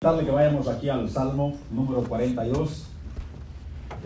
Darle 0.00 0.24
que 0.24 0.30
vayamos 0.30 0.68
aquí 0.68 0.88
al 0.88 1.10
Salmo 1.10 1.56
número 1.72 2.04
42. 2.04 2.86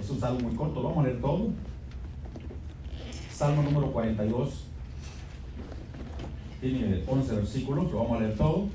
Es 0.00 0.08
un 0.08 0.18
salmo 0.18 0.40
muy 0.40 0.56
corto, 0.56 0.80
lo 0.80 0.88
vamos 0.88 1.04
a 1.04 1.08
leer 1.08 1.20
todo. 1.20 1.50
Salmo 3.30 3.62
número 3.62 3.92
42. 3.92 4.64
Tiene 6.62 7.04
11 7.06 7.34
versículos, 7.34 7.92
lo 7.92 7.98
vamos 7.98 8.16
a 8.16 8.20
leer 8.20 8.38
todo. 8.38 8.68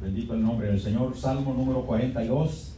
Bendito 0.00 0.34
el 0.34 0.42
nombre 0.42 0.68
del 0.68 0.80
Señor. 0.80 1.16
Salmo 1.16 1.54
número 1.54 1.82
42. 1.82 2.76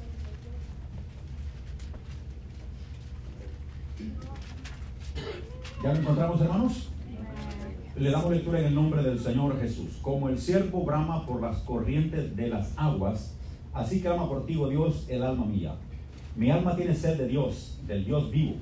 ¿Ya 5.82 5.92
lo 5.92 6.00
encontramos, 6.00 6.40
hermanos? 6.40 6.89
Le 8.00 8.10
damos 8.10 8.30
lectura 8.30 8.60
en 8.60 8.64
el 8.64 8.74
nombre 8.74 9.02
del 9.02 9.18
Señor 9.18 9.60
Jesús. 9.60 9.98
Como 10.00 10.30
el 10.30 10.38
siervo 10.38 10.86
brama 10.86 11.26
por 11.26 11.42
las 11.42 11.58
corrientes 11.58 12.34
de 12.34 12.48
las 12.48 12.72
aguas, 12.78 13.36
así 13.74 14.00
clama 14.00 14.26
por 14.26 14.46
ti, 14.46 14.56
oh 14.56 14.70
Dios, 14.70 15.04
el 15.10 15.22
alma 15.22 15.44
mía. 15.44 15.74
Mi 16.34 16.50
alma 16.50 16.74
tiene 16.74 16.94
sed 16.94 17.18
de 17.18 17.28
Dios, 17.28 17.78
del 17.86 18.06
Dios 18.06 18.30
vivo. 18.30 18.54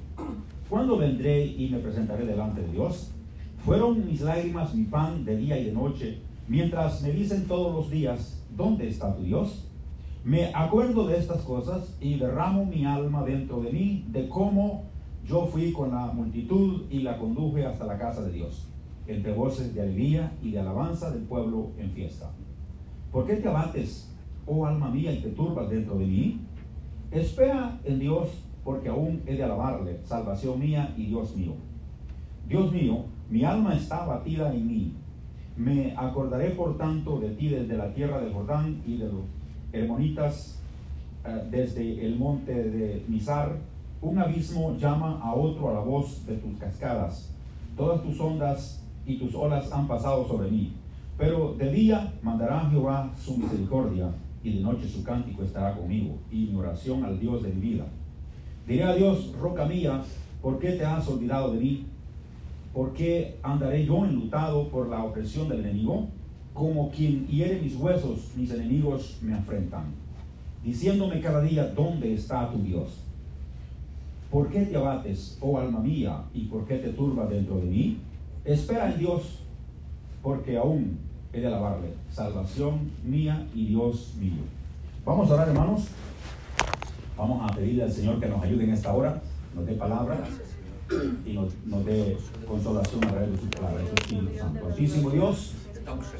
¿Cuándo 0.69 0.99
vendré 0.99 1.47
y 1.47 1.69
me 1.69 1.79
presentaré 1.79 2.27
delante 2.27 2.63
de 2.63 2.73
Dios? 2.73 3.13
Fueron 3.65 4.05
mis 4.05 4.23
lágrimas 4.23 4.75
mi 4.75 4.87
pan 4.87 5.25
de 5.25 5.37
día 5.37 5.57
y 5.57 5.67
de 5.67 5.73
noche, 5.73 6.19
mientras 6.49 7.01
me 7.03 7.13
dicen 7.13 7.47
todos 7.47 7.73
los 7.73 7.93
días, 7.93 8.43
¿dónde 8.57 8.89
está 8.89 9.15
tu 9.15 9.23
Dios? 9.23 9.69
Me 10.25 10.53
acuerdo 10.53 11.07
de 11.07 11.17
estas 11.17 11.43
cosas 11.43 11.97
y 12.01 12.17
derramo 12.17 12.65
mi 12.65 12.85
alma 12.85 13.23
dentro 13.25 13.61
de 13.61 13.71
mí, 13.71 14.05
de 14.09 14.29
cómo 14.29 14.87
yo 15.25 15.47
fui 15.47 15.71
con 15.73 15.93
la 15.93 16.07
multitud 16.07 16.87
y 16.91 17.03
la 17.03 17.19
conduje 17.19 17.65
hasta 17.65 17.85
la 17.85 17.99
casa 17.99 18.23
de 18.23 18.33
Dios 18.33 18.67
entre 19.09 19.33
voces 19.33 19.75
de 19.75 19.81
alegría 19.81 20.33
y 20.43 20.53
de 20.53 20.61
alabanza 20.61 21.11
del 21.11 21.23
pueblo 21.23 21.73
en 21.79 21.91
fiesta. 21.91 22.31
¿Por 23.11 23.27
qué 23.27 23.37
te 23.37 23.49
abates, 23.49 24.15
oh 24.47 24.67
alma 24.67 24.91
mía, 24.91 25.11
y 25.13 25.23
te 25.23 25.31
turbas 25.31 25.71
dentro 25.71 25.99
de 25.99 26.07
mí? 26.07 26.41
Espera 27.11 27.81
en 27.85 27.99
Dios, 27.99 28.29
porque 28.63 28.91
aún 28.91 29.23
he 29.27 29.35
de 29.35 29.43
alabarle, 29.43 29.99
salvación 30.05 30.61
mía 30.61 30.95
y 30.97 31.07
Dios 31.07 31.35
mío. 31.35 31.55
Dios 32.47 32.71
mío, 32.71 33.07
mi 33.31 33.45
alma 33.45 33.75
está 33.75 34.05
abatida 34.05 34.55
en 34.55 34.67
mí. 34.67 34.93
Me 35.57 35.95
acordaré, 35.97 36.51
por 36.51 36.77
tanto, 36.77 37.19
de 37.19 37.31
ti 37.31 37.49
desde 37.49 37.79
la 37.79 37.93
tierra 37.95 38.21
de 38.21 38.31
Jordán 38.31 38.83
y 38.87 38.99
de 38.99 39.07
los 39.07 39.25
hermonitas 39.73 40.63
eh, 41.25 41.49
desde 41.51 42.07
el 42.07 42.19
monte 42.19 42.53
de 42.53 43.05
Mizar. 43.09 43.57
Un 44.03 44.19
abismo 44.19 44.77
llama 44.77 45.19
a 45.23 45.35
otro 45.35 45.71
a 45.71 45.75
la 45.75 45.81
voz 45.81 46.27
de 46.27 46.37
tus 46.37 46.59
cascadas. 46.59 47.35
Todas 47.77 48.03
tus 48.03 48.21
ondas 48.21 48.88
y 49.09 49.17
tus 49.17 49.35
olas 49.35 49.73
han 49.73 49.89
pasado 49.89 50.29
sobre 50.29 50.51
mí. 50.51 50.73
Pero 51.17 51.55
de 51.55 51.73
día 51.73 52.13
mandará 52.23 52.69
Jehová 52.71 53.11
su 53.17 53.39
misericordia 53.39 54.13
y 54.45 54.53
de 54.53 54.61
noche 54.61 54.87
su 54.87 55.03
cántico 55.03 55.43
estará 55.43 55.75
conmigo 55.75 56.19
y 56.31 56.47
mi 56.47 56.57
oración 56.57 57.03
al 57.05 57.19
Dios 57.19 57.43
de 57.43 57.49
mi 57.49 57.61
vida. 57.61 57.87
Diré 58.69 58.85
a 58.85 58.95
Dios, 58.95 59.33
roca 59.41 59.65
mía, 59.65 60.03
¿por 60.43 60.59
qué 60.59 60.73
te 60.73 60.85
has 60.85 61.09
olvidado 61.09 61.55
de 61.55 61.59
mí? 61.59 61.87
¿Por 62.75 62.93
qué 62.93 63.39
andaré 63.43 63.85
yo 63.87 64.05
enlutado 64.05 64.69
por 64.69 64.89
la 64.89 65.03
opresión 65.03 65.49
del 65.49 65.61
enemigo? 65.61 66.09
Como 66.53 66.91
quien 66.91 67.27
hiere 67.27 67.63
mis 67.63 67.77
huesos, 67.77 68.31
mis 68.37 68.53
enemigos 68.53 69.19
me 69.23 69.33
afrentan, 69.33 69.87
diciéndome 70.63 71.21
cada 71.21 71.41
día, 71.41 71.67
¿dónde 71.69 72.13
está 72.13 72.51
tu 72.51 72.59
Dios? 72.59 73.05
¿Por 74.31 74.51
qué 74.51 74.67
te 74.67 74.77
abates, 74.77 75.39
oh 75.41 75.59
alma 75.59 75.81
mía, 75.81 76.25
y 76.35 76.43
por 76.43 76.67
qué 76.67 76.77
te 76.77 76.91
turbas 76.91 77.31
dentro 77.31 77.57
de 77.57 77.67
mí? 77.67 77.99
Espera 78.49 78.91
en 78.91 78.99
Dios, 78.99 79.41
porque 80.23 80.57
aún 80.57 80.99
he 81.35 81.41
de 81.41 81.49
alabarle. 81.49 81.93
Salvación 82.11 82.91
mía 83.05 83.47
y 83.55 83.67
Dios 83.67 84.15
mío. 84.19 84.41
Vamos 85.05 85.31
a 85.31 85.35
orar, 85.35 85.49
hermanos. 85.49 85.89
Vamos 87.19 87.43
a 87.43 87.55
pedirle 87.55 87.83
al 87.83 87.93
Señor 87.93 88.19
que 88.19 88.27
nos 88.27 88.43
ayude 88.43 88.65
en 88.65 88.71
esta 88.71 88.95
hora, 88.95 89.21
nos 89.55 89.67
dé 89.67 89.75
palabra 89.75 90.21
y 91.27 91.33
nos, 91.35 91.53
dé 91.85 92.17
consolación 92.47 93.05
a 93.05 93.09
través 93.09 93.33
de 93.33 93.39
su 93.39 93.51
palabra. 93.51 93.83
Espíritu 93.83 94.39
Santo. 94.39 94.67
Altísimo 94.67 95.11
Dios, 95.11 95.53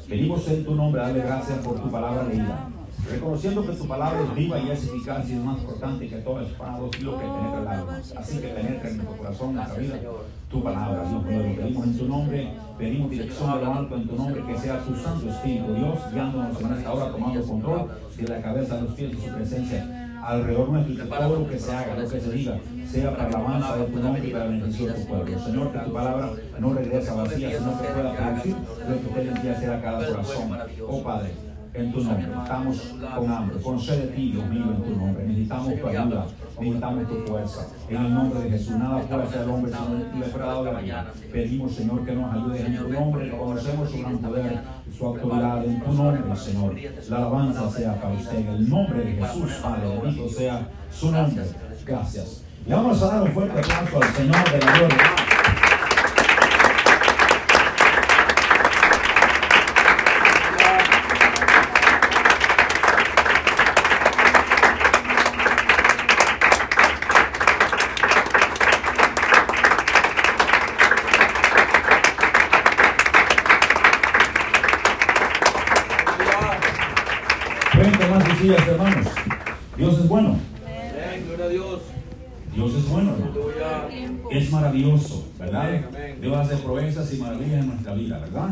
venimos 0.07 0.47
en 0.49 0.65
tu 0.65 0.75
nombre 0.75 1.01
a 1.01 1.05
darle 1.05 1.21
gracias 1.21 1.57
por 1.59 1.81
tu 1.81 1.89
palabra 1.89 2.27
leída. 2.27 2.69
Reconociendo 3.07 3.65
que 3.65 3.73
tu 3.73 3.87
palabra 3.87 4.21
es 4.21 4.35
viva 4.35 4.59
y 4.59 4.69
es 4.69 4.83
eficaz 4.83 5.29
y 5.29 5.33
es 5.33 5.39
más 5.39 5.59
importante 5.59 6.07
que 6.07 6.17
todo 6.17 6.41
espada 6.41 6.79
lo 6.79 6.89
que 6.89 6.99
penetra 6.99 7.61
el 7.61 7.67
alma. 7.67 8.01
Así 8.17 8.39
que 8.39 8.47
penetra 8.47 8.89
en 8.89 8.97
nuestro 8.97 9.17
corazón, 9.17 9.55
nuestra 9.55 9.77
vida, 9.77 9.95
tu 10.49 10.63
palabra. 10.63 11.03
Dios 11.03 11.23
lo 11.23 11.29
pedimos 11.29 11.85
en 11.85 11.97
tu 11.97 12.07
nombre, 12.07 12.53
pedimos 12.77 13.11
dirección 13.11 13.59
de 13.59 13.65
lo 13.65 13.73
alto 13.73 13.95
en 13.95 14.07
tu 14.07 14.15
nombre, 14.15 14.43
que 14.45 14.57
sea 14.57 14.79
tu 14.83 14.95
Santo 14.95 15.29
Espíritu, 15.29 15.73
Dios, 15.73 15.99
guiándonos 16.11 16.61
en 16.61 16.73
esta 16.73 16.93
hora, 16.93 17.11
tomando 17.11 17.43
control 17.43 17.89
de 18.17 18.27
la 18.27 18.41
cabeza 18.41 18.77
a 18.77 18.81
los 18.81 18.93
pies 18.93 19.11
de 19.11 19.27
su 19.27 19.35
presencia 19.35 20.05
alrededor 20.23 20.69
nuestro 20.69 20.93
y 20.93 20.97
que 20.97 21.03
todo 21.03 21.39
lo 21.39 21.49
que 21.49 21.59
se 21.59 21.71
haga, 21.73 21.95
lo 21.95 22.09
que 22.09 22.19
se 22.19 22.31
diga, 22.31 22.57
sea 22.89 23.15
para 23.15 23.29
la 23.29 23.37
alabanza 23.37 23.77
de 23.77 23.85
tu 23.85 23.99
nombre 23.99 24.27
y 24.27 24.31
para 24.31 24.45
la 24.45 24.51
bendición 24.51 24.93
de 24.93 24.99
tu 24.99 25.07
pueblo. 25.07 25.39
Señor, 25.39 25.71
que 25.71 25.79
tu 25.79 25.93
palabra 25.93 26.31
no 26.59 26.73
regrese 26.73 27.11
vacía, 27.11 27.57
sino 27.57 27.81
que 27.81 27.87
pueda 27.87 28.15
producir 28.15 28.55
lo 28.87 28.99
que 28.99 29.07
usted 29.07 29.35
envía 29.35 29.51
hacer 29.53 29.71
a 29.71 29.81
cada 29.81 30.07
corazón. 30.07 30.57
Oh 30.87 31.03
Padre, 31.03 31.31
en 31.73 31.91
tu 31.91 32.03
nombre. 32.03 32.27
Estamos 32.43 32.95
con 33.15 33.31
hambre. 33.31 33.61
Concede 33.61 34.07
ti, 34.07 34.31
Dios 34.31 34.45
mío, 34.47 34.63
en 34.75 34.83
tu 34.83 34.95
nombre. 34.95 35.25
Necesitamos 35.25 35.79
tu 35.79 35.87
ayuda, 35.87 36.25
necesitamos 36.59 37.07
tu 37.07 37.15
fuerza. 37.25 37.67
En 37.89 38.05
el 38.05 38.13
nombre 38.13 38.39
de 38.41 38.49
Jesús, 38.49 38.75
nada 38.75 39.01
puede 39.01 39.23
hacer 39.23 39.41
el 39.41 39.49
hombre 39.49 39.71
sino 39.71 40.63
de 40.63 40.71
la 40.71 41.13
Pedimos, 41.31 41.71
Señor, 41.73 42.05
que 42.05 42.11
nos 42.13 42.33
ayude 42.33 42.65
en 42.65 42.77
tu 42.77 42.89
nombre. 42.89 43.25
Reconocemos 43.25 43.89
su 43.91 43.99
gran 43.99 44.17
poder, 44.17 44.59
su 44.97 45.05
autoridad 45.05 45.65
en 45.65 45.83
tu 45.83 45.91
nombre, 45.93 46.35
Señor. 46.35 46.75
La 47.09 47.17
alabanza 47.17 47.69
sea 47.69 48.01
para 48.01 48.13
usted. 48.13 48.39
En 48.39 48.47
el 48.47 48.69
nombre 48.69 49.03
de 49.03 49.11
Jesús, 49.13 49.51
Padre, 49.61 49.99
bendito 50.01 50.29
sea 50.29 50.67
su 50.91 51.11
nombre. 51.11 51.43
Gracias. 51.85 52.43
Le 52.65 52.75
vamos 52.75 53.01
a 53.01 53.07
dar 53.07 53.23
un 53.23 53.31
fuerte 53.31 53.59
aplauso 53.59 54.01
al 54.01 54.13
Señor 54.13 54.51
de 54.51 54.59
la 54.59 54.77
gloria. 54.77 55.18
Es 84.29 84.51
maravilloso, 84.51 85.27
¿verdad? 85.39 85.81
Dios 86.21 86.37
hace 86.37 86.57
proezas 86.57 87.11
y 87.13 87.17
maravillas 87.17 87.61
en 87.63 87.67
nuestra 87.67 87.93
vida, 87.95 88.19
¿verdad? 88.19 88.49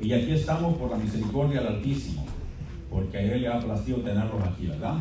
Y 0.00 0.12
aquí 0.12 0.30
estamos 0.30 0.76
por 0.76 0.90
la 0.90 0.96
misericordia 0.96 1.60
del 1.60 1.74
Altísimo, 1.74 2.24
porque 2.88 3.18
a 3.18 3.22
Él 3.22 3.42
le 3.42 3.48
ha 3.48 3.58
placido 3.58 3.98
tenerlos 3.98 4.40
aquí, 4.44 4.68
¿verdad? 4.68 4.94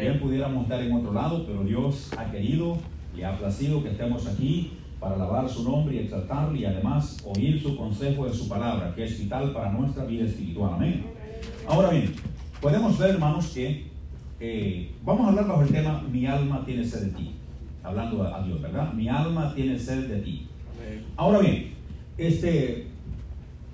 Bien 0.00 0.18
pudiéramos 0.18 0.62
estar 0.62 0.80
en 0.80 0.92
otro 0.92 1.12
lado, 1.12 1.44
pero 1.46 1.64
Dios 1.64 2.10
ha 2.16 2.30
querido 2.30 2.78
y 3.14 3.22
ha 3.22 3.36
placido 3.36 3.82
que 3.82 3.90
estemos 3.90 4.26
aquí 4.26 4.72
para 4.98 5.16
alabar 5.16 5.48
su 5.48 5.62
nombre 5.64 5.96
y 5.96 5.98
exaltarle 5.98 6.60
y 6.60 6.64
además 6.64 7.18
oír 7.26 7.62
su 7.62 7.76
consejo 7.76 8.24
de 8.24 8.32
su 8.32 8.48
palabra, 8.48 8.94
que 8.94 9.04
es 9.04 9.18
vital 9.18 9.52
para 9.52 9.70
nuestra 9.70 10.04
vida 10.04 10.24
espiritual. 10.24 10.74
Amén. 10.74 11.04
Ahora 11.68 11.90
bien, 11.90 12.14
podemos 12.60 12.98
ver, 12.98 13.10
hermanos, 13.10 13.48
que 13.48 13.86
eh, 14.40 14.92
vamos 15.04 15.26
a 15.26 15.28
hablar 15.28 15.46
bajo 15.46 15.62
el 15.62 15.68
tema 15.68 16.02
Mi 16.10 16.26
alma 16.26 16.64
tiene 16.64 16.84
sed 16.84 17.02
de 17.02 17.10
ti. 17.10 17.34
Hablando 17.82 18.22
a 18.22 18.42
Dios, 18.42 18.60
¿verdad? 18.60 18.92
Mi 18.92 19.08
alma 19.08 19.54
tiene 19.54 19.78
sed 19.78 20.08
de 20.08 20.20
ti. 20.20 20.48
Ahora 21.16 21.40
bien, 21.40 21.74
este, 22.16 22.86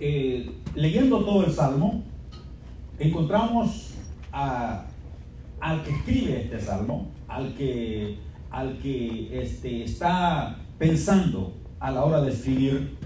eh, 0.00 0.50
leyendo 0.74 1.24
todo 1.24 1.44
el 1.44 1.52
salmo, 1.52 2.02
encontramos 2.98 3.94
a, 4.32 4.84
al 5.60 5.82
que 5.82 5.90
escribe 5.90 6.42
este 6.42 6.60
salmo, 6.60 7.08
al 7.28 7.54
que, 7.54 8.18
al 8.50 8.78
que 8.78 9.40
este, 9.42 9.84
está 9.84 10.56
pensando 10.78 11.54
a 11.80 11.90
la 11.90 12.04
hora 12.04 12.20
de 12.20 12.30
escribir, 12.30 12.96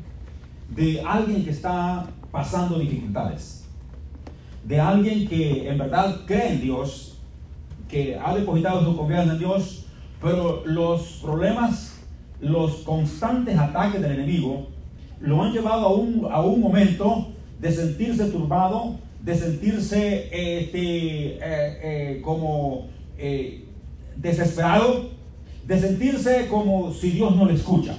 de 0.75 1.01
alguien 1.03 1.45
que 1.45 1.51
está 1.51 2.07
pasando 2.31 2.79
dificultades, 2.79 3.67
de 4.65 4.81
alguien 4.81 5.27
que 5.27 5.69
en 5.69 5.79
verdad 5.79 6.21
cree 6.27 6.55
en 6.55 6.61
Dios, 6.61 7.19
que 7.89 8.19
ha 8.19 8.35
depositado 8.35 8.85
su 8.85 8.97
confianza 8.97 9.33
en 9.33 9.39
Dios, 9.39 9.87
pero 10.21 10.63
los 10.67 11.21
problemas, 11.23 12.01
los 12.41 12.77
constantes 12.79 13.59
ataques 13.59 14.01
del 14.01 14.13
enemigo, 14.13 14.69
lo 15.21 15.43
han 15.43 15.53
llevado 15.53 15.87
a 15.87 15.93
un, 15.93 16.27
a 16.31 16.41
un 16.41 16.61
momento 16.61 17.29
de 17.61 17.73
sentirse 17.73 18.27
turbado, 18.27 18.97
de 19.23 19.35
sentirse 19.37 20.25
este, 20.25 21.37
eh, 21.37 21.41
eh, 21.43 22.21
como 22.23 22.87
eh, 23.17 23.65
desesperado, 24.17 25.11
de 25.67 25.79
sentirse 25.79 26.47
como 26.49 26.93
si 26.93 27.11
Dios 27.11 27.35
no 27.37 27.45
le 27.47 27.55
escucha 27.55 27.97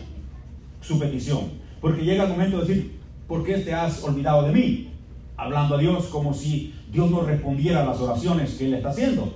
su 0.81 0.99
petición. 0.99 1.59
Porque 1.81 2.03
llega 2.03 2.23
el 2.23 2.31
momento 2.31 2.59
de 2.59 2.67
decir, 2.67 2.99
¿por 3.27 3.43
qué 3.43 3.57
te 3.57 3.73
has 3.73 4.03
olvidado 4.03 4.43
de 4.43 4.51
mí? 4.51 4.89
Hablando 5.37 5.75
a 5.75 5.77
Dios 5.77 6.05
como 6.07 6.33
si 6.33 6.73
Dios 6.91 7.09
no 7.11 7.21
respondiera 7.21 7.83
a 7.83 7.85
las 7.85 7.99
oraciones 7.99 8.55
que 8.55 8.65
él 8.65 8.73
está 8.73 8.89
haciendo. 8.89 9.35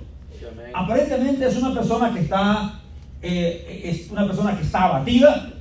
Aparentemente 0.74 1.46
es 1.46 1.56
una 1.56 1.72
persona 1.72 2.12
que 2.12 2.20
está, 2.20 2.80
eh, 3.22 3.82
es 3.84 4.10
una 4.10 4.26
persona 4.26 4.56
que 4.56 4.62
está 4.62 4.84
abatida, 4.84 5.52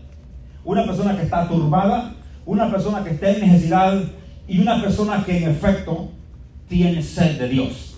una 0.66 0.86
persona 0.86 1.16
que 1.16 1.24
está 1.24 1.48
turbada, 1.48 2.13
una 2.45 2.69
persona 2.72 3.04
que 3.04 3.12
está 3.12 3.30
en 3.30 3.42
necesidad 3.42 4.01
y 4.48 4.60
una 4.60 4.81
persona 4.81 5.24
que 5.24 5.38
en 5.38 5.51
efecto 5.51 6.10
tiene 6.68 7.01
sed 7.01 7.40
de 7.40 7.50
Dios. 7.50 7.98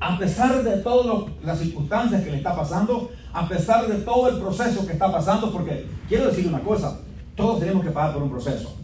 A 0.00 0.18
pesar 0.18 0.62
de 0.62 0.78
todas 0.78 1.30
las 1.44 1.58
circunstancias 1.58 2.22
que 2.22 2.30
le 2.30 2.38
está 2.38 2.56
pasando, 2.56 3.10
a 3.32 3.48
pesar 3.48 3.86
de 3.86 3.98
todo 4.00 4.28
el 4.28 4.36
proceso 4.36 4.86
que 4.86 4.92
está 4.92 5.10
pasando, 5.10 5.52
porque 5.52 5.86
quiero 6.08 6.26
decir 6.26 6.46
una 6.48 6.60
cosa, 6.60 6.98
todos 7.36 7.60
tenemos 7.60 7.84
que 7.84 7.90
pasar 7.90 8.12
por 8.12 8.22
un 8.24 8.30
proceso. 8.30 8.76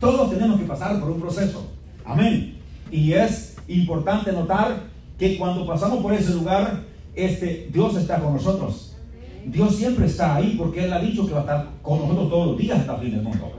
Todos 0.00 0.30
tenemos 0.30 0.58
que 0.58 0.66
pasar 0.66 0.98
por 0.98 1.10
un 1.10 1.20
proceso. 1.20 1.66
Amén. 2.04 2.58
Y 2.90 3.12
es 3.12 3.56
importante 3.68 4.32
notar 4.32 4.80
que 5.18 5.36
cuando 5.36 5.66
pasamos 5.66 6.00
por 6.00 6.14
ese 6.14 6.32
lugar, 6.32 6.84
este, 7.14 7.68
Dios 7.72 7.96
está 7.96 8.20
con 8.20 8.34
nosotros. 8.34 8.96
Dios 9.44 9.76
siempre 9.76 10.06
está 10.06 10.36
ahí 10.36 10.54
porque 10.56 10.84
Él 10.84 10.92
ha 10.92 11.00
dicho 11.00 11.26
que 11.26 11.32
va 11.32 11.38
a 11.38 11.42
estar 11.42 11.68
con 11.82 12.00
nosotros 12.00 12.28
todos 12.28 12.46
los 12.48 12.58
días 12.58 12.78
hasta 12.78 12.94
el 12.94 13.00
fin 13.00 13.10
del 13.12 13.22
mundo. 13.22 13.52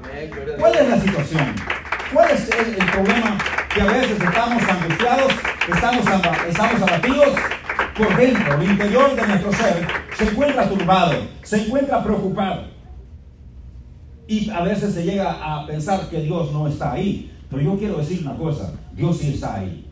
¿Cuál 0.59 0.75
es 0.75 0.89
la 0.89 0.99
situación? 1.01 1.55
¿Cuál 2.13 2.31
es 2.31 2.49
el, 2.49 2.85
problema 2.85 3.37
que 3.73 3.81
a 3.81 3.85
veces 3.85 4.11
estamos 4.11 4.63
angustiados, 4.63 5.33
estamos, 5.73 6.05
estamos 6.47 6.81
abatidos 6.81 7.29
por 7.97 8.17
dentro, 8.17 8.61
el 8.61 8.69
interior 8.71 9.15
de 9.15 9.27
nuestro 9.27 9.53
ser 9.53 9.87
se 10.17 10.23
encuentra 10.23 10.69
turbado, 10.69 11.13
se 11.43 11.65
encuentra 11.65 12.03
preocupado? 12.03 12.63
Y 14.27 14.49
a 14.49 14.61
veces 14.61 14.93
se 14.93 15.03
llega 15.03 15.31
a 15.41 15.65
pensar 15.65 16.07
que 16.07 16.21
Dios 16.21 16.51
no 16.51 16.67
está 16.67 16.93
ahí. 16.93 17.31
Pero 17.49 17.63
yo 17.63 17.77
quiero 17.79 17.97
decir 17.97 18.21
una 18.21 18.37
cosa, 18.37 18.73
Dios 18.93 19.17
sí 19.17 19.33
está 19.33 19.55
ahí. 19.55 19.88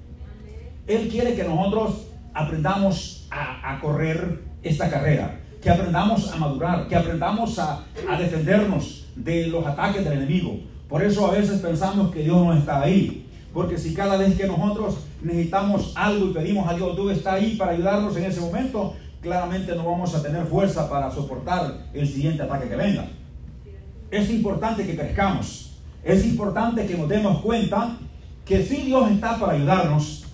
Él 0.87 1.09
quiere 1.09 1.35
que 1.35 1.43
nosotros 1.43 2.07
aprendamos 2.33 3.27
a, 3.29 3.79
correr 3.81 4.41
esta 4.63 4.89
carrera, 4.89 5.39
que 5.61 5.69
aprendamos 5.69 6.31
a 6.31 6.37
madurar, 6.37 6.87
que 6.87 6.95
aprendamos 6.95 7.59
a, 7.59 7.83
defendernos 8.17 9.05
de 9.15 9.47
los 9.47 9.65
ataques 9.65 10.03
del 10.03 10.13
enemigo. 10.13 10.59
Por 10.87 11.03
eso 11.03 11.27
a 11.27 11.31
veces 11.31 11.59
pensamos 11.59 12.11
que 12.11 12.23
Dios 12.23 12.37
no 12.37 12.53
está 12.53 12.81
ahí. 12.81 13.25
Porque 13.53 13.77
si 13.77 13.93
cada 13.93 14.17
vez 14.17 14.37
que 14.37 14.45
nosotros 14.45 14.99
necesitamos 15.21 15.93
algo 15.95 16.27
y 16.27 16.33
pedimos 16.33 16.69
a 16.69 16.75
Dios, 16.75 16.95
Dios 16.95 17.11
está 17.11 17.33
ahí 17.33 17.55
para 17.55 17.71
ayudarnos 17.71 18.15
en 18.15 18.25
ese 18.25 18.39
momento, 18.39 18.93
claramente 19.21 19.75
no 19.75 19.83
vamos 19.83 20.13
a 20.13 20.21
tener 20.21 20.45
fuerza 20.45 20.89
para 20.89 21.11
soportar 21.11 21.87
el 21.93 22.07
siguiente 22.07 22.43
ataque 22.43 22.69
que 22.69 22.75
venga. 22.75 23.07
Es 24.11 24.29
importante 24.29 24.85
que 24.85 24.95
crezcamos. 24.95 25.79
Es 26.03 26.25
importante 26.25 26.85
que 26.85 26.95
nos 26.95 27.09
demos 27.09 27.41
cuenta 27.41 27.97
que 28.45 28.63
si 28.63 28.83
Dios 28.83 29.11
está 29.11 29.37
para 29.37 29.53
ayudarnos, 29.53 30.26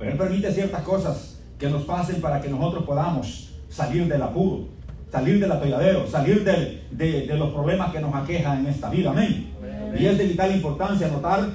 Él 0.00 0.16
permite 0.16 0.52
ciertas 0.52 0.82
cosas 0.82 1.38
que 1.58 1.68
nos 1.68 1.82
pasen 1.84 2.20
para 2.20 2.40
que 2.40 2.48
nosotros 2.48 2.84
podamos 2.84 3.50
salir 3.68 4.06
del 4.08 4.22
apuro, 4.22 4.68
salir 5.10 5.40
del 5.40 5.50
atolladero, 5.50 6.06
salir 6.06 6.44
de, 6.44 7.34
los 7.36 7.52
problemas 7.52 7.92
que 7.92 8.00
nos 8.00 8.14
aquejan 8.14 8.60
en 8.60 8.66
esta 8.66 8.90
vida. 8.90 9.10
Amén. 9.10 9.50
Y 9.98 10.04
es 10.04 10.18
de 10.18 10.24
vital 10.26 10.54
importancia 10.54 11.08
notar 11.08 11.48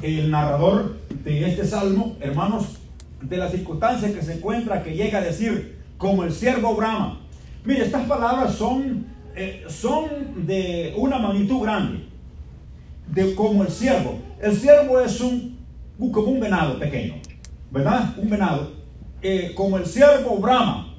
que 0.00 0.18
el 0.18 0.30
narrador 0.30 0.96
de 1.22 1.48
este 1.48 1.64
salmo, 1.64 2.16
hermanos, 2.20 2.78
de 3.20 3.36
las 3.36 3.52
circunstancias 3.52 4.12
que 4.12 4.22
se 4.22 4.34
encuentra, 4.34 4.82
que 4.82 4.94
llega 4.94 5.18
a 5.18 5.22
decir, 5.22 5.78
como 5.96 6.24
el 6.24 6.32
siervo 6.32 6.74
Brahma. 6.74 7.20
Mire, 7.64 7.84
estas 7.84 8.06
palabras 8.06 8.54
son, 8.54 9.06
eh, 9.36 9.64
son 9.68 10.46
de 10.46 10.92
una 10.96 11.18
magnitud 11.18 11.62
grande, 11.62 12.04
de 13.06 13.34
como 13.34 13.62
el 13.62 13.70
siervo. 13.70 14.18
El 14.40 14.56
siervo 14.56 14.98
es 15.00 15.20
un, 15.20 15.58
como 16.10 16.26
un 16.26 16.40
venado 16.40 16.78
pequeño. 16.78 17.21
¿Verdad? 17.72 18.14
Un 18.18 18.28
venado, 18.28 18.70
eh, 19.22 19.52
como 19.56 19.78
el 19.78 19.86
ciervo 19.86 20.36
brama 20.36 20.94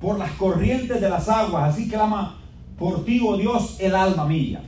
por 0.00 0.18
las 0.18 0.32
corrientes 0.32 1.00
de 1.00 1.08
las 1.10 1.28
aguas, 1.28 1.74
así 1.74 1.88
clama 1.88 2.38
por 2.78 3.04
ti, 3.04 3.20
oh 3.22 3.36
Dios, 3.36 3.76
el 3.78 3.94
alma 3.94 4.24
mía. 4.24 4.62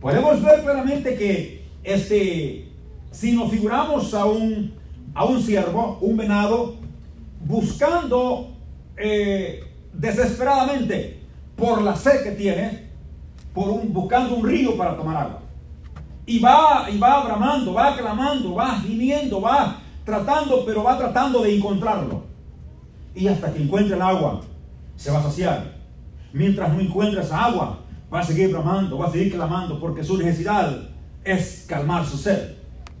Podemos 0.00 0.42
ver 0.42 0.62
claramente 0.62 1.16
que 1.16 1.64
este, 1.82 2.68
si 3.10 3.32
nos 3.32 3.50
figuramos 3.50 4.12
a 4.12 4.26
un, 4.26 4.74
a 5.14 5.24
un 5.24 5.42
ciervo, 5.42 5.98
un 6.02 6.16
venado, 6.16 6.74
buscando 7.46 8.52
eh, 8.98 9.64
desesperadamente 9.94 11.22
por 11.56 11.80
la 11.80 11.96
sed 11.96 12.22
que 12.22 12.32
tiene, 12.32 12.86
por 13.54 13.70
un, 13.70 13.92
buscando 13.94 14.34
un 14.34 14.46
río 14.46 14.76
para 14.76 14.94
tomar 14.94 15.16
agua. 15.16 15.40
Y 16.26 16.38
va, 16.40 16.90
y 16.90 16.98
va 16.98 17.24
bramando, 17.24 17.72
va 17.72 17.96
clamando, 17.96 18.56
va 18.56 18.80
gimiendo, 18.80 19.40
va 19.40 19.80
tratando, 20.06 20.64
pero 20.64 20.84
va 20.84 20.96
tratando 20.96 21.42
de 21.42 21.54
encontrarlo. 21.54 22.22
Y 23.14 23.26
hasta 23.28 23.52
que 23.52 23.62
encuentre 23.62 23.96
el 23.96 24.02
agua, 24.02 24.40
se 24.94 25.10
va 25.10 25.18
a 25.18 25.22
saciar. 25.22 25.74
Mientras 26.32 26.72
no 26.72 26.80
encuentre 26.80 27.20
esa 27.20 27.44
agua, 27.44 27.80
va 28.12 28.20
a 28.20 28.24
seguir 28.24 28.52
bramando, 28.52 28.98
va 28.98 29.08
a 29.08 29.10
seguir 29.10 29.32
clamando, 29.32 29.80
porque 29.80 30.04
su 30.04 30.16
necesidad 30.16 30.78
es 31.24 31.66
calmar 31.68 32.06
su 32.06 32.16
sed. 32.16 32.52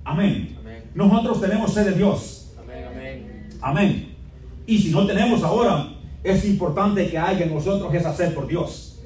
Amén. 0.04 0.58
Nosotros 0.94 1.40
tenemos 1.40 1.72
sed 1.72 1.86
de 1.86 1.92
Dios. 1.92 2.52
Amén. 2.58 3.48
Amén. 3.62 4.16
Y 4.66 4.78
si 4.78 4.90
no 4.90 5.06
tenemos 5.06 5.42
ahora, 5.42 5.88
es 6.24 6.44
importante 6.44 7.08
que 7.08 7.18
haya 7.18 7.44
en 7.44 7.54
nosotros 7.54 7.94
esa 7.94 8.12
sed 8.12 8.34
por 8.34 8.48
Dios. 8.48 8.98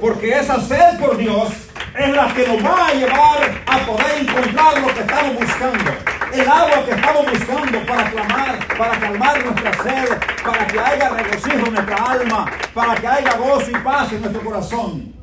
Porque 0.00 0.30
esa 0.30 0.60
sed 0.60 0.98
por 0.98 1.16
Dios 1.16 1.50
es 1.96 2.16
la 2.16 2.34
que 2.34 2.48
nos 2.48 2.64
va 2.64 2.88
a 2.88 2.94
llevar 2.94 3.62
a 3.66 3.86
poder 3.86 4.22
encontrar 4.22 4.80
lo 4.80 4.92
que 4.92 5.00
estamos 5.00 5.34
buscando 5.36 6.13
el 6.34 6.48
agua 6.48 6.84
que 6.84 6.90
estamos 6.90 7.26
buscando 7.30 7.86
para 7.86 8.10
clamar, 8.10 8.58
para 8.76 9.00
calmar 9.00 9.44
nuestra 9.44 9.72
sed, 9.82 10.08
para 10.44 10.66
que 10.66 10.78
haya 10.80 11.08
regocijo 11.10 11.66
en 11.66 11.74
nuestra 11.74 11.96
alma, 11.96 12.50
para 12.74 12.94
que 12.96 13.06
haya 13.06 13.36
gozo 13.36 13.70
y 13.70 13.84
paz 13.84 14.12
en 14.12 14.20
nuestro 14.20 14.42
corazón. 14.42 15.14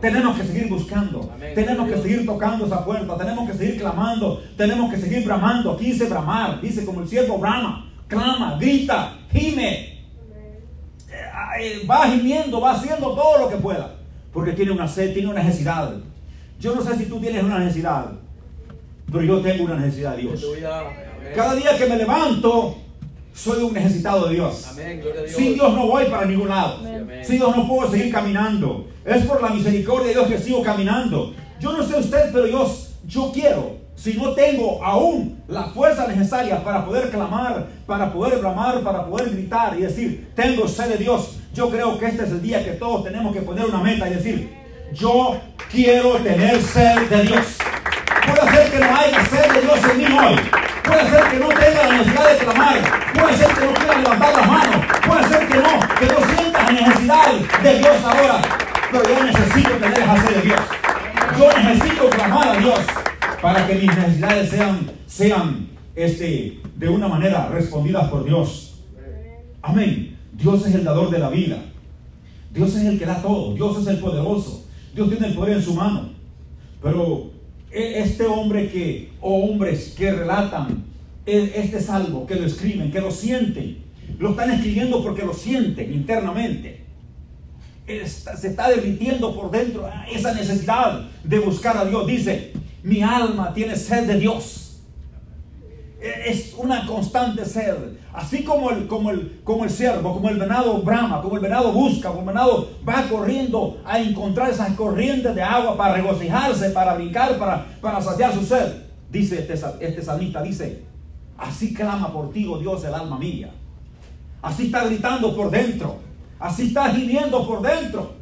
tenemos 0.00 0.36
que 0.36 0.44
seguir 0.44 0.68
buscando, 0.68 1.32
tenemos 1.54 1.88
que 1.88 1.96
seguir 2.02 2.26
tocando 2.26 2.66
esa 2.66 2.84
puerta, 2.84 3.16
tenemos 3.16 3.50
que 3.50 3.56
seguir 3.56 3.80
clamando, 3.80 4.42
tenemos 4.56 4.92
que 4.92 5.00
seguir 5.00 5.24
bramando. 5.24 5.72
Aquí 5.72 5.92
dice 5.92 6.06
bramar, 6.06 6.60
dice 6.60 6.84
como 6.84 7.00
el 7.00 7.08
siervo 7.08 7.38
brama, 7.38 7.90
clama, 8.06 8.56
grita, 8.58 9.14
gime, 9.32 10.04
eh, 11.58 11.86
va 11.90 12.06
gimiendo, 12.06 12.60
va 12.60 12.72
haciendo 12.72 13.14
todo 13.14 13.38
lo 13.38 13.48
que 13.48 13.56
pueda, 13.56 13.94
porque 14.32 14.52
tiene 14.52 14.72
una 14.72 14.88
sed, 14.88 15.14
tiene 15.14 15.28
una 15.28 15.42
necesidad. 15.42 15.94
Yo 16.58 16.74
no 16.74 16.82
sé 16.82 16.96
si 16.96 17.06
tú 17.06 17.18
tienes 17.18 17.42
una 17.42 17.58
necesidad, 17.58 18.12
pero 19.10 19.24
yo 19.24 19.40
tengo 19.40 19.64
una 19.64 19.76
necesidad 19.76 20.16
de 20.16 20.22
Dios. 20.22 20.44
Cada 21.34 21.54
día 21.54 21.76
que 21.76 21.86
me 21.86 21.96
levanto, 21.96 22.76
soy 23.34 23.62
un 23.62 23.72
necesitado 23.72 24.28
de 24.28 24.34
Dios. 24.34 24.66
Sin 25.28 25.54
Dios 25.54 25.74
no 25.74 25.86
voy 25.86 26.04
para 26.06 26.26
ningún 26.26 26.48
lado. 26.48 26.80
Sin 27.22 27.36
Dios 27.36 27.56
no 27.56 27.66
puedo 27.66 27.90
seguir 27.90 28.12
caminando. 28.12 28.88
Es 29.04 29.24
por 29.24 29.42
la 29.42 29.50
misericordia 29.50 30.08
de 30.08 30.14
Dios 30.14 30.28
que 30.28 30.38
sigo 30.38 30.62
caminando. 30.62 31.34
Yo 31.60 31.72
no 31.72 31.82
sé 31.82 31.98
usted, 31.98 32.30
pero 32.32 32.46
yo, 32.46 32.70
yo 33.06 33.30
quiero. 33.32 33.78
Si 33.94 34.14
no 34.14 34.32
tengo 34.32 34.82
aún 34.82 35.42
la 35.46 35.64
fuerza 35.64 36.06
necesaria 36.06 36.64
para 36.64 36.86
poder 36.86 37.10
clamar, 37.10 37.66
para 37.86 38.10
poder 38.10 38.38
bramar, 38.38 38.80
para 38.80 39.04
poder 39.04 39.30
gritar 39.30 39.78
y 39.78 39.82
decir, 39.82 40.30
tengo 40.34 40.66
sed 40.66 40.88
de 40.88 40.96
Dios, 40.96 41.36
yo 41.52 41.68
creo 41.68 41.98
que 41.98 42.06
este 42.06 42.24
es 42.24 42.30
el 42.30 42.40
día 42.40 42.64
que 42.64 42.72
todos 42.72 43.04
tenemos 43.04 43.34
que 43.34 43.42
poner 43.42 43.66
una 43.66 43.82
meta 43.82 44.08
y 44.08 44.14
decir, 44.14 44.56
yo 44.94 45.38
quiero 45.70 46.14
tener 46.16 46.62
sed 46.62 47.08
de 47.10 47.22
Dios. 47.24 47.58
Puede 48.34 48.52
ser 48.52 48.70
que 48.70 48.78
no 48.78 48.96
haya 48.96 49.26
sed 49.26 49.52
de 49.52 49.60
Dios 49.60 49.78
en 49.90 49.98
mí 49.98 50.04
hoy. 50.04 50.36
Puede 50.84 51.10
ser 51.10 51.24
que 51.30 51.36
no 51.38 51.48
tenga 51.48 51.86
la 51.86 51.98
necesidad 51.98 52.30
de 52.30 52.38
clamar. 52.38 53.12
Puede 53.12 53.36
ser 53.36 53.48
que 53.48 53.66
no 53.66 53.74
quiera 53.74 53.98
levantar 53.98 54.36
las 54.36 54.46
manos. 54.46 54.86
Puede 55.06 55.28
ser 55.28 55.48
que 55.48 55.56
no, 55.56 55.80
que 55.98 56.06
no 56.06 56.34
sienta 56.34 56.62
la 56.62 56.72
necesidad 56.72 57.32
de 57.62 57.78
Dios 57.78 57.96
ahora. 58.04 58.42
Pero 58.90 59.04
yo 59.04 59.24
necesito 59.24 59.70
tener 59.70 59.98
esa 59.98 60.26
sed 60.26 60.36
de 60.36 60.42
Dios. 60.42 60.60
Yo 61.38 61.62
necesito 61.62 62.10
clamar 62.10 62.48
a 62.48 62.56
Dios 62.56 62.80
para 63.42 63.66
que 63.66 63.74
mis 63.74 63.96
necesidades 63.96 64.50
sean, 64.50 64.90
sean 65.06 65.68
este, 65.94 66.60
de 66.76 66.88
una 66.88 67.08
manera 67.08 67.48
respondidas 67.48 68.08
por 68.08 68.24
Dios. 68.24 68.80
Amén. 69.62 70.16
Dios 70.32 70.66
es 70.66 70.74
el 70.74 70.84
dador 70.84 71.10
de 71.10 71.18
la 71.18 71.28
vida. 71.28 71.58
Dios 72.52 72.74
es 72.74 72.84
el 72.84 72.98
que 72.98 73.06
da 73.06 73.20
todo. 73.20 73.54
Dios 73.54 73.78
es 73.78 73.86
el 73.86 73.98
poderoso. 73.98 74.66
Dios 74.94 75.08
tiene 75.08 75.28
el 75.28 75.34
poder 75.34 75.56
en 75.56 75.62
su 75.62 75.74
mano. 75.74 76.10
Pero 76.82 77.29
este 77.70 78.26
hombre 78.26 78.68
que, 78.68 79.12
o 79.20 79.44
hombres 79.44 79.94
que 79.96 80.10
relatan 80.12 80.84
e, 81.26 81.52
este 81.56 81.80
salvo, 81.80 82.26
que 82.26 82.34
lo 82.34 82.46
escriben, 82.46 82.90
que 82.90 83.00
lo 83.00 83.10
sienten, 83.10 83.78
lo 84.18 84.30
están 84.30 84.50
escribiendo 84.50 85.02
porque 85.02 85.24
lo 85.24 85.34
sienten 85.34 85.92
internamente. 85.92 86.80
se 87.86 88.48
está 88.48 88.68
derritiendo 88.68 89.34
por 89.34 89.50
dentro 89.50 89.88
esa 90.12 90.34
necesidad 90.34 91.08
de 91.24 91.38
buscar 91.38 91.76
a 91.76 91.84
Dios. 91.84 92.06
Dice, 92.06 92.52
mi 92.82 93.02
alma 93.02 93.52
tiene 93.52 93.76
sed 93.76 94.06
de 94.06 94.18
Dios 94.18 94.59
es 96.00 96.54
una 96.56 96.86
constante 96.86 97.44
sed. 97.44 97.74
Así 98.12 98.42
como 98.42 98.70
el, 98.70 98.86
como, 98.86 99.10
el, 99.10 99.40
como 99.44 99.64
el 99.64 99.70
ciervo, 99.70 100.14
como 100.14 100.28
el 100.28 100.38
venado 100.38 100.80
brama, 100.82 101.20
como 101.20 101.36
el 101.36 101.42
venado 101.42 101.72
busca, 101.72 102.08
como 102.08 102.22
el 102.22 102.26
venado 102.26 102.70
va 102.88 103.06
corriendo 103.08 103.80
a 103.84 104.00
encontrar 104.00 104.50
esas 104.50 104.72
corrientes 104.72 105.34
de 105.34 105.42
agua 105.42 105.76
para 105.76 105.94
regocijarse, 105.94 106.70
para 106.70 106.94
brincar, 106.94 107.38
para, 107.38 107.66
para 107.80 108.00
saciar 108.00 108.32
su 108.32 108.44
sed. 108.44 108.82
dice 109.10 109.40
este, 109.40 109.54
este 109.54 110.02
salmista, 110.02 110.42
dice, 110.42 110.84
así 111.36 111.74
clama 111.74 112.12
por 112.12 112.32
ti, 112.32 112.46
oh 112.46 112.58
Dios, 112.58 112.82
el 112.84 112.94
alma 112.94 113.18
mía. 113.18 113.50
Así 114.42 114.66
está 114.66 114.84
gritando 114.84 115.36
por 115.36 115.50
dentro. 115.50 115.98
Así 116.38 116.68
está 116.68 116.90
gimiendo 116.94 117.46
por 117.46 117.60
dentro. 117.60 118.14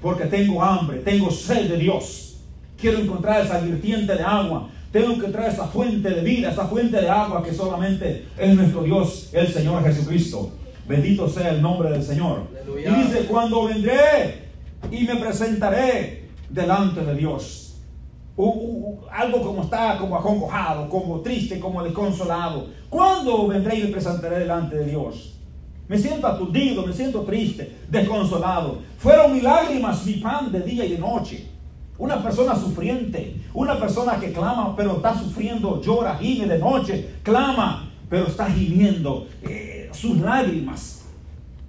Porque 0.00 0.24
tengo 0.24 0.62
hambre, 0.62 0.98
tengo 0.98 1.30
sed 1.30 1.68
de 1.68 1.76
Dios. 1.76 2.38
Quiero 2.78 2.98
encontrar 2.98 3.44
esa 3.44 3.58
vertiente 3.60 4.14
de 4.14 4.22
agua. 4.22 4.70
Tengo 4.94 5.18
que 5.18 5.26
traer 5.26 5.50
esa 5.50 5.66
fuente 5.66 6.08
de 6.08 6.20
vida, 6.20 6.52
esa 6.52 6.68
fuente 6.68 7.00
de 7.00 7.10
agua 7.10 7.42
que 7.42 7.52
solamente 7.52 8.28
es 8.38 8.54
nuestro 8.54 8.84
Dios, 8.84 9.28
el 9.32 9.48
Señor 9.48 9.82
Jesucristo. 9.82 10.52
Bendito 10.86 11.28
sea 11.28 11.50
el 11.50 11.60
nombre 11.60 11.90
del 11.90 12.00
Señor. 12.00 12.42
Y 12.78 13.02
dice, 13.02 13.26
cuando 13.28 13.64
vendré 13.64 14.44
y 14.92 15.02
me 15.02 15.16
presentaré 15.16 16.28
delante 16.48 17.04
de 17.04 17.12
Dios. 17.16 17.74
algo 19.10 19.42
como 19.42 19.64
está, 19.64 19.98
como 19.98 20.14
acongojado, 20.14 20.88
como 20.88 21.22
triste, 21.22 21.58
como 21.58 21.82
desconsolado. 21.82 22.68
¿Cuándo 22.88 23.48
vendré 23.48 23.80
y 23.80 23.82
me 23.82 23.88
presentaré 23.88 24.38
delante 24.38 24.76
de 24.76 24.86
Dios? 24.86 25.40
Me 25.88 25.98
siento 25.98 26.28
aturdido, 26.28 26.86
me 26.86 26.92
siento 26.92 27.22
triste, 27.22 27.78
desconsolado. 27.90 28.78
Fueron 28.98 29.32
mis 29.32 29.42
lágrimas 29.42 30.06
mi 30.06 30.12
pan 30.14 30.52
de 30.52 30.60
día 30.60 30.84
y 30.84 30.90
de 30.90 30.98
noche. 30.98 31.53
Una 31.96 32.22
persona 32.22 32.56
sufriente, 32.56 33.36
una 33.52 33.78
persona 33.78 34.18
que 34.18 34.32
clama, 34.32 34.74
pero 34.76 34.96
está 34.96 35.16
sufriendo, 35.16 35.80
llora, 35.80 36.16
gime 36.16 36.46
de 36.46 36.58
noche, 36.58 37.10
clama, 37.22 37.88
pero 38.10 38.26
está 38.26 38.50
gimiendo. 38.50 39.28
Eh, 39.42 39.88
sus 39.92 40.18
lágrimas 40.18 41.04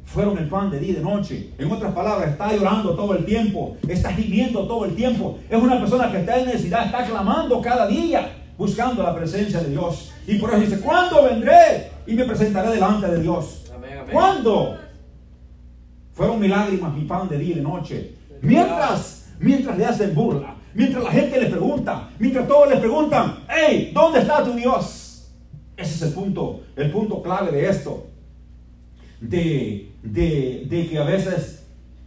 fueron 0.03 0.38
el 0.38 0.48
pan 0.48 0.72
de 0.72 0.79
día 0.79 0.91
y 0.91 0.96
de 0.96 1.01
noche. 1.01 1.51
En 1.60 1.72
otras 1.72 1.94
palabras, 1.94 2.29
está 2.29 2.51
llorando 2.51 2.96
todo 2.96 3.15
el 3.15 3.25
tiempo, 3.25 3.77
está 3.88 4.12
gimiendo 4.13 4.65
todo 4.65 4.86
el 4.86 4.96
tiempo. 4.96 5.38
Es 5.48 5.62
una 5.62 5.79
persona 5.79 6.12
que 6.12 6.20
está 6.20 6.39
en 6.39 6.48
necesidad, 6.48 6.86
está 6.86 7.05
clamando 7.05 7.62
cada 7.62 7.86
día, 7.86 8.32
buscando 8.58 9.03
la 9.03 9.13
presencia 9.13 9.60
de 9.60 9.70
Dios. 9.70 10.12
Y 10.25 10.39
por 10.39 10.50
eso 10.51 10.60
dice, 10.60 10.79
¿cuándo 10.79 11.24
vendré 11.24 11.91
y 12.08 12.13
me 12.13 12.24
presentaré 12.24 12.72
delante 12.72 13.08
de 13.08 13.22
Dios? 13.22 13.72
¿Cuándo? 14.12 14.77
Fueron 16.13 16.39
mis 16.39 16.50
lágrimas, 16.50 16.94
mi 16.94 17.03
pan 17.03 17.27
de 17.27 17.38
día 17.38 17.51
y 17.51 17.58
de 17.58 17.62
noche. 17.62 18.15
Mientras 18.41 19.14
mientras 19.39 19.77
le 19.77 19.86
hacen 19.86 20.13
burla, 20.13 20.56
mientras 20.74 21.04
la 21.04 21.12
gente 21.12 21.39
le 21.39 21.48
pregunta, 21.48 22.10
mientras 22.20 22.48
todos 22.48 22.70
le 22.70 22.77
preguntan, 22.77 23.39
hey, 23.50 23.92
¿dónde 23.94 24.20
está 24.20 24.44
tu 24.44 24.54
Dios? 24.54 25.32
Ese 25.77 25.96
es 25.96 26.01
el 26.04 26.13
punto, 26.13 26.62
el 26.75 26.92
punto 26.92 27.22
clave 27.22 27.51
de 27.51 27.70
esto. 27.70 28.08
De, 29.20 29.92
de, 30.04 30.88
que 30.89 30.98
a 30.98 31.04
veces 31.04 31.63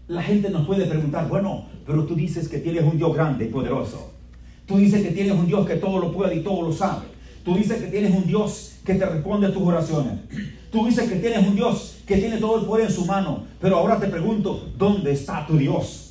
la 0.07 0.23
gente 0.23 0.51
nos 0.51 0.67
puede 0.67 0.87
preguntar, 0.87 1.29
bueno, 1.29 1.67
pero 1.87 2.05
tú 2.05 2.15
dices 2.15 2.49
que 2.49 2.59
tienes 2.59 2.85
un 2.85 2.97
Dios 2.97 3.15
grande 3.15 3.47
y 3.47 3.49
poderoso. 3.49 4.13
Tú 4.67 4.77
dices 4.77 5.03
que 5.03 5.13
tienes 5.13 5.33
un 5.33 5.47
Dios 5.47 5.67
que 5.67 5.77
todo 5.77 5.99
lo 5.99 6.13
puede 6.13 6.37
y 6.37 6.41
todo 6.41 6.63
lo 6.63 6.73
sabe. 6.73 7.07
Tú 7.45 7.57
dices 7.57 7.81
que 7.81 7.89
tienes 7.89 8.15
un 8.15 8.27
Dios 8.27 8.77
que 8.85 8.95
te 8.95 9.07
responde 9.07 9.47
a 9.47 9.53
tus 9.53 9.63
oraciones. 9.63 10.21
Tú 10.71 10.87
dices 10.87 11.09
que 11.09 11.17
tienes 11.17 11.47
un 11.47 11.57
Dios 11.57 11.99
que 12.07 12.17
tiene 12.19 12.37
todo 12.39 12.61
el 12.61 12.67
poder 12.67 12.87
en 12.87 12.93
su 12.93 13.07
mano. 13.07 13.45
Pero 13.61 13.77
ahora 13.77 13.99
te 13.99 14.07
pregunto, 14.07 14.71
¿dónde 14.77 15.13
está 15.13 15.47
tu 15.47 15.57
Dios? 15.57 16.08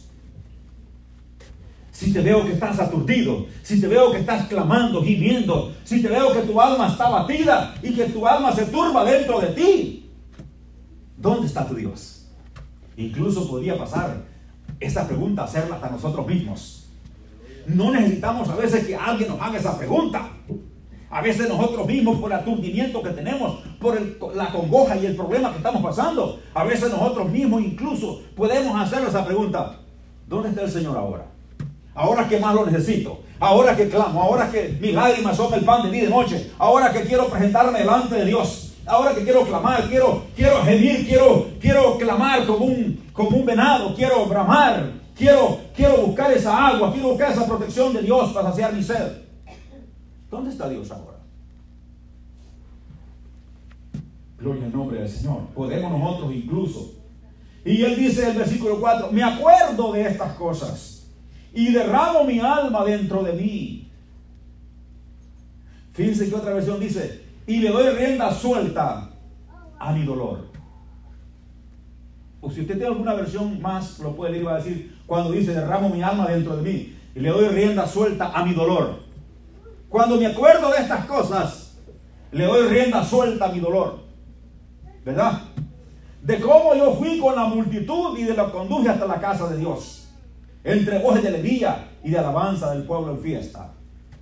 Si 1.98 2.14
te 2.14 2.22
veo 2.22 2.46
que 2.46 2.54
estás 2.54 2.80
aturdido, 2.80 3.48
si 3.64 3.82
te 3.82 3.88
veo 3.88 4.12
que 4.12 4.20
estás 4.20 4.48
clamando, 4.48 5.04
gimiendo, 5.04 5.74
si 5.84 6.00
te 6.00 6.08
veo 6.08 6.32
que 6.32 6.42
tu 6.42 6.62
alma 6.62 6.90
está 6.90 7.10
batida 7.10 7.74
y 7.82 7.92
que 7.92 8.06
tu 8.06 8.28
alma 8.28 8.52
se 8.52 8.66
turba 8.66 9.04
dentro 9.04 9.42
de 9.42 9.48
ti, 9.48 10.08
¿dónde 11.18 11.48
está 11.48 11.68
tu 11.68 11.74
Dios? 11.74 12.28
Incluso 12.98 13.50
podría 13.50 13.80
pasar 13.80 14.16
esa 14.80 15.08
pregunta, 15.08 15.46
hacerla 15.46 15.78
hasta 15.78 15.90
nosotros 15.90 16.28
mismos. 16.28 16.88
No 17.66 17.90
necesitamos 17.90 18.48
a 18.48 18.56
veces 18.56 18.86
que 18.86 18.96
alguien 18.96 19.30
nos 19.30 19.42
haga 19.42 19.58
esa 19.58 19.76
pregunta. 19.76 20.30
A 21.10 21.22
veces 21.24 21.50
nosotros 21.50 21.88
mismos, 21.88 22.20
por 22.20 22.32
el 22.32 22.38
aturdimiento 22.38 23.02
que 23.02 23.10
tenemos, 23.10 23.62
por 23.80 24.00
la 24.36 24.52
congoja 24.52 24.98
y 24.98 25.08
el 25.08 25.16
problema 25.16 25.50
que 25.50 25.58
estamos 25.58 25.82
pasando, 25.82 26.42
a 26.54 26.64
veces 26.64 26.92
nosotros 26.92 27.28
mismos 27.28 27.64
incluso 27.64 28.22
podemos 28.36 28.80
hacer 28.80 29.04
esa 29.04 29.26
pregunta. 29.26 29.80
¿Dónde 30.28 30.50
está 30.50 30.62
el 30.62 30.70
Señor 30.70 30.96
ahora? 30.96 31.37
Ahora 31.98 32.30
que 32.30 32.40
más 32.40 32.54
lo 32.54 32.64
necesito. 32.64 33.24
Ahora 33.40 33.76
que 33.76 33.90
clamo. 33.90 34.22
Ahora 34.22 34.52
que 34.52 34.78
mis 34.80 34.94
lágrimas 34.94 35.36
son 35.36 35.52
el 35.56 35.66
pan 35.66 35.82
de 35.82 35.90
día 35.90 36.04
de 36.04 36.10
noche. 36.10 36.52
Ahora 36.60 36.94
que 36.94 37.02
quiero 37.02 37.28
presentarme 37.28 37.80
delante 37.80 38.14
de 38.14 38.26
Dios. 38.26 38.76
Ahora 38.86 39.16
que 39.16 39.24
quiero 39.24 39.42
clamar, 39.42 39.90
quiero, 39.90 40.22
quiero 40.36 40.62
gemir, 40.64 41.08
quiero, 41.08 41.48
quiero 41.60 41.98
clamar 41.98 42.46
como 42.46 42.66
un, 42.66 43.04
como 43.12 43.36
un 43.36 43.46
venado, 43.46 43.94
quiero 43.94 44.26
bramar, 44.28 44.92
quiero, 45.14 45.60
quiero 45.76 45.98
buscar 46.06 46.32
esa 46.32 46.68
agua, 46.68 46.94
quiero 46.94 47.10
buscar 47.10 47.34
esa 47.34 47.46
protección 47.46 47.94
de 47.94 48.04
Dios 48.04 48.32
para 48.32 48.50
saciar 48.50 48.74
mi 48.74 48.82
sed. 48.82 49.24
¿Dónde 50.30 50.52
está 50.52 50.70
Dios 50.70 50.90
ahora? 50.90 51.18
Gloria 54.38 54.66
al 54.66 54.72
nombre 54.72 55.00
del 55.00 55.10
Señor. 55.10 55.48
Podemos 55.54 55.92
nosotros 55.92 56.32
incluso. 56.34 56.94
Y 57.66 57.82
él 57.82 57.98
dice 57.98 58.24
en 58.24 58.30
el 58.30 58.38
versículo 58.38 58.80
4, 58.80 59.12
me 59.12 59.24
acuerdo 59.24 59.92
de 59.92 60.04
estas 60.04 60.34
cosas 60.34 60.97
y 61.54 61.72
derramo 61.72 62.24
mi 62.24 62.40
alma 62.40 62.84
dentro 62.84 63.24
de 63.24 63.34
mí. 63.34 63.92
Fíjense 65.94 66.30
que 66.30 66.36
otra 66.36 66.54
versión 66.54 66.80
dice, 66.80 67.24
y 67.48 67.58
le 67.58 67.70
doy 67.70 67.90
rienda 67.96 68.32
suelta 68.32 69.10
a 69.80 69.94
mi 69.94 70.06
dolor. 70.06 70.46
O 72.40 72.52
si 72.52 72.62
usted 72.62 72.76
tiene 72.76 72.88
alguna 72.88 73.16
versión 73.16 73.60
más, 73.62 73.98
lo 74.00 74.16
puede 74.16 74.34
leer 74.34 74.44
y 74.44 74.46
va 74.46 74.56
a 74.56 74.58
decir, 74.58 74.96
cuando 75.08 75.32
dice, 75.32 75.54
derramo 75.54 75.90
mi 75.90 76.04
alma 76.04 76.28
dentro 76.28 76.56
de 76.58 76.62
mí 76.62 76.96
y 77.16 77.20
le 77.20 77.30
doy 77.30 77.48
rienda 77.48 77.88
suelta 77.88 78.32
a 78.32 78.46
mi 78.46 78.54
dolor. 78.54 79.00
Cuando 79.90 80.18
me 80.18 80.28
acuerdo 80.28 80.70
de 80.70 80.78
estas 80.78 81.06
cosas, 81.06 81.78
le 82.32 82.46
doy 82.46 82.68
rienda 82.68 83.04
suelta 83.04 83.46
a 83.46 83.52
mi 83.52 83.60
dolor. 83.60 84.02
¿Verdad? 85.04 85.42
De 86.22 86.40
cómo 86.40 86.76
yo 86.76 86.94
fui 86.94 87.18
con 87.20 87.36
la 87.36 87.46
multitud 87.46 88.18
y 88.18 88.24
de 88.24 88.36
lo 88.36 88.52
conduje 88.52 88.90
hasta 88.90 89.08
la 89.08 89.20
casa 89.20 89.48
de 89.48 89.58
Dios 89.58 90.07
entre 90.68 91.00
voces 91.00 91.24
de 91.24 91.30
alegría 91.30 91.92
y 92.04 92.10
de 92.10 92.20
alabanza 92.20 92.74
del 92.74 92.84
pueblo 92.84 93.12
en 93.14 93.20
fiesta. 93.20 93.72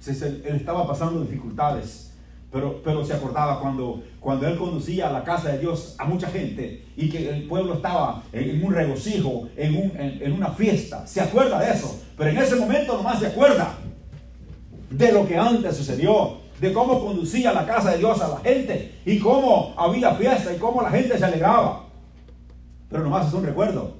Él 0.05 0.55
estaba 0.55 0.85
pasando 0.85 1.21
dificultades, 1.21 2.13
pero, 2.51 2.83
pero 2.83 3.03
se 3.03 3.13
acordaba 3.13 3.59
cuando, 3.59 4.03
cuando 4.19 4.47
él 4.47 4.55
conducía 4.55 5.09
a 5.09 5.11
la 5.11 5.23
casa 5.23 5.53
de 5.53 5.57
Dios 5.57 5.95
a 5.97 6.05
mucha 6.05 6.27
gente 6.27 6.85
y 6.95 7.09
que 7.09 7.29
el 7.29 7.47
pueblo 7.47 7.73
estaba 7.73 8.21
en, 8.31 8.63
un 8.63 8.71
regocijo, 8.71 9.49
en, 9.57 9.75
un, 9.75 9.91
en, 9.97 10.31
una 10.31 10.49
fiesta. 10.51 11.07
Se 11.07 11.19
acuerda 11.19 11.59
de 11.59 11.71
eso, 11.71 11.99
pero 12.15 12.29
en 12.29 12.37
ese 12.37 12.55
momento 12.57 12.95
nomás 12.95 13.19
se 13.19 13.27
acuerda 13.27 13.73
de 14.91 15.11
lo 15.11 15.27
que 15.27 15.35
antes 15.35 15.75
sucedió, 15.75 16.37
de 16.61 16.71
cómo 16.71 17.03
conducía 17.03 17.53
la 17.53 17.65
casa 17.65 17.91
de 17.91 17.97
Dios 17.97 18.21
a 18.21 18.27
la 18.27 18.37
gente 18.37 18.99
y 19.03 19.17
cómo 19.17 19.73
había 19.75 20.13
fiesta 20.13 20.53
y 20.53 20.59
cómo 20.59 20.83
la 20.83 20.91
gente 20.91 21.17
se 21.17 21.25
alegraba. 21.25 21.85
Pero 22.87 23.03
nomás 23.03 23.27
es 23.27 23.33
un 23.33 23.43
recuerdo. 23.43 23.94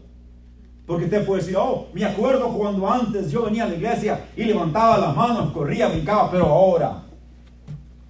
Porque 0.85 1.05
usted 1.05 1.25
puede 1.25 1.41
decir, 1.41 1.57
oh, 1.57 1.87
me 1.93 2.05
acuerdo 2.05 2.49
cuando 2.49 2.89
antes 2.89 3.31
yo 3.31 3.43
venía 3.43 3.63
a 3.63 3.67
la 3.67 3.75
iglesia 3.75 4.25
y 4.37 4.43
levantaba 4.43 4.99
las 4.99 5.15
manos, 5.15 5.51
corría, 5.51 5.87
brincaba, 5.87 6.29
pero 6.29 6.45
ahora, 6.45 7.01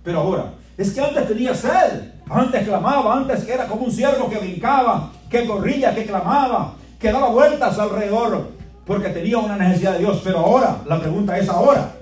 pero 0.03 0.20
ahora, 0.20 0.53
es 0.77 0.91
que 0.91 1.00
antes 1.00 1.27
tenía 1.27 1.55
sed, 1.55 2.12
antes 2.29 2.67
clamaba, 2.67 3.15
antes 3.15 3.48
era 3.48 3.65
como 3.67 3.86
un 3.86 3.91
siervo 3.91 4.29
que 4.29 4.39
brincaba, 4.39 5.12
que 5.29 5.46
corría, 5.46 5.96
que 5.96 6.05
clamaba, 6.05 6.74
que 7.00 7.12
daba 7.12 7.29
vueltas 7.29 7.79
alrededor, 7.79 8.50
porque 8.86 9.10
tenía 9.10 9.38
una 9.38 9.55
necesidad 9.55 9.94
de 9.94 10.00
Dios, 10.00 10.22
pero 10.24 10.39
ahora, 10.39 10.82
la 10.86 11.00
pregunta 11.00 11.38
es 11.38 11.48
ahora. 11.48 11.96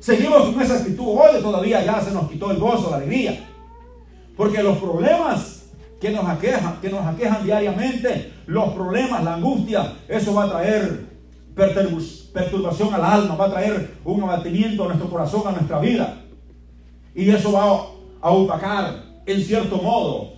Seguimos 0.00 0.42
con 0.50 0.60
esa 0.60 0.74
actitud 0.74 1.06
hoy, 1.06 1.40
todavía 1.40 1.84
ya 1.84 2.00
se 2.00 2.10
nos 2.10 2.28
quitó 2.28 2.50
el 2.50 2.58
gozo, 2.58 2.90
la 2.90 2.96
alegría. 2.96 3.46
Porque 4.36 4.62
los 4.62 4.78
problemas 4.78 5.57
que 6.00 6.10
nos 6.10 6.24
aquejan, 6.26 6.80
que 6.80 6.90
nos 6.90 7.04
aquejan 7.04 7.44
diariamente, 7.44 8.32
los 8.46 8.72
problemas, 8.72 9.24
la 9.24 9.34
angustia, 9.34 9.94
eso 10.08 10.34
va 10.34 10.44
a 10.44 10.50
traer 10.50 11.06
perturbación 11.54 12.94
al 12.94 13.04
alma, 13.04 13.34
va 13.34 13.46
a 13.46 13.50
traer 13.50 13.96
un 14.04 14.22
abatimiento 14.22 14.84
a 14.84 14.88
nuestro 14.88 15.10
corazón, 15.10 15.42
a 15.46 15.52
nuestra 15.52 15.80
vida. 15.80 16.22
Y 17.14 17.28
eso 17.30 17.52
va 17.52 17.62
a 18.20 18.30
opacar, 18.30 19.02
en 19.26 19.42
cierto 19.42 19.78
modo, 19.78 20.34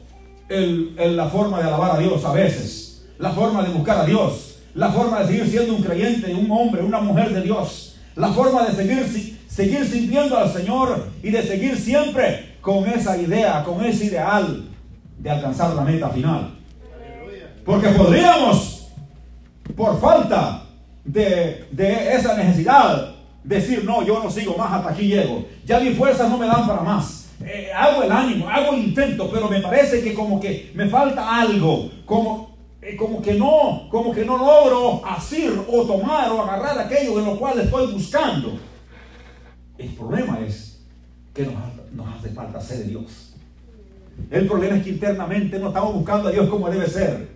la 0.48 1.28
forma 1.28 1.58
de 1.58 1.64
alabar 1.64 1.96
a 1.96 1.98
Dios 1.98 2.24
a 2.24 2.32
veces, 2.32 3.06
la 3.18 3.30
forma 3.30 3.62
de 3.62 3.68
buscar 3.68 3.98
a 3.98 4.06
Dios, 4.06 4.58
la 4.74 4.90
forma 4.90 5.20
de 5.20 5.26
seguir 5.26 5.46
siendo 5.46 5.74
un 5.74 5.82
creyente, 5.82 6.34
un 6.34 6.50
hombre, 6.50 6.82
una 6.82 7.00
mujer 7.00 7.34
de 7.34 7.42
Dios, 7.42 7.98
la 8.16 8.28
forma 8.28 8.66
de 8.66 8.74
seguir, 8.74 9.38
seguir 9.46 9.84
sirviendo 9.84 10.38
al 10.38 10.50
Señor 10.50 11.06
y 11.22 11.30
de 11.30 11.42
seguir 11.42 11.76
siempre 11.76 12.56
con 12.62 12.88
esa 12.88 13.18
idea, 13.18 13.62
con 13.62 13.84
ese 13.84 14.06
ideal 14.06 14.70
de 15.20 15.30
alcanzar 15.30 15.74
la 15.74 15.82
meta 15.82 16.08
final. 16.08 16.54
Porque 17.64 17.88
podríamos, 17.90 18.88
por 19.76 20.00
falta 20.00 20.64
de, 21.04 21.68
esa 22.14 22.36
necesidad, 22.36 23.14
decir, 23.44 23.84
no, 23.84 24.02
yo 24.02 24.22
no 24.22 24.30
sigo 24.30 24.56
más, 24.56 24.72
hasta 24.72 24.90
aquí 24.90 25.08
llego. 25.08 25.44
Ya 25.64 25.78
mis 25.78 25.96
fuerzas 25.96 26.28
no 26.28 26.38
me 26.38 26.46
dan 26.46 26.66
para 26.66 26.82
más. 26.82 27.28
Eh, 27.44 27.70
hago 27.74 28.02
el 28.02 28.12
ánimo, 28.12 28.48
hago 28.48 28.74
el 28.74 28.84
intento, 28.84 29.30
pero 29.30 29.48
me 29.48 29.60
parece 29.60 30.02
que 30.02 30.12
como 30.14 30.40
que 30.40 30.72
me 30.74 30.88
falta 30.88 31.40
algo, 31.40 31.90
como, 32.04 32.56
eh, 32.82 32.96
como 32.96 33.22
que 33.22 33.34
no, 33.34 33.88
como 33.90 34.12
que 34.12 34.24
no 34.24 34.36
logro 34.36 35.02
asir 35.06 35.52
o 35.68 35.82
tomar 35.84 36.30
o 36.32 36.42
agarrar 36.42 36.78
aquello 36.78 37.16
de 37.18 37.24
lo 37.24 37.38
cual 37.38 37.58
estoy 37.60 37.92
buscando. 37.92 38.58
El 39.78 39.88
problema 39.94 40.38
es 40.40 40.82
que 41.32 41.46
nos, 41.46 41.54
nos 41.92 42.18
hace 42.18 42.28
falta 42.30 42.60
ser 42.60 42.78
de 42.78 42.84
Dios. 42.84 43.29
El 44.30 44.46
problema 44.46 44.76
es 44.76 44.84
que 44.84 44.90
internamente 44.90 45.58
no 45.58 45.68
estamos 45.68 45.94
buscando 45.94 46.28
a 46.28 46.32
Dios 46.32 46.48
como 46.48 46.70
debe 46.70 46.88
ser. 46.88 47.28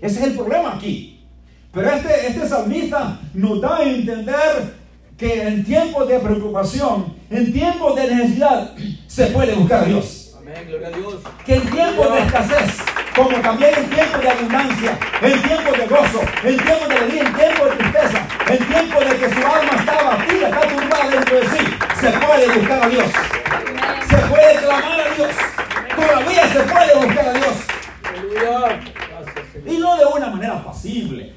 Ese 0.00 0.20
es 0.20 0.26
el 0.26 0.34
problema 0.34 0.74
aquí. 0.76 1.24
Pero 1.72 1.90
este, 1.90 2.28
este 2.28 2.48
salmista 2.48 3.20
nos 3.34 3.60
da 3.60 3.78
a 3.78 3.82
entender 3.82 4.74
que 5.16 5.42
en 5.46 5.64
tiempos 5.64 6.08
de 6.08 6.18
preocupación, 6.18 7.14
en 7.30 7.52
tiempos 7.52 7.96
de 7.96 8.14
necesidad, 8.14 8.74
se 9.06 9.26
puede 9.26 9.54
buscar 9.54 9.84
a 9.84 9.86
Dios. 9.86 10.36
Amén, 10.38 10.66
gloria 10.68 10.88
a 10.88 10.90
Dios. 10.90 11.14
Que 11.44 11.54
en 11.56 11.70
tiempos 11.70 12.12
de 12.12 12.20
escasez, 12.20 12.78
como 13.16 13.40
también 13.40 13.72
en 13.76 13.90
tiempos 13.90 14.20
de 14.20 14.28
abundancia, 14.28 14.98
en 15.22 15.42
tiempos 15.42 15.78
de 15.78 15.86
gozo, 15.86 16.20
en 16.44 16.56
tiempos 16.56 16.88
de 16.88 16.94
alegría, 16.94 17.22
en 17.22 17.34
tiempos 17.34 17.70
de 17.70 17.76
tristeza, 17.76 18.28
en 18.50 18.58
tiempos 18.66 19.08
de 19.08 19.16
que 19.16 19.34
su 19.34 19.46
alma 19.46 19.72
está 19.78 20.02
batida, 20.02 20.48
está 20.48 20.60
turbada 20.60 21.10
dentro 21.10 21.40
de 21.40 21.46
sí, 21.46 21.64
se 22.00 22.10
puede 22.10 22.58
buscar 22.58 22.82
a 22.84 22.88
Dios. 22.88 23.06
Se 24.08 24.16
puede 24.16 24.56
clamar 24.56 25.00
a 25.00 25.14
Dios. 25.14 25.30
Todavía 25.96 26.46
se 26.52 26.60
puede 26.60 27.06
buscar 27.06 27.28
a 27.28 27.32
Dios. 27.32 27.54
Y 29.66 29.78
no 29.78 29.96
de 29.96 30.04
una 30.04 30.26
manera 30.28 30.64
pasible. 30.64 31.32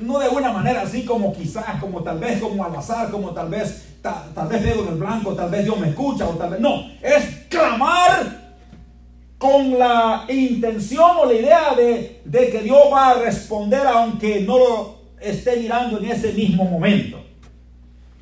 No 0.00 0.18
de 0.18 0.28
una 0.28 0.52
manera 0.52 0.82
así 0.82 1.04
como 1.04 1.32
quizás, 1.32 1.80
como 1.80 2.02
tal 2.02 2.18
vez, 2.18 2.40
como 2.40 2.64
al 2.64 2.74
azar, 2.76 3.10
como 3.10 3.30
tal 3.30 3.48
vez, 3.48 3.94
ta- 4.02 4.26
tal 4.34 4.48
vez 4.48 4.62
veo 4.62 4.82
en 4.82 4.88
el 4.88 4.94
blanco, 4.98 5.34
tal 5.34 5.50
vez 5.50 5.64
Dios 5.64 5.78
me 5.78 5.88
escucha 5.90 6.26
o 6.26 6.32
tal 6.32 6.50
vez. 6.50 6.60
No, 6.60 6.90
es 7.00 7.24
clamar 7.48 8.42
con 9.38 9.78
la 9.78 10.24
intención 10.28 11.10
o 11.18 11.26
la 11.26 11.34
idea 11.34 11.74
de, 11.76 12.20
de 12.24 12.50
que 12.50 12.60
Dios 12.60 12.78
va 12.92 13.10
a 13.10 13.14
responder 13.14 13.86
aunque 13.86 14.40
no 14.40 14.58
lo 14.58 14.98
esté 15.20 15.56
mirando 15.58 15.98
en 15.98 16.06
ese 16.06 16.32
mismo 16.32 16.64
momento. 16.64 17.22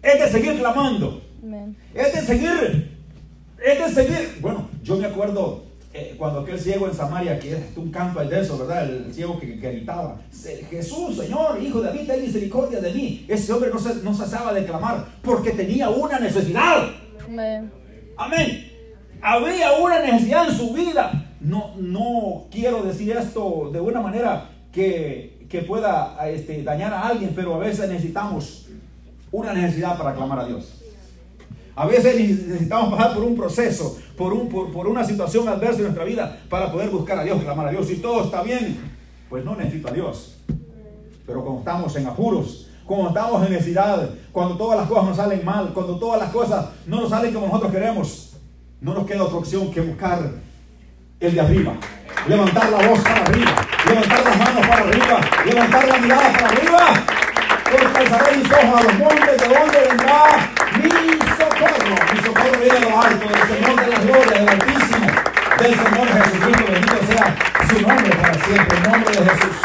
Es 0.02 0.21
de 0.21 0.29
seguir 0.31 0.59
clamando. 0.59 1.23
Amén. 1.43 1.76
Es 1.95 2.12
de 2.12 2.21
seguir, 2.21 2.99
es 3.64 3.79
de 3.79 3.88
seguir. 4.02 4.38
Bueno, 4.41 4.69
yo 4.83 4.97
me 4.97 5.07
acuerdo 5.07 5.65
eh, 5.95 6.15
cuando 6.19 6.41
aquel 6.41 6.59
ciego 6.59 6.87
en 6.89 6.95
Samaria, 6.95 7.39
que 7.39 7.53
es 7.53 7.77
un 7.77 7.91
canto 7.91 8.21
de 8.25 8.41
eso, 8.41 8.57
¿verdad? 8.59 8.89
El 8.89 9.12
ciego 9.12 9.39
que, 9.39 9.59
que 9.59 9.73
gritaba, 9.73 10.21
"Se- 10.31 10.65
Jesús, 10.71 11.17
Señor, 11.19 11.62
Hijo 11.62 11.81
de 11.83 11.89
David, 11.89 12.07
ten 12.07 12.23
misericordia 12.23 12.81
de 12.81 12.93
mí. 12.95 13.25
Ese 13.29 13.53
hombre 13.53 13.71
no, 13.73 13.79
se, 13.79 13.97
no 13.97 14.15
cesaba 14.15 14.53
de 14.55 14.65
clamar 14.65 15.05
porque 15.23 15.51
tenía 15.51 15.91
una 15.91 16.19
necesidad. 16.19 16.89
Amén. 17.25 17.71
Amén. 18.17 18.73
Había 19.21 19.73
una 19.79 20.01
necesidad 20.01 20.49
en 20.49 20.57
su 20.57 20.73
vida. 20.73 21.29
No, 21.41 21.75
no 21.77 22.47
quiero 22.51 22.83
decir 22.83 23.15
esto 23.17 23.69
de 23.73 23.81
una 23.81 24.01
manera 24.01 24.49
que, 24.73 25.47
que 25.51 25.61
pueda 25.62 26.17
este, 26.29 26.62
dañar 26.62 26.93
a 26.95 27.09
alguien, 27.09 27.33
pero 27.37 27.55
a 27.57 27.59
veces 27.59 27.89
necesitamos 27.91 28.67
una 29.31 29.53
necesidad 29.53 29.99
para 29.99 30.15
clamar 30.15 30.39
a 30.41 30.47
Dios. 30.47 30.82
A 31.75 31.87
veces 31.87 32.14
necesitamos 32.47 32.95
pasar 32.95 33.14
por 33.14 33.25
un 33.25 33.35
proceso, 33.35 33.99
por, 34.17 34.33
un, 34.33 34.49
por, 34.49 34.71
por 34.71 34.87
una 34.87 35.05
situación 35.05 35.49
adversa 35.49 35.79
en 35.79 35.85
nuestra 35.85 36.05
vida 36.05 36.41
para 36.50 36.71
poder 36.71 36.91
buscar 36.91 37.19
a 37.19 37.25
Dios, 37.25 37.43
clamar 37.43 37.69
a 37.69 37.71
Dios. 37.71 37.87
Si 37.87 37.97
todo 37.97 38.25
está 38.25 38.43
bien, 38.43 38.79
pues 39.31 39.45
no 39.45 39.57
necesito 39.57 39.88
a 39.88 39.93
Dios. 39.93 40.37
Pero 41.26 41.43
cuando 41.43 41.61
estamos 41.61 41.97
en 41.97 42.07
apuros, 42.07 42.69
cuando 42.85 43.09
estamos 43.09 43.47
en 43.47 43.52
necesidad, 43.52 44.11
cuando 44.33 44.57
todas 44.57 44.81
las 44.81 44.88
cosas 44.88 45.05
nos 45.05 45.17
salen 45.17 45.45
mal, 45.45 45.71
cuando 45.73 45.99
todas 45.99 46.21
las 46.21 46.31
cosas 46.31 46.67
no 46.87 47.00
nos 47.00 47.11
salen 47.11 47.33
como 47.33 47.47
nosotros 47.47 47.73
queremos, 47.73 48.33
no 48.81 48.93
nos 48.93 49.07
queda 49.07 49.23
otra 49.23 49.38
opción 49.38 49.71
que 49.71 49.81
buscar 49.81 50.31
el 51.21 51.35
de 51.35 51.41
arriba. 51.41 51.75
Levantar 52.29 52.71
la 52.71 52.88
voz 52.88 53.00
para 53.00 53.23
arriba, 53.23 53.67
levantar 53.88 54.25
las 54.25 54.38
manos 54.38 54.67
para 54.67 54.83
arriba, 54.83 55.21
levantar 55.47 55.88
la 55.88 55.99
mirada 55.99 56.33
para 56.33 56.49
arriba. 56.49 57.05
Porque 57.64 57.99
alzaré 57.99 58.37
mis 58.37 58.52
ojos 58.52 58.81
a 58.81 58.83
los 58.83 58.99
montes, 58.99 59.38
de 59.38 59.49
donde 59.49 59.88
vendrá 59.88 60.52
socorro 62.33 62.59
viene 62.59 62.81
de 62.81 62.91
lo 62.91 63.03
alto, 63.03 63.29
del 63.29 63.43
Señor 63.49 63.81
de 63.81 63.87
la 63.87 64.01
gloria, 64.01 64.39
del 64.39 64.49
Altísimo, 64.49 65.07
del 65.59 65.75
Señor 65.75 66.09
Jesucristo. 66.09 66.73
Bendito 66.73 67.07
sea 67.07 67.37
su 67.69 67.81
nombre 67.81 68.17
para 68.17 68.35
siempre, 68.35 68.77
en 68.77 68.91
nombre 68.91 69.17
de 69.17 69.30
Jesús. 69.30 69.56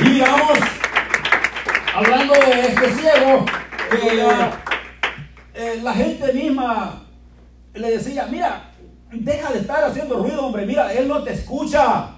Y 0.00 0.04
digamos, 0.10 0.58
hablando 1.94 2.34
de 2.34 2.60
este 2.60 2.94
ciego, 2.94 3.46
que 3.90 4.26
eh, 5.54 5.80
la 5.82 5.92
gente 5.94 6.32
misma 6.32 7.02
le 7.72 7.90
decía, 7.90 8.26
mira, 8.30 8.70
deja 9.10 9.52
de 9.52 9.60
estar 9.60 9.84
haciendo 9.84 10.18
ruido, 10.18 10.46
hombre, 10.46 10.66
mira, 10.66 10.92
él 10.92 11.08
no 11.08 11.22
te 11.22 11.32
escucha. 11.32 12.10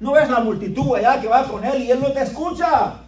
No 0.00 0.12
ves 0.12 0.28
la 0.28 0.40
multitud 0.40 0.96
allá 0.96 1.20
que 1.20 1.28
va 1.28 1.44
con 1.44 1.64
él 1.64 1.82
y 1.82 1.90
él 1.90 2.00
no 2.00 2.10
te 2.12 2.22
escucha. 2.22 3.01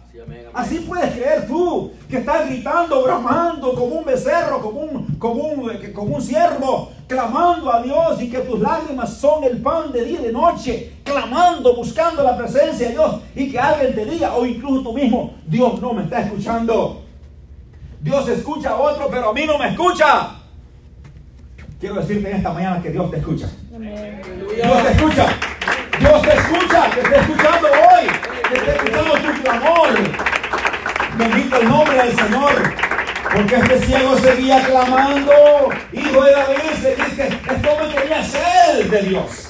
Así 0.53 0.79
puedes 0.79 1.11
creer 1.11 1.45
tú 1.47 1.91
que 2.09 2.17
estás 2.17 2.47
gritando, 2.47 3.03
bramando 3.03 3.73
como 3.73 3.95
un 3.95 4.05
becerro, 4.05 4.61
como 4.61 4.79
un, 4.79 5.15
como 5.15 5.43
un, 5.43 5.71
eh, 5.71 5.91
como 5.91 6.15
un 6.15 6.21
ciervo, 6.21 6.91
clamando 7.07 7.71
a 7.71 7.81
Dios 7.81 8.21
y 8.21 8.29
que 8.29 8.39
tus 8.39 8.59
lágrimas 8.59 9.17
son 9.17 9.43
el 9.43 9.61
pan 9.61 9.91
de 9.91 10.05
día 10.05 10.21
y 10.21 10.23
de 10.23 10.31
noche, 10.31 10.93
clamando, 11.03 11.75
buscando 11.75 12.23
la 12.23 12.37
presencia 12.37 12.87
de 12.87 12.93
Dios 12.93 13.21
y 13.35 13.51
que 13.51 13.59
alguien 13.59 13.93
te 13.93 14.05
diga, 14.05 14.33
o 14.35 14.45
incluso 14.45 14.83
tú 14.83 14.93
mismo, 14.93 15.33
Dios 15.45 15.81
no 15.81 15.93
me 15.93 16.03
está 16.03 16.21
escuchando. 16.21 17.03
Dios 17.99 18.29
escucha 18.29 18.69
a 18.69 18.75
otro, 18.75 19.07
pero 19.09 19.31
a 19.31 19.33
mí 19.33 19.45
no 19.45 19.57
me 19.57 19.69
escucha. 19.69 20.35
Quiero 21.79 21.95
decirte 21.95 22.29
en 22.29 22.37
esta 22.37 22.53
mañana 22.53 22.81
que 22.81 22.91
Dios 22.91 23.11
te 23.11 23.17
escucha. 23.17 23.49
Dios 23.71 24.83
te 24.83 24.91
escucha. 24.91 25.27
Dios 25.99 26.21
te 26.21 26.33
escucha. 26.33 26.89
Te 26.91 26.99
está 27.01 27.15
escuchando 27.17 27.67
hoy. 27.67 28.34
Está 28.55 28.71
escuchando 28.71 29.13
tu 29.13 29.41
clamor. 29.41 29.89
Bendito 31.17 31.61
el 31.61 31.69
nombre 31.69 31.97
del 31.97 32.15
Señor. 32.15 32.51
Porque 33.35 33.55
este 33.55 33.79
ciego 33.85 34.17
seguía 34.17 34.63
clamando. 34.65 35.31
Hijo 35.91 36.23
de 36.23 36.31
David, 36.31 36.71
seguía, 36.81 37.25
este 37.27 37.69
hombre 37.69 38.01
tenía 38.01 38.23
sed 38.23 38.85
de 38.89 39.01
Dios. 39.01 39.47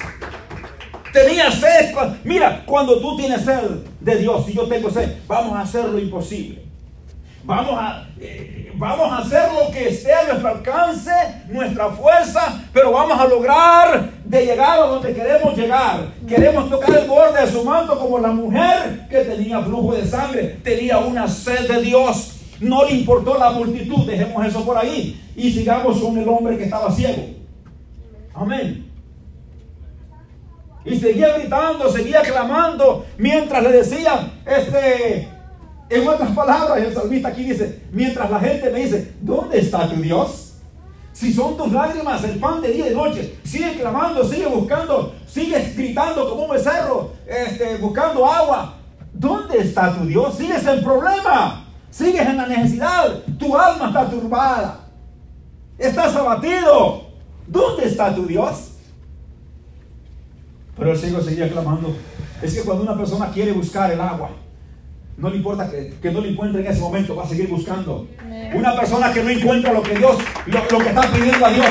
Tenía 1.12 1.50
sed. 1.50 1.94
Mira, 2.24 2.64
cuando 2.66 3.00
tú 3.00 3.16
tienes 3.16 3.42
sed 3.44 3.62
de 4.00 4.16
Dios 4.16 4.48
y 4.48 4.54
yo 4.54 4.66
tengo 4.66 4.90
sed, 4.90 5.18
vamos 5.26 5.56
a 5.56 5.60
hacer 5.60 5.84
lo 5.84 5.98
imposible. 5.98 6.65
Vamos 7.46 7.78
a, 7.78 8.08
vamos 8.74 9.12
a 9.12 9.18
hacer 9.18 9.52
lo 9.52 9.70
que 9.70 9.90
esté 9.90 10.12
a 10.12 10.24
nuestro 10.24 10.48
alcance, 10.48 11.12
nuestra 11.48 11.90
fuerza, 11.90 12.60
pero 12.72 12.90
vamos 12.90 13.20
a 13.20 13.28
lograr 13.28 14.10
de 14.24 14.46
llegar 14.46 14.80
a 14.80 14.86
donde 14.86 15.14
queremos 15.14 15.56
llegar. 15.56 16.08
Queremos 16.26 16.68
tocar 16.68 16.98
el 16.98 17.08
borde 17.08 17.42
de 17.42 17.52
su 17.52 17.62
manto 17.62 17.96
como 18.00 18.18
la 18.18 18.32
mujer 18.32 19.06
que 19.08 19.20
tenía 19.20 19.60
flujo 19.60 19.94
de 19.94 20.04
sangre, 20.04 20.58
tenía 20.64 20.98
una 20.98 21.28
sed 21.28 21.68
de 21.68 21.82
Dios. 21.82 22.32
No 22.58 22.84
le 22.84 22.92
importó 22.94 23.38
la 23.38 23.50
multitud, 23.50 24.04
dejemos 24.08 24.44
eso 24.44 24.64
por 24.64 24.76
ahí 24.76 25.22
y 25.36 25.52
sigamos 25.52 26.00
con 26.00 26.18
el 26.18 26.28
hombre 26.28 26.58
que 26.58 26.64
estaba 26.64 26.90
ciego. 26.90 27.22
Amén. 28.34 28.90
Y 30.84 30.96
seguía 30.96 31.36
gritando, 31.36 31.88
seguía 31.90 32.22
clamando, 32.22 33.06
mientras 33.18 33.62
le 33.62 33.70
decían, 33.70 34.32
este, 34.44 35.28
en 35.88 36.08
otras 36.08 36.30
palabras, 36.32 36.78
el 36.78 36.94
salmista 36.94 37.28
aquí 37.28 37.44
dice, 37.44 37.82
mientras 37.92 38.30
la 38.30 38.40
gente 38.40 38.70
me 38.70 38.80
dice, 38.80 39.14
¿dónde 39.20 39.60
está 39.60 39.88
tu 39.88 39.96
Dios? 39.96 40.54
Si 41.12 41.32
son 41.32 41.56
tus 41.56 41.72
lágrimas 41.72 42.22
el 42.24 42.38
pan 42.38 42.60
de 42.60 42.72
día 42.72 42.86
y 42.86 42.88
de 42.90 42.94
noche, 42.94 43.38
sigue 43.44 43.78
clamando, 43.78 44.22
sigue 44.24 44.46
buscando, 44.46 45.14
sigues 45.26 45.76
gritando 45.76 46.28
como 46.28 46.44
un 46.44 46.50
becerro, 46.50 47.12
este, 47.26 47.78
buscando 47.78 48.26
agua. 48.26 48.74
¿Dónde 49.12 49.58
está 49.58 49.94
tu 49.94 50.04
Dios? 50.04 50.36
Sigues 50.36 50.66
en 50.66 50.84
problema, 50.84 51.64
sigues 51.90 52.20
en 52.20 52.36
la 52.36 52.46
necesidad, 52.46 53.22
tu 53.38 53.56
alma 53.56 53.88
está 53.88 54.10
turbada, 54.10 54.80
estás 55.78 56.14
abatido. 56.16 57.06
¿Dónde 57.46 57.86
está 57.86 58.14
tu 58.14 58.26
Dios? 58.26 58.72
Pero 60.76 60.92
el 60.92 60.98
ciego 60.98 61.20
seguía 61.22 61.50
clamando. 61.50 61.96
Es 62.42 62.54
que 62.54 62.62
cuando 62.62 62.82
una 62.82 62.96
persona 62.96 63.30
quiere 63.30 63.52
buscar 63.52 63.90
el 63.90 64.00
agua, 64.00 64.30
no 65.16 65.30
le 65.30 65.36
importa 65.36 65.70
que, 65.70 65.94
que 66.00 66.10
no 66.10 66.20
lo 66.20 66.26
encuentre 66.26 66.60
en 66.60 66.66
ese 66.66 66.80
momento, 66.80 67.16
va 67.16 67.24
a 67.24 67.28
seguir 67.28 67.48
buscando. 67.48 68.06
Una 68.52 68.76
persona 68.76 69.12
que 69.12 69.22
no 69.22 69.30
encuentra 69.30 69.72
lo 69.72 69.82
que 69.82 69.94
Dios, 69.94 70.16
lo, 70.46 70.58
lo 70.70 70.78
que 70.78 70.88
está 70.88 71.02
pidiendo 71.10 71.46
a 71.46 71.50
Dios, 71.50 71.66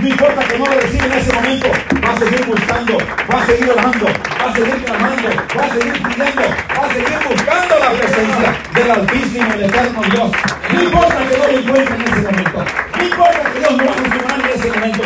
no 0.00 0.08
importa 0.08 0.44
que 0.44 0.58
no 0.58 0.64
lo 0.66 0.80
reciba 0.80 1.06
en 1.06 1.12
ese 1.12 1.32
momento, 1.32 1.68
va 2.04 2.12
a 2.12 2.18
seguir 2.18 2.46
buscando, 2.46 2.98
va 3.32 3.42
a 3.42 3.46
seguir 3.46 3.70
orando, 3.70 4.06
va 4.06 4.50
a 4.50 4.54
seguir 4.54 4.84
clamando, 4.84 5.28
va 5.56 5.64
a 5.64 5.70
seguir 5.70 5.92
pidiendo, 5.92 6.42
seguir 6.94 7.18
buscando 7.28 7.78
la 7.80 7.90
presencia 7.90 8.54
del 8.72 8.90
Altísimo, 8.90 9.52
el 9.54 9.64
Eterno 9.64 10.00
Dios. 10.02 10.30
No 10.72 10.82
importa 10.82 11.16
que 11.28 11.38
no 11.38 11.44
lo 11.44 11.58
encuentre 11.58 11.94
en 11.96 12.02
ese 12.02 12.22
momento, 12.22 12.64
no 12.96 13.04
importa 13.04 13.52
que 13.52 13.58
Dios 13.58 13.76
no 13.76 13.84
va 13.84 13.90
a 13.90 13.94
funcionar 13.94 14.40
en 14.40 14.46
ese 14.46 14.68
momento, 14.68 15.02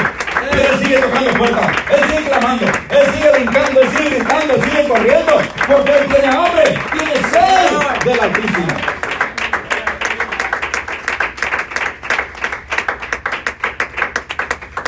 Él 0.52 0.78
sigue 0.82 0.98
tocando 0.98 1.30
puertas, 1.32 1.66
Él 1.90 2.00
sigue 2.08 2.28
clamando, 2.28 2.66
Él 2.66 3.06
sigue 3.14 3.30
brincando, 3.32 3.80
Él 3.80 3.88
sigue 3.88 4.10
gritando, 4.10 4.54
Él 4.54 4.62
sigue 4.64 4.88
corriendo, 4.88 5.40
porque 5.66 5.92
Él 5.98 6.06
tiene 6.08 6.28
hambre, 6.28 6.78
tiene 6.92 7.14
sed 7.30 8.04
del 8.04 8.20
Altísimo. 8.20 8.66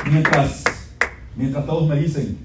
Mientras, 0.04 0.64
mientras 1.34 1.64
todos 1.64 1.88
me 1.88 1.96
dicen, 1.96 2.38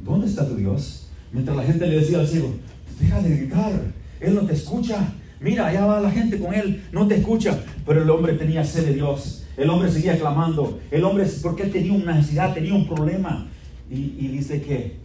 ¿dónde 0.00 0.26
está 0.26 0.46
tu 0.46 0.56
Dios? 0.56 1.08
Mientras 1.32 1.56
la 1.56 1.62
gente 1.62 1.86
le 1.86 1.96
decía 2.00 2.18
al 2.18 2.28
ciego, 2.28 2.54
deja 2.98 3.20
de 3.20 3.36
gritar, 3.36 3.72
Él 4.20 4.34
no 4.34 4.42
te 4.42 4.54
escucha. 4.54 5.14
Mira, 5.40 5.66
allá 5.66 5.84
va 5.84 6.00
la 6.00 6.10
gente 6.10 6.38
con 6.38 6.54
él, 6.54 6.84
no 6.90 7.06
te 7.06 7.16
escucha. 7.16 7.58
Pero 7.86 8.02
el 8.02 8.08
hombre 8.08 8.32
tenía 8.32 8.64
sed 8.64 8.86
de 8.86 8.94
Dios. 8.94 9.44
El 9.56 9.68
hombre 9.68 9.90
seguía 9.90 10.18
clamando. 10.18 10.80
El 10.90 11.04
hombre, 11.04 11.26
porque 11.42 11.64
él 11.64 11.70
tenía 11.70 11.92
una 11.92 12.14
necesidad, 12.14 12.54
tenía 12.54 12.74
un 12.74 12.88
problema. 12.88 13.46
Y, 13.90 14.16
y 14.18 14.28
dice 14.28 14.62
que 14.62 14.96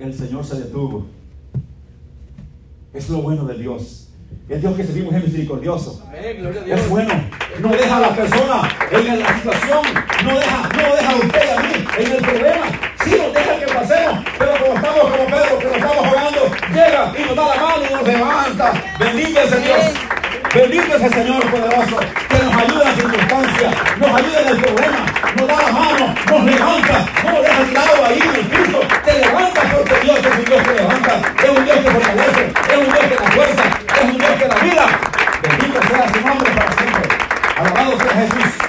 el 0.00 0.14
Señor 0.14 0.46
se 0.46 0.60
detuvo. 0.60 1.06
Es 2.94 3.10
lo 3.10 3.20
bueno 3.20 3.44
de 3.44 3.58
Dios. 3.58 4.08
El 4.48 4.60
Dios 4.60 4.76
que 4.76 4.84
servimos 4.84 5.14
es 5.14 5.24
misericordioso. 5.24 6.02
Amén, 6.06 6.36
gloria 6.38 6.62
a 6.62 6.64
Dios. 6.64 6.80
Es 6.80 6.88
bueno. 6.88 7.14
No 7.60 7.68
deja 7.68 7.96
a 7.96 8.00
la 8.00 8.16
persona 8.16 8.68
en 8.90 9.18
la 9.18 9.36
situación. 9.36 9.82
No 10.24 10.38
deja, 10.38 10.68
no 10.68 10.96
deja 10.96 11.10
a 11.10 11.16
usted 11.16 11.50
a 11.50 11.62
mí 11.62 11.84
en 11.98 12.12
el 12.12 12.18
problema. 12.18 12.85
Sí 13.06 13.14
nos 13.16 13.32
deja 13.32 13.56
que 13.60 13.66
pasemos. 13.66 14.24
Pero 14.36 14.52
como 14.58 14.74
estamos 14.74 15.00
como 15.00 15.26
Pedro, 15.26 15.58
que 15.60 15.66
nos 15.66 15.76
estamos 15.76 16.08
jugando, 16.08 16.50
llega 16.74 17.12
y 17.16 17.22
nos 17.22 17.36
da 17.36 17.54
la 17.54 17.62
mano 17.62 17.82
y 17.88 17.94
nos 17.94 18.02
levanta. 18.02 18.72
Bendito 18.98 19.40
ese 19.40 19.60
Dios. 19.60 19.84
Bendito 20.52 20.96
ese 20.96 21.08
Señor 21.10 21.50
poderoso 21.50 21.98
que 22.28 22.38
nos 22.42 22.56
ayuda 22.56 22.82
en 22.82 22.88
las 22.88 22.94
circunstancias, 22.96 23.74
nos 23.98 24.10
ayuda 24.10 24.40
en 24.40 24.48
el 24.48 24.56
problema, 24.56 24.98
nos 25.36 25.46
da 25.46 25.62
la 25.62 25.70
mano, 25.70 26.14
nos 26.30 26.44
levanta, 26.44 27.06
no 27.22 27.30
nos 27.30 27.42
deja 27.42 27.64
tirado 27.64 28.06
ahí 28.06 28.20
en 28.24 28.34
el 28.34 28.46
piso, 28.46 28.80
te 29.04 29.18
levanta 29.18 29.60
porque 29.70 29.94
Dios 30.02 30.18
es 30.18 30.38
un 30.38 30.44
Dios 30.46 30.62
que 30.62 30.74
levanta, 30.74 31.20
es 31.44 31.50
un 31.50 31.64
Dios 31.64 31.76
que 31.76 31.90
fortalece, 31.90 32.52
es 32.70 32.76
un 32.76 32.86
Dios 32.86 33.06
que 33.06 33.16
da 33.16 33.30
fuerza, 33.30 33.62
es 33.96 34.04
un 34.04 34.18
Dios 34.18 34.30
que 34.38 34.48
da 34.48 34.54
vida. 34.56 34.86
Bendito 35.42 35.80
sea 35.88 36.08
su 36.08 36.20
nombre 36.26 36.50
para 36.50 36.72
siempre. 36.72 37.08
Alabado 37.58 37.98
sea 38.00 38.12
Jesús. 38.12 38.65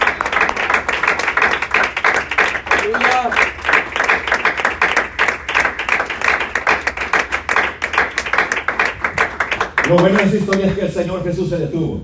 Lo 9.90 9.96
bueno 9.98 10.18
de 10.18 10.24
esa 10.26 10.36
historia 10.36 10.66
es 10.68 10.74
que 10.74 10.82
el 10.86 10.92
Señor 10.92 11.24
Jesús 11.24 11.50
se 11.50 11.58
detuvo. 11.58 12.02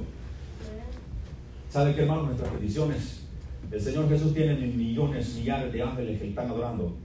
¿Sabe 1.69 1.93
qué 1.95 2.01
hermano? 2.01 2.23
Nuestras 2.23 2.49
peticiones. 2.51 3.23
El 3.71 3.81
Señor 3.81 4.07
Jesús 4.07 4.33
tiene 4.33 4.53
millones, 4.55 5.35
millares 5.35 5.73
de 5.73 5.81
ángeles 5.81 6.21
que 6.21 6.29
están 6.29 6.47
adorando. 6.47 6.95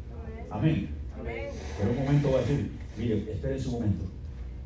Amén. 0.51 0.91
Pero 1.25 1.91
un 1.91 2.05
momento 2.05 2.31
va 2.33 2.38
a 2.38 2.41
decir, 2.43 2.71
mire, 2.97 3.33
espere 3.33 3.57
un 3.67 3.73
momento. 3.73 4.05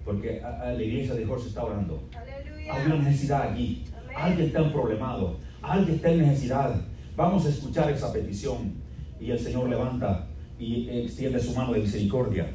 Porque 0.05 0.41
a- 0.43 0.61
a 0.63 0.73
la 0.73 0.83
iglesia 0.83 1.15
de 1.15 1.25
Jorge 1.25 1.49
está 1.49 1.65
orando. 1.65 2.03
Hay 2.71 2.87
una 2.87 2.97
necesidad 2.97 3.43
allí. 3.53 3.85
Alguien 4.15 4.49
está 4.49 4.61
en 4.61 4.73
problemado. 4.73 5.37
Alguien 5.63 5.95
está 5.97 6.11
en 6.11 6.19
necesidad. 6.19 6.75
Vamos 7.17 7.47
a 7.47 7.49
escuchar 7.49 7.91
esa 7.91 8.13
petición. 8.13 8.73
Y 9.21 9.31
el 9.31 9.39
Señor 9.39 9.69
levanta 9.69 10.27
y 10.59 10.89
extiende 10.91 11.39
su 11.39 11.55
mano 11.55 11.73
de 11.73 11.81
misericordia 11.81 12.49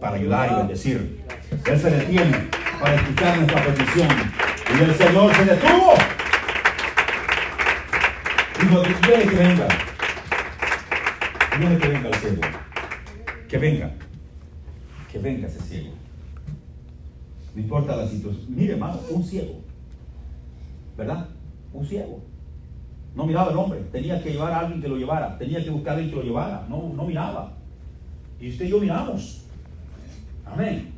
para 0.00 0.16
ayudar 0.16 0.50
y 0.52 0.54
bendecir. 0.56 1.20
Él 1.70 1.78
se 1.78 1.90
detiene 1.90 2.48
para 2.80 2.94
escuchar 2.94 3.36
nuestra 3.36 3.64
petición. 3.64 4.08
Y 4.78 4.82
el 4.82 4.94
Señor 4.94 5.34
se 5.34 5.44
detuvo. 5.44 5.94
Dijo, 8.60 8.82
dile 8.82 9.30
que 9.30 9.36
venga. 9.36 9.68
Dile 11.58 11.78
que 11.78 11.88
venga 11.88 12.08
el 12.08 12.14
ciego. 12.14 12.40
Que 13.48 13.58
venga. 13.58 13.90
Que 15.10 15.18
venga 15.18 15.46
ese 15.48 15.60
ciego. 15.60 15.90
No 17.54 17.60
importa 17.60 17.96
la 17.96 18.06
situación. 18.06 18.46
Mire, 18.48 18.74
hermano, 18.74 19.00
un 19.10 19.24
ciego. 19.24 19.60
¿Verdad? 20.96 21.28
Un 21.72 21.86
ciego. 21.86 22.22
No 23.14 23.26
miraba 23.26 23.50
el 23.50 23.56
hombre. 23.56 23.80
Tenía 23.90 24.22
que 24.22 24.32
llevar 24.32 24.52
a 24.52 24.60
alguien 24.60 24.80
que 24.80 24.88
lo 24.88 24.96
llevara. 24.96 25.38
Tenía 25.38 25.62
que 25.64 25.70
buscar 25.70 25.94
a 25.94 25.96
alguien 25.96 26.10
que 26.10 26.16
lo 26.16 26.22
llevara. 26.22 26.66
No, 26.68 26.92
no 26.94 27.04
miraba. 27.04 27.52
Y 28.40 28.50
usted 28.50 28.66
y 28.66 28.68
yo 28.68 28.78
miramos. 28.78 29.44
Amén. 30.46 30.97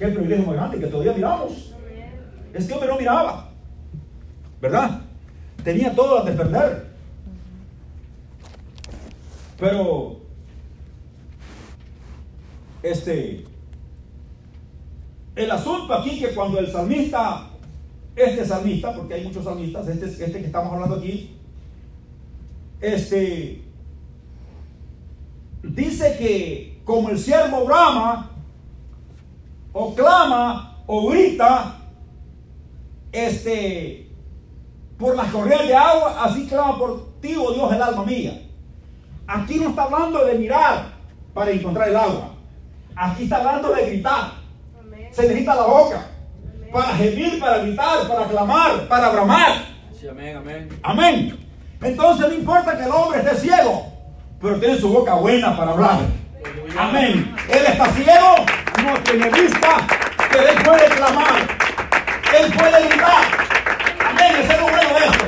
Qué 0.00 0.08
privilegio 0.08 0.46
más 0.46 0.54
grande 0.54 0.80
que 0.80 0.86
todavía 0.86 1.12
miramos. 1.12 1.74
Este 2.54 2.72
hombre 2.72 2.88
no 2.88 2.96
miraba. 2.96 3.50
¿Verdad? 4.58 5.02
Tenía 5.62 5.94
todo 5.94 6.20
a 6.20 6.24
de 6.24 6.32
perder. 6.32 6.86
Pero, 9.58 10.20
este, 12.82 13.44
el 15.36 15.50
asunto 15.50 15.92
aquí 15.92 16.18
que 16.18 16.34
cuando 16.34 16.58
el 16.60 16.72
salmista, 16.72 17.50
este 18.16 18.46
salmista, 18.46 18.94
porque 18.96 19.12
hay 19.12 19.24
muchos 19.24 19.44
salmistas, 19.44 19.86
este, 19.86 20.06
este 20.06 20.40
que 20.40 20.46
estamos 20.46 20.72
hablando 20.72 20.94
aquí, 20.94 21.36
este, 22.80 23.62
dice 25.62 26.16
que 26.18 26.80
como 26.86 27.10
el 27.10 27.18
siervo 27.18 27.66
brama, 27.66 28.29
o 29.72 29.94
clama, 29.94 30.78
o 30.86 31.08
grita, 31.08 31.76
este, 33.12 34.10
por 34.98 35.16
las 35.16 35.28
corrientes 35.28 35.68
de 35.68 35.76
agua, 35.76 36.24
así 36.24 36.46
clama 36.46 36.78
por 36.78 37.20
ti, 37.20 37.34
oh 37.36 37.52
Dios, 37.52 37.72
el 37.72 37.82
alma 37.82 38.04
mía. 38.04 38.42
Aquí 39.26 39.56
no 39.56 39.70
está 39.70 39.84
hablando 39.84 40.24
de 40.24 40.34
mirar 40.34 40.92
para 41.32 41.50
encontrar 41.50 41.88
el 41.88 41.96
agua. 41.96 42.34
Aquí 42.96 43.24
está 43.24 43.36
hablando 43.36 43.72
de 43.72 43.86
gritar. 43.86 44.32
Se 45.12 45.22
necesita 45.22 45.54
la 45.54 45.62
boca 45.62 46.06
para 46.72 46.88
gemir, 46.96 47.40
para 47.40 47.58
gritar, 47.58 48.08
para 48.08 48.26
clamar, 48.26 48.88
para 48.88 49.08
bramar. 49.10 49.64
Sí, 49.98 50.08
amén, 50.08 50.36
amén. 50.36 50.68
Amén. 50.82 51.38
Entonces 51.82 52.28
no 52.28 52.34
importa 52.34 52.76
que 52.76 52.84
el 52.84 52.90
hombre 52.90 53.20
esté 53.20 53.36
ciego, 53.36 53.86
pero 54.40 54.58
tiene 54.58 54.78
su 54.78 54.92
boca 54.92 55.14
buena 55.14 55.56
para 55.56 55.72
hablar. 55.72 56.00
Amén. 56.78 57.34
Él 57.48 57.66
está 57.66 57.86
ciego, 57.92 58.34
no 58.82 58.94
tiene 59.02 59.28
vista, 59.30 59.86
pero 60.30 60.48
él 60.48 60.62
puede 60.64 60.84
clamar. 60.96 61.34
Él 62.38 62.52
puede 62.52 62.88
gritar. 62.88 63.24
Amén. 64.08 64.36
Ese 64.42 64.52
es 64.52 64.60
lo 64.60 64.64
bueno 64.68 64.98
de 64.98 65.06
esto. 65.06 65.24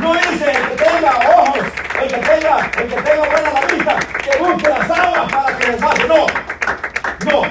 No 0.00 0.14
dice 0.14 0.50
el 0.50 0.68
que 0.68 0.84
tenga 0.84 1.10
ojos, 1.36 1.58
el 2.02 2.08
que 2.08 2.18
tenga, 2.18 2.70
el 2.78 2.88
que 2.88 3.02
tenga 3.02 3.28
buena 3.28 3.50
la 3.52 3.66
vista, 3.66 3.98
que 4.22 4.38
busque 4.38 4.68
las 4.68 4.90
aguas 4.90 5.32
para 5.32 5.58
que 5.58 5.66
les 5.72 5.76
pase. 5.82 6.08
No, 6.08 6.26
no. 7.30 7.42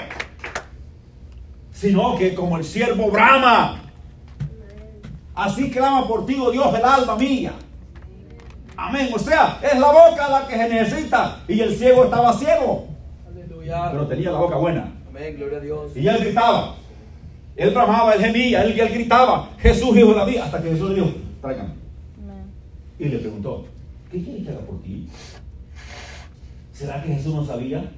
Sino 1.71 2.17
que 2.17 2.34
como 2.34 2.58
el 2.58 2.63
siervo 2.63 3.12
brama, 3.12 3.82
así 5.36 5.69
clama 5.69 6.08
por 6.08 6.26
ti, 6.26 6.38
oh 6.39 6.52
Dios, 6.52 6.73
el 6.73 6.86
alma 6.86 7.15
mía. 7.15 7.54
Amén. 8.78 9.10
O 9.13 9.19
sea, 9.19 9.60
es 9.62 9.78
la 9.78 9.91
boca 9.91 10.30
la 10.30 10.47
que 10.47 10.56
se 10.56 10.69
necesita. 10.69 11.39
Y 11.47 11.60
el 11.60 11.76
ciego 11.76 12.06
estaba 12.06 12.34
ciego, 12.34 12.88
Aleluya. 13.28 13.89
pero 13.91 14.08
tenía 14.08 14.32
la 14.32 14.39
boca 14.39 14.56
buena. 14.56 14.91
Amén, 15.15 15.36
gloria 15.38 15.60
a 15.60 15.62
Dios. 15.62 15.91
Y 15.95 16.08
él 16.08 16.17
gritaba. 16.21 16.76
Él 17.56 17.69
bramaba, 17.69 18.15
él 18.15 18.21
gemía, 18.21 18.63
él, 18.63 18.80
él 18.80 18.89
gritaba. 18.89 19.52
Jesús, 19.60 19.95
hijo 19.95 20.10
de 20.10 20.15
David. 20.15 20.38
Hasta 20.38 20.60
que 20.60 20.69
Jesús 20.69 20.89
le 20.89 20.95
dijo, 20.95 21.13
tráigame. 21.39 21.69
Y 22.97 23.06
le 23.06 23.19
preguntó, 23.19 23.65
¿qué 24.12 24.23
quiere 24.23 24.43
que 24.43 24.49
haga 24.49 24.62
por 24.62 24.82
ti? 24.82 25.08
¿Será 26.71 27.04
que 27.04 27.13
Jesús 27.13 27.36
no 27.36 27.45
sabía 27.45 27.91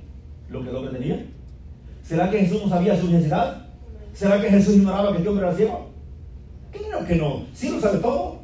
lo 0.50 0.62
que 0.62 0.70
el 0.70 0.76
hombre 0.76 1.00
tenía? 1.00 1.26
¿Será 2.04 2.30
que 2.30 2.40
Jesús 2.40 2.64
no 2.64 2.70
sabía 2.70 3.00
su 3.00 3.10
necesidad? 3.10 3.66
¿Será 4.14 4.42
que 4.42 4.50
Jesús 4.50 4.76
ignoraba 4.76 5.12
que 5.14 5.20
este 5.20 5.30
hombre 5.30 5.48
era 5.48 5.56
ciego? 5.56 5.92
Claro 6.74 7.06
que 7.06 7.16
no. 7.16 7.46
Sí 7.54 7.70
lo 7.70 7.80
sabe 7.80 8.00
todo. 8.00 8.40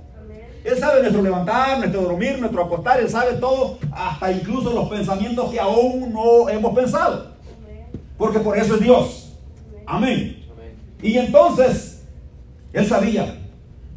Él 0.64 0.78
sabe 0.78 1.02
nuestro 1.02 1.22
levantar, 1.22 1.78
nuestro 1.80 2.04
dormir, 2.04 2.40
nuestro 2.40 2.64
acostar. 2.64 3.02
Él 3.02 3.10
sabe 3.10 3.34
todo, 3.34 3.80
hasta 3.92 4.32
incluso 4.32 4.72
los 4.72 4.88
pensamientos 4.88 5.52
que 5.52 5.60
aún 5.60 6.14
no 6.14 6.48
hemos 6.48 6.74
pensado. 6.74 7.32
Porque 8.22 8.38
por 8.38 8.56
eso 8.56 8.76
es 8.76 8.82
Dios. 8.82 9.34
Amén. 9.88 10.44
Y 11.02 11.18
entonces, 11.18 12.04
él 12.72 12.86
sabía, 12.86 13.36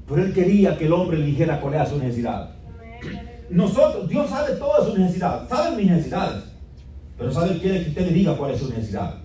pero 0.08 0.22
él 0.22 0.32
quería 0.32 0.78
que 0.78 0.86
el 0.86 0.94
hombre 0.94 1.18
le 1.18 1.26
dijera 1.26 1.60
cuál 1.60 1.74
era 1.74 1.84
su 1.84 1.98
necesidad. 1.98 2.54
Nosotros, 3.50 4.08
Dios 4.08 4.30
sabe 4.30 4.54
toda 4.54 4.82
su 4.82 4.96
necesidad, 4.96 5.46
sabe 5.46 5.76
mis 5.76 5.90
necesidades, 5.90 6.42
pero 7.18 7.30
sabe, 7.30 7.50
Él 7.50 7.60
quiere 7.60 7.82
que 7.82 7.90
usted 7.90 8.06
le 8.06 8.12
diga 8.14 8.34
cuál 8.34 8.52
es 8.52 8.60
su 8.60 8.70
necesidad. 8.70 9.16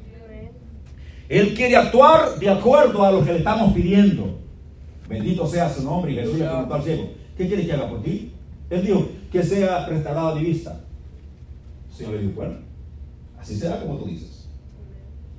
Él 1.30 1.54
quiere 1.54 1.78
actuar 1.78 2.38
de 2.38 2.50
acuerdo 2.50 3.02
a 3.06 3.14
lo 3.14 3.24
que 3.24 3.32
le 3.32 3.38
estamos 3.38 3.72
pidiendo. 3.72 4.38
Bendito 5.08 5.48
sea 5.48 5.74
su 5.74 5.82
nombre. 5.82 6.12
Y 6.12 6.16
Jesús 6.16 6.40
le 6.40 6.46
preguntó 6.46 6.74
al 6.74 6.84
ciego, 6.84 7.10
¿qué 7.38 7.48
quiere 7.48 7.66
que 7.66 7.72
haga 7.72 7.90
por 7.90 8.04
ti? 8.04 8.34
Él 8.70 8.86
dijo, 8.86 9.08
que 9.32 9.44
sea 9.44 9.86
restaurada 9.86 10.36
mi 10.36 10.44
vista. 10.44 10.78
El 11.90 11.96
Señor 11.96 12.16
le 12.16 12.22
dijo, 12.24 12.34
bueno, 12.36 12.56
así 13.40 13.56
será 13.56 13.80
como 13.80 13.96
tú 13.96 14.06
dices. 14.08 14.39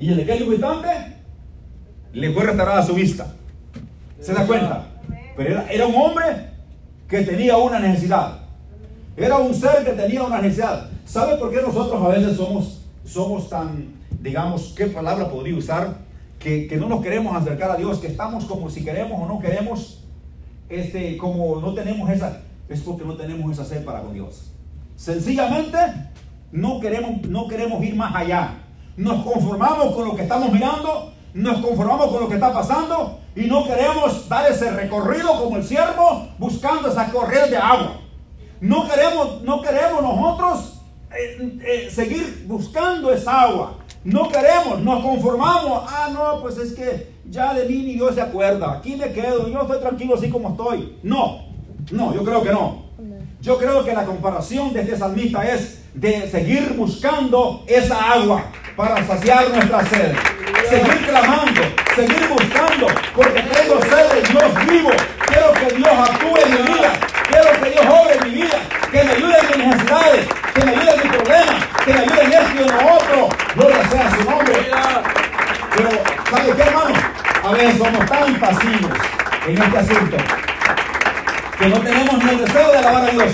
Y 0.00 0.12
en 0.12 0.20
aquel 0.20 0.42
instante 0.42 0.88
le 2.14 2.32
fue 2.32 2.44
restaurada 2.44 2.82
su 2.82 2.94
vista. 2.94 3.34
¿Se 4.18 4.32
da 4.32 4.46
cuenta? 4.46 4.86
Pero 5.36 5.50
era, 5.50 5.70
era 5.70 5.86
un 5.86 5.94
hombre 5.94 6.24
que 7.06 7.20
tenía 7.20 7.58
una 7.58 7.78
necesidad. 7.78 8.40
Era 9.16 9.36
un 9.36 9.54
ser 9.54 9.84
que 9.84 9.92
tenía 9.92 10.22
una 10.22 10.40
necesidad. 10.40 10.88
¿Sabe 11.04 11.36
por 11.36 11.50
qué 11.50 11.60
nosotros 11.60 12.02
a 12.02 12.08
veces 12.08 12.36
somos, 12.36 12.80
somos 13.04 13.50
tan, 13.50 13.92
digamos, 14.22 14.72
qué 14.74 14.86
palabra 14.86 15.28
podría 15.28 15.56
usar? 15.56 15.98
Que, 16.38 16.66
que 16.66 16.78
no 16.78 16.88
nos 16.88 17.02
queremos 17.02 17.36
acercar 17.36 17.70
a 17.70 17.76
Dios, 17.76 17.98
que 17.98 18.06
estamos 18.06 18.46
como 18.46 18.70
si 18.70 18.82
queremos 18.82 19.20
o 19.20 19.26
no 19.26 19.38
queremos, 19.38 20.02
este, 20.70 21.18
como 21.18 21.60
no 21.60 21.74
tenemos 21.74 22.08
esa, 22.08 22.40
es 22.70 22.80
porque 22.80 23.04
no 23.04 23.14
tenemos 23.16 23.52
esa 23.52 23.66
sed 23.66 23.84
para 23.84 24.00
con 24.00 24.14
Dios. 24.14 24.50
Sencillamente 24.96 25.76
no 26.52 26.80
queremos, 26.80 27.22
no 27.28 27.48
queremos 27.48 27.84
ir 27.84 27.94
más 27.94 28.14
allá. 28.14 28.54
Nos 29.00 29.24
conformamos 29.24 29.94
con 29.94 30.08
lo 30.08 30.14
que 30.14 30.24
estamos 30.24 30.52
mirando, 30.52 31.14
nos 31.32 31.64
conformamos 31.64 32.08
con 32.08 32.20
lo 32.20 32.28
que 32.28 32.34
está 32.34 32.52
pasando 32.52 33.18
y 33.34 33.46
no 33.46 33.64
queremos 33.64 34.28
dar 34.28 34.52
ese 34.52 34.70
recorrido 34.72 35.42
como 35.42 35.56
el 35.56 35.64
siervo 35.64 36.28
buscando 36.36 36.90
esa 36.90 37.10
corriente 37.10 37.52
de 37.52 37.56
agua. 37.56 37.98
No 38.60 38.86
queremos, 38.86 39.40
no 39.40 39.62
queremos 39.62 40.02
nosotros 40.02 40.82
eh, 41.18 41.58
eh, 41.64 41.90
seguir 41.90 42.44
buscando 42.46 43.10
esa 43.10 43.40
agua. 43.40 43.78
No 44.04 44.28
queremos, 44.28 44.80
nos 44.80 45.02
conformamos. 45.02 45.82
Ah, 45.88 46.10
no, 46.12 46.42
pues 46.42 46.58
es 46.58 46.74
que 46.74 47.14
ya 47.24 47.54
de 47.54 47.64
mí 47.64 47.76
ni 47.76 47.94
Dios 47.94 48.14
se 48.14 48.20
acuerda. 48.20 48.70
Aquí 48.70 48.96
me 48.96 49.10
quedo, 49.14 49.48
yo 49.48 49.62
estoy 49.62 49.80
tranquilo 49.80 50.14
así 50.14 50.28
como 50.28 50.50
estoy. 50.50 50.98
No, 51.02 51.46
no, 51.90 52.12
yo 52.12 52.22
creo 52.22 52.42
que 52.42 52.50
no. 52.50 52.90
Yo 53.40 53.56
creo 53.56 53.82
que 53.82 53.94
la 53.94 54.04
comparación 54.04 54.74
de 54.74 54.82
este 54.82 54.98
salmista 54.98 55.50
es 55.50 55.80
de 55.94 56.28
seguir 56.30 56.74
buscando 56.76 57.64
esa 57.66 58.12
agua 58.12 58.44
para 58.80 59.06
saciar 59.06 59.46
nuestra 59.50 59.84
sed. 59.84 60.16
Seguir 60.70 61.06
clamando, 61.06 61.60
seguir 61.94 62.28
buscando, 62.28 62.86
porque 63.14 63.42
tengo 63.42 63.78
sed 63.82 64.08
de 64.14 64.22
Dios 64.22 64.66
vivo. 64.66 64.90
Quiero 65.26 65.52
que 65.52 65.76
Dios 65.76 66.08
actúe 66.08 66.36
en 66.46 66.50
mi 66.54 66.62
vida. 66.72 66.92
Quiero 67.28 67.60
que 67.60 67.70
Dios 67.70 67.84
obre 67.84 68.14
en 68.14 68.24
mi 68.24 68.42
vida. 68.42 68.58
Que 68.90 69.04
me 69.04 69.12
ayude 69.12 69.36
en 69.38 69.58
mis 69.58 69.66
necesidades. 69.66 70.26
Que 70.54 70.64
me 70.64 70.70
ayude 70.70 70.94
en 70.94 71.02
mis 71.02 71.12
problemas. 71.12 71.64
Que 71.84 71.92
me 71.92 72.00
ayude 72.00 72.24
en 72.24 72.32
esto 72.32 72.52
y 72.54 72.58
en 72.58 72.68
lo 72.68 72.94
otro. 72.94 73.28
Gloria 73.54 73.88
sea 73.90 74.10
su 74.12 74.30
nombre. 74.30 74.70
Pero, 75.76 75.90
¿sabe 76.30 76.52
qué, 76.56 76.62
hermano? 76.62 76.94
A 77.44 77.52
veces 77.52 77.76
somos 77.76 78.06
tan 78.06 78.40
pasivos 78.40 78.92
en 79.46 79.62
este 79.62 79.78
asunto 79.78 80.16
que 81.58 81.66
no 81.66 81.80
tenemos 81.80 82.24
ni 82.24 82.30
el 82.30 82.44
deseo 82.46 82.72
de 82.72 82.78
alabar 82.78 83.02
a 83.02 83.10
Dios. 83.10 83.32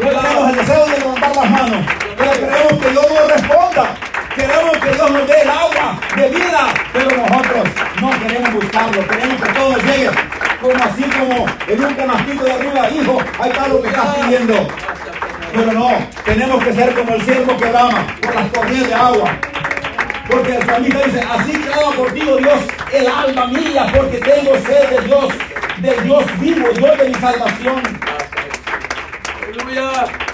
No 0.00 0.08
tenemos 0.08 0.50
el 0.50 0.56
deseo 0.56 0.86
de 0.86 0.98
levantar 0.98 1.36
las 1.36 1.50
manos. 1.50 1.86
Pero 2.16 2.32
queremos 2.32 2.72
que 2.84 2.90
Dios 2.90 3.06
nos 3.10 3.32
responda. 3.32 4.05
Queremos 4.36 4.76
que 4.76 4.90
Dios 4.90 5.10
nos 5.10 5.26
dé 5.26 5.40
el 5.40 5.48
agua 5.48 5.98
de 6.14 6.28
vida. 6.28 6.66
Pero 6.92 7.16
nosotros 7.16 7.68
no 8.02 8.10
queremos 8.20 8.52
buscarlo. 8.52 9.08
Queremos 9.08 9.42
que 9.42 9.52
todo 9.52 9.76
llegue. 9.78 10.10
Como 10.60 10.84
así 10.84 11.02
como 11.04 11.46
en 11.66 11.84
un 11.84 11.94
canastito 11.94 12.44
de 12.44 12.52
arriba, 12.52 12.90
hijo, 12.90 13.18
ahí 13.40 13.50
está 13.50 13.68
lo 13.68 13.82
que 13.82 13.88
estás 13.88 14.16
pidiendo. 14.16 14.68
Pero 15.52 15.72
no, 15.72 15.90
tenemos 16.24 16.64
que 16.64 16.72
ser 16.74 16.94
como 16.94 17.14
el 17.14 17.22
siervo 17.22 17.56
que 17.56 17.64
brama 17.64 18.06
por 18.20 18.34
las 18.34 18.50
corrientes 18.50 18.88
de 18.88 18.94
agua. 18.94 19.30
Porque 20.28 20.56
el 20.56 20.66
salmista 20.66 20.98
dice, 21.06 21.20
así 21.20 21.52
clama 21.52 22.12
ti, 22.12 22.22
oh 22.28 22.36
Dios, 22.36 22.60
el 22.92 23.06
alma 23.06 23.46
mía, 23.46 23.86
porque 23.96 24.18
tengo 24.18 24.54
sed 24.56 24.90
de 24.90 25.06
Dios, 25.06 25.28
de 25.78 26.00
Dios 26.02 26.24
vivo, 26.40 26.68
Dios 26.74 26.98
de 26.98 27.08
mi 27.08 27.14
salvación. 27.14 27.82
Aleluya. 29.42 30.25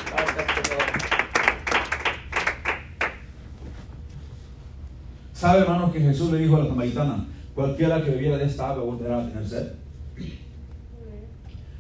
¿Sabe, 5.42 5.62
hermanos, 5.62 5.92
que 5.92 5.98
Jesús 5.98 6.30
le 6.30 6.38
dijo 6.38 6.54
a 6.54 6.60
la 6.60 6.68
samaritana, 6.68 7.26
cualquiera 7.52 8.00
que 8.04 8.12
bebiera 8.12 8.38
de 8.38 8.44
esta 8.44 8.70
agua 8.70 8.84
volverá 8.84 9.18
a 9.18 9.28
tener 9.28 9.44
sed? 9.44 9.72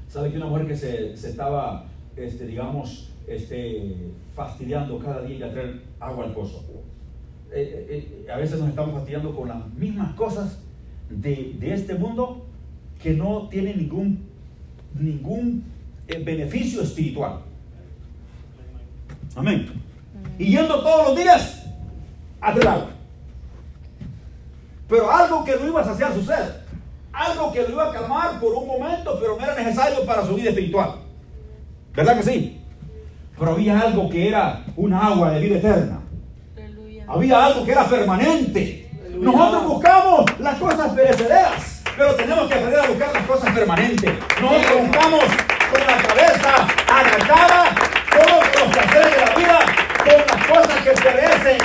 ¿Sabe 0.08 0.32
que 0.32 0.36
una 0.36 0.46
mujer 0.46 0.66
que 0.66 0.76
se, 0.76 1.16
se 1.16 1.30
estaba, 1.30 1.84
este, 2.16 2.44
digamos, 2.44 3.12
este, 3.28 3.94
fastidiando 4.34 4.98
cada 4.98 5.22
día 5.22 5.46
a 5.46 5.52
traer 5.52 5.80
agua 6.00 6.24
al 6.24 6.32
pozo? 6.32 6.64
Eh, 7.52 7.86
eh, 7.88 8.24
eh, 8.26 8.32
a 8.32 8.36
veces 8.38 8.58
nos 8.58 8.68
estamos 8.68 8.94
fastidiando 8.94 9.32
con 9.32 9.46
las 9.46 9.72
mismas 9.74 10.12
cosas 10.14 10.58
de, 11.08 11.54
de 11.60 11.72
este 11.72 11.94
mundo 11.94 12.44
que 13.00 13.12
no 13.12 13.46
tienen 13.48 13.78
ningún, 13.78 14.24
ningún 14.98 15.62
beneficio 16.08 16.82
espiritual. 16.82 17.38
Amén. 19.36 19.68
Y 20.36 20.46
yendo 20.46 20.80
todos 20.80 21.10
los 21.10 21.16
días 21.16 21.64
a 22.40 22.52
traer 22.54 22.68
agua. 22.68 23.01
Pero 24.92 25.10
algo 25.10 25.42
que 25.42 25.56
lo 25.56 25.66
iba 25.68 25.80
a 25.80 25.84
saciar 25.84 26.12
su 26.12 26.22
sed. 26.22 26.50
Algo 27.14 27.50
que 27.50 27.62
lo 27.62 27.70
iba 27.70 27.88
a 27.88 27.92
calmar 27.92 28.38
por 28.38 28.52
un 28.52 28.66
momento, 28.66 29.18
pero 29.18 29.38
no 29.38 29.42
era 29.42 29.54
necesario 29.54 30.04
para 30.04 30.26
su 30.26 30.34
vida 30.34 30.50
espiritual. 30.50 30.96
¿Verdad 31.94 32.18
que 32.18 32.22
sí? 32.22 32.60
Pero 33.38 33.52
había 33.52 33.80
algo 33.80 34.10
que 34.10 34.28
era 34.28 34.62
una 34.76 35.06
agua 35.06 35.30
de 35.30 35.40
vida 35.40 35.56
eterna. 35.56 36.00
Había 37.08 37.46
algo 37.46 37.64
que 37.64 37.72
era 37.72 37.86
permanente. 37.86 38.90
Nosotros 39.18 39.64
buscamos 39.64 40.38
las 40.38 40.58
cosas 40.58 40.92
perecederas, 40.92 41.82
pero 41.96 42.14
tenemos 42.14 42.46
que 42.48 42.54
aprender 42.54 42.80
a 42.80 42.88
buscar 42.88 43.14
las 43.14 43.26
cosas 43.26 43.50
permanentes. 43.54 44.12
Nosotros 44.42 44.88
buscamos 44.88 45.24
con 45.72 45.86
la 45.86 46.02
cabeza 46.02 46.66
agachada, 46.86 47.74
todos 48.10 48.44
los 48.60 48.76
placeres 48.76 49.10
de 49.10 49.24
la 49.24 49.34
vida, 49.36 49.58
con 50.04 50.38
las 50.38 50.46
cosas 50.48 50.82
que 50.82 50.90
perecen 50.90 51.58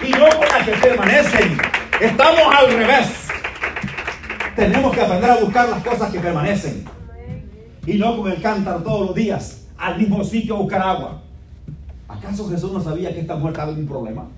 y 0.00 0.10
no 0.12 0.30
con 0.30 0.48
las 0.48 0.64
que 0.64 0.72
permanecen. 0.72 1.79
Estamos 2.00 2.40
al 2.56 2.72
revés. 2.72 3.28
Tenemos 4.56 4.92
que 4.94 5.00
aprender 5.00 5.30
a 5.30 5.36
buscar 5.36 5.68
las 5.68 5.82
cosas 5.82 6.10
que 6.10 6.18
permanecen 6.18 6.84
y 7.86 7.94
no 7.94 8.16
con 8.16 8.30
el 8.30 8.40
cántaro 8.42 8.80
todos 8.82 9.06
los 9.08 9.14
días 9.14 9.66
al 9.78 9.98
mismo 9.98 10.22
sitio 10.24 10.56
a 10.56 10.58
buscar 10.60 10.82
agua. 10.82 11.22
¿Acaso 12.08 12.48
Jesús 12.50 12.72
no 12.72 12.82
sabía 12.82 13.12
que 13.14 13.20
esta 13.20 13.36
mujer 13.36 13.52
estaba 13.52 13.72
en 13.72 13.78
un 13.80 13.86
problema? 13.86 14.28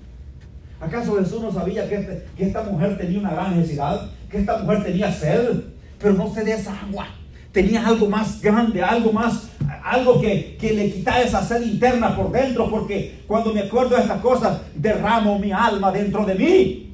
¿Acaso 0.79 1.17
Jesús 1.17 1.41
no 1.41 1.51
sabía 1.51 1.87
que, 1.89 1.95
este- 1.95 2.25
esta 2.37 2.63
mujer 2.63 2.97
tenía 2.97 3.19
una 3.19 3.31
gran 3.31 3.57
necesidad? 3.57 4.09
Que 4.29 4.39
esta 4.39 4.57
mujer 4.57 4.83
tenía 4.83 5.11
sed, 5.11 5.61
pero 5.99 6.13
no 6.13 6.33
sed 6.33 6.45
de 6.45 6.53
esa 6.53 6.73
agua. 6.81 7.07
Tenía 7.51 7.85
algo 7.85 8.09
más 8.09 8.41
grande, 8.41 8.81
algo 8.81 9.11
más, 9.13 9.49
algo 9.83 10.19
que, 10.19 10.57
que 10.59 10.73
le 10.73 10.91
quitaba 10.91 11.21
esa 11.21 11.43
sed 11.43 11.61
interna 11.61 12.15
por 12.15 12.31
dentro, 12.31 12.69
porque 12.69 13.23
cuando 13.27 13.53
me 13.53 13.61
acuerdo 13.61 13.95
de 13.95 14.01
estas 14.03 14.21
cosas, 14.21 14.59
derramo 14.75 15.39
mi 15.39 15.51
alma 15.51 15.91
dentro 15.91 16.25
de 16.25 16.35
mí. 16.35 16.92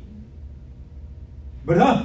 ¿Verdad? 1.69 2.03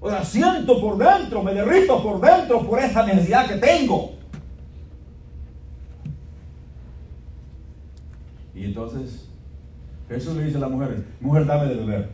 O 0.00 0.08
sea, 0.08 0.24
siento 0.24 0.80
por 0.80 0.96
dentro, 0.96 1.42
me 1.42 1.52
derrito 1.52 2.02
por 2.02 2.18
dentro 2.18 2.66
por 2.66 2.78
esa 2.78 3.04
necesidad 3.04 3.46
que 3.46 3.56
tengo. 3.56 4.14
Y 8.54 8.64
entonces 8.64 9.28
Jesús 10.08 10.36
le 10.36 10.44
dice 10.44 10.56
a 10.56 10.60
la 10.60 10.68
mujer, 10.70 11.04
mujer, 11.20 11.44
dame 11.44 11.66
de 11.66 11.74
beber. 11.74 12.08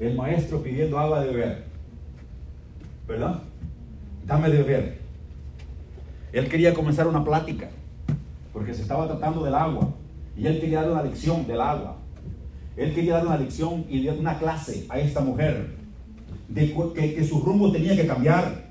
El 0.00 0.16
maestro 0.16 0.60
pidiendo 0.60 0.98
agua 0.98 1.20
de 1.20 1.30
beber. 1.30 1.64
¿Verdad? 3.06 3.42
Dame 4.26 4.50
de 4.50 4.62
beber. 4.64 4.98
Él 6.32 6.48
quería 6.48 6.74
comenzar 6.74 7.06
una 7.06 7.24
plática, 7.24 7.68
porque 8.52 8.74
se 8.74 8.82
estaba 8.82 9.06
tratando 9.06 9.44
del 9.44 9.54
agua. 9.54 9.90
Y 10.36 10.48
él 10.48 10.58
quería 10.58 10.82
dar 10.82 10.90
una 10.90 11.02
lección 11.04 11.46
del 11.46 11.60
agua. 11.60 11.99
Él 12.80 12.94
quería 12.94 13.16
dar 13.16 13.26
una 13.26 13.36
lección 13.36 13.84
y 13.90 14.06
dar 14.06 14.18
una 14.18 14.38
clase 14.38 14.86
a 14.88 14.98
esta 14.98 15.20
mujer. 15.20 15.76
De 16.48 16.74
que, 16.94 17.14
que 17.14 17.24
su 17.24 17.40
rumbo 17.40 17.70
tenía 17.70 17.94
que 17.94 18.06
cambiar. 18.06 18.70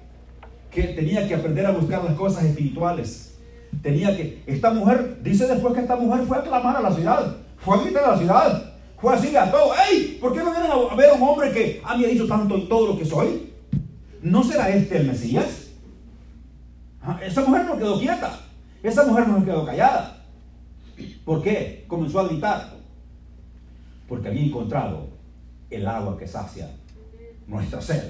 Que 0.71 0.81
tenía 0.83 1.27
que 1.27 1.35
aprender 1.35 1.63
a 1.67 1.71
buscar 1.71 2.03
las 2.03 2.15
cosas 2.15 2.43
espirituales. 2.43 3.37
Tenía 3.83 4.17
que. 4.17 4.41
Esta 4.47 4.71
mujer, 4.71 5.19
dice 5.21 5.45
después 5.45 5.75
que 5.75 5.81
esta 5.81 5.95
mujer 5.95 6.25
fue 6.25 6.37
a 6.39 6.41
clamar 6.41 6.77
a 6.77 6.81
la 6.81 6.91
ciudad. 6.91 7.37
Fue 7.57 7.77
a 7.77 7.81
gritar 7.81 8.03
a 8.03 8.11
la 8.13 8.17
ciudad. 8.17 8.73
Fue 8.99 9.13
así 9.13 9.35
a 9.35 9.51
todo. 9.51 9.73
¡Ey! 9.75 10.17
¿Por 10.19 10.33
qué 10.33 10.39
no 10.39 10.51
vienen 10.51 10.71
a 10.71 10.95
ver 10.95 11.11
a 11.11 11.13
un 11.13 11.29
hombre 11.29 11.51
que 11.51 11.79
a 11.85 11.95
mí 11.95 12.03
ha 12.03 12.07
dicho 12.07 12.27
tanto 12.27 12.63
todo 12.63 12.87
lo 12.87 12.97
que 12.97 13.05
soy? 13.05 13.53
¿No 14.23 14.43
será 14.43 14.69
este 14.69 14.97
el 14.97 15.07
Mesías? 15.07 15.67
Ah, 17.03 17.19
Esa 17.23 17.41
mujer 17.41 17.65
no 17.65 17.77
quedó 17.77 17.99
quieta. 17.99 18.39
Esa 18.81 19.05
mujer 19.05 19.27
no 19.27 19.45
quedó 19.45 19.63
callada. 19.67 20.25
¿Por 21.23 21.43
qué? 21.43 21.85
Comenzó 21.87 22.21
a 22.21 22.27
gritar. 22.27 22.78
Porque 24.09 24.27
había 24.27 24.41
encontrado 24.43 25.07
el 25.69 25.87
agua 25.87 26.17
que 26.17 26.27
sacia 26.27 26.67
nuestra 27.47 27.81
sed. 27.81 28.03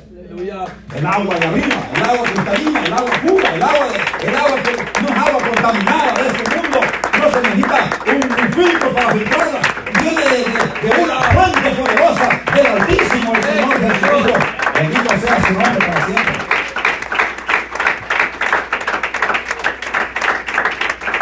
El 0.96 1.06
agua 1.06 1.36
de 1.36 1.46
arriba, 1.46 1.90
el 1.96 2.04
agua 2.04 2.24
cristalina, 2.24 2.84
el 2.86 2.94
agua 2.94 3.12
pura, 3.28 3.56
el 3.56 3.62
agua, 3.64 3.88
de- 3.90 4.28
el 4.30 4.36
agua 4.36 4.64
que 4.64 5.02
no 5.02 5.10
es 5.10 5.18
agua 5.18 5.42
contaminada 5.50 6.14
de 6.14 6.28
este 6.28 6.56
mundo. 6.56 6.80
No 7.20 7.32
se 7.32 7.42
necesita 7.42 7.90
un, 8.08 8.46
un 8.46 8.54
filtro 8.54 8.94
para 8.94 9.12
filtrarla. 9.12 9.60
Viene 10.02 10.22
de, 10.22 10.38
de- 10.38 10.96
de 10.96 11.04
una 11.04 11.20
fuente 11.22 11.70
poderosa 11.72 12.42
del 12.56 12.68
Altísimo, 12.68 13.34
el 13.36 13.44
Señor 13.44 13.80
Jesucristo. 13.80 14.40
Bendito 14.76 15.10
sea 15.20 15.48
su 15.48 15.54
nombre 15.54 15.88
para 15.88 16.06
siempre. 16.06 16.34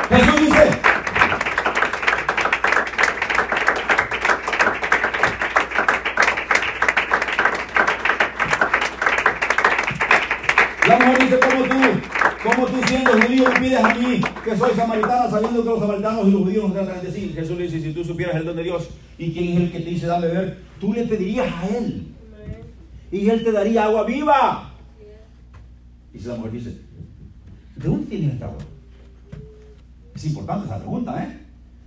Jesús 0.10 0.40
dice, 0.40 0.70
La 10.88 10.98
mujer 11.00 11.20
dice, 11.20 11.40
como 11.40 11.64
tú, 11.66 11.76
como 12.44 12.66
tú 12.68 12.88
siendo 12.88 13.12
judío 13.12 13.44
me 13.54 13.60
pides 13.60 13.84
a 13.84 13.94
mí 13.94 14.22
que 14.44 14.56
soy 14.56 14.74
samaritana, 14.76 15.30
sabiendo 15.30 15.62
que 15.64 15.70
los 15.70 15.80
samaritanos 15.80 16.28
y 16.28 16.32
los 16.32 16.42
judíos 16.44 16.64
no 16.70 16.74
tratan 16.74 16.96
entre 16.96 17.12
sí. 17.12 17.32
Jesús 17.36 17.58
le 17.58 17.64
dice, 17.66 17.82
si 17.82 17.92
tú 17.92 18.04
supieras 18.06 18.36
el 18.38 18.46
don 18.46 18.56
de 18.56 18.64
Dios 18.64 18.90
y 19.18 19.32
quién 19.34 19.50
es 19.50 19.58
el 19.58 19.72
que 19.72 19.80
te 19.82 19.90
dice 19.90 20.08
dame 20.08 20.28
beber, 20.28 20.58
tú 20.80 20.94
le 20.94 21.04
pedirías 21.04 21.48
a 21.62 21.68
él. 21.78 22.08
Agua 23.78 24.04
viva. 24.04 24.74
Y 26.14 26.20
si 26.20 26.28
la 26.28 26.36
mujer 26.36 26.52
dice, 26.52 26.82
¿de 27.76 27.88
dónde 27.88 28.06
tienes 28.08 28.34
esta 28.34 28.46
agua? 28.46 28.60
Es 30.16 30.26
importante 30.26 30.66
esa 30.66 30.80
pregunta, 30.80 31.24
¿eh? 31.24 31.40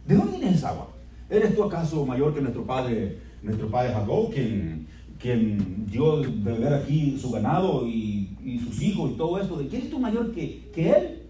¿De 0.07 0.14
dónde 0.14 0.38
tienes 0.38 0.59
esa 0.59 0.70
agua? 0.70 0.88
¿Eres 1.29 1.55
tú 1.55 1.64
acaso 1.64 2.05
mayor 2.07 2.35
que 2.35 2.40
nuestro 2.40 2.64
padre, 2.64 3.18
nuestro 3.42 3.68
padre 3.70 3.92
Jacob, 3.92 4.31
quien 4.33 4.87
quien 5.20 5.87
dio 5.87 6.22
de 6.22 6.29
beber 6.29 6.72
aquí 6.72 7.18
su 7.20 7.31
ganado 7.31 7.87
y, 7.87 8.29
sus 8.64 8.83
hijos 8.83 9.12
y 9.12 9.14
todo 9.14 9.38
esto, 9.38 9.57
¿de 9.57 9.68
quién 9.68 9.83
es 9.83 9.90
tú 9.90 9.98
mayor 9.98 10.33
que, 10.33 10.70
que 10.72 10.90
él? 10.90 11.22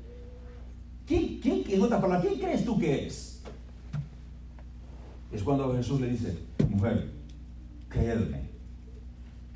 ¿Quién, 1.06 1.40
quién, 1.40 1.64
en 1.68 1.82
otras 1.82 2.00
palabras, 2.00 2.26
¿quién 2.26 2.40
crees 2.40 2.64
tú 2.64 2.78
que 2.78 3.06
es? 3.06 3.42
Es 5.32 5.42
cuando 5.42 5.74
Jesús 5.74 6.00
le 6.00 6.10
dice, 6.10 6.38
mujer, 6.68 7.10
creedme, 7.88 8.42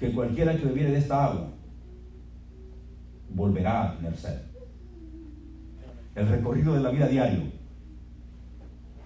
que 0.04 0.12
cualquiera 0.12 0.54
que 0.54 0.66
bebiere 0.66 0.92
de 0.92 0.98
esta 0.98 1.24
agua 1.24 1.48
volverá 3.30 3.84
a 3.84 3.96
tener 3.96 4.16
sed. 4.16 4.38
El 6.14 6.28
recorrido 6.28 6.74
de 6.74 6.80
la 6.80 6.90
vida 6.90 7.08
diario 7.08 7.42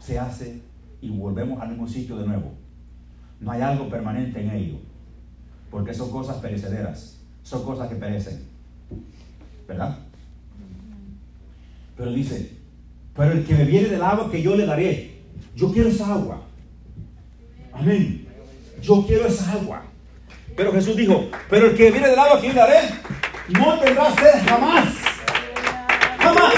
se 0.00 0.18
hace 0.18 0.60
y 1.00 1.10
volvemos 1.10 1.60
al 1.60 1.70
mismo 1.70 1.86
sitio 1.86 2.16
de 2.16 2.26
nuevo. 2.26 2.52
No 3.40 3.52
hay 3.52 3.62
algo 3.62 3.88
permanente 3.88 4.40
en 4.40 4.50
ello, 4.50 4.78
porque 5.70 5.94
son 5.94 6.10
cosas 6.10 6.38
perecederas, 6.38 7.20
son 7.44 7.64
cosas 7.64 7.88
que 7.88 7.94
perecen. 7.94 8.42
¿Verdad? 9.68 9.98
Pero 11.96 12.12
dice, 12.12 12.56
pero 13.14 13.32
el 13.32 13.46
que 13.46 13.54
me 13.54 13.64
viene 13.64 13.88
del 13.88 14.02
agua 14.02 14.30
que 14.30 14.42
yo 14.42 14.56
le 14.56 14.66
daré, 14.66 15.20
yo 15.54 15.72
quiero 15.72 15.88
esa 15.88 16.12
agua. 16.14 16.42
Amén. 17.72 18.26
Yo 18.82 19.06
quiero 19.06 19.26
esa 19.26 19.52
agua. 19.52 19.87
Pero 20.58 20.72
Jesús 20.72 20.96
dijo, 20.96 21.30
pero 21.48 21.66
el 21.66 21.76
que 21.76 21.92
viene 21.92 22.08
del 22.08 22.18
agua 22.18 22.40
que 22.40 22.48
yo 22.48 22.54
daré, 22.54 22.80
no 23.46 23.78
tendrá 23.78 24.10
sed 24.10 24.44
jamás. 24.48 24.86
Jamás. 26.18 26.54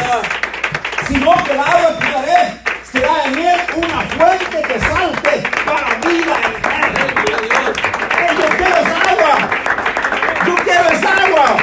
Sino 1.07 1.35
que 1.45 1.53
el 1.53 1.61
agua 1.61 1.99
que 1.99 2.07
le 2.07 2.13
daré 2.13 2.55
será 2.83 3.25
en 3.27 3.39
él 3.39 3.61
una 3.77 4.01
fuente 4.01 4.63
que 4.63 4.81
salte 4.81 5.43
para 5.67 5.95
vida 5.97 6.35
eterna. 6.49 7.05
¡Ey, 8.21 8.37
yo 8.39 8.49
quiero 8.57 8.77
esa 8.77 9.11
agua. 9.11 9.35
Yo 10.47 10.55
quiero 10.65 10.89
esa 10.89 11.25
agua. 11.27 11.57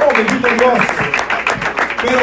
Oh, 0.00 0.16
bendito 0.16 0.48
Dios. 0.48 0.78
Pero, 2.00 2.20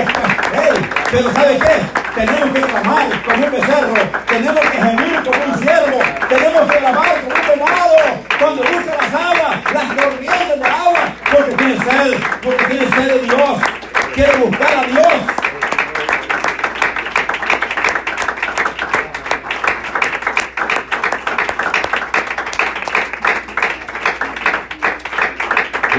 pero 1.11 1.33
¿sabe 1.33 1.59
qué? 1.59 1.98
Tenemos 2.15 2.49
que 2.53 2.61
clamar 2.61 3.21
como 3.23 3.45
un 3.45 3.51
becerro, 3.51 3.93
tenemos 4.27 4.59
que 4.59 4.77
gemir 4.77 5.23
como 5.23 5.45
un 5.45 5.57
ciervo, 5.59 5.99
tenemos 6.27 6.71
que 6.71 6.77
clamar 6.77 7.21
como 7.21 7.35
un 7.35 7.47
venado. 7.47 7.95
Cuando 8.39 8.63
busca 8.63 8.95
las 8.95 9.13
aguas, 9.13 9.73
las 9.73 9.85
corrientes 9.85 10.59
de 10.59 10.65
agua, 10.65 10.99
porque 11.31 11.51
tiene 11.53 11.77
sed, 11.77 12.23
porque 12.41 12.65
tiene 12.65 12.89
sed 12.89 13.07
de 13.07 13.19
Dios, 13.19 13.59
quiere 14.13 14.37
buscar 14.37 14.77
a 14.77 14.83
Dios. 14.87 15.13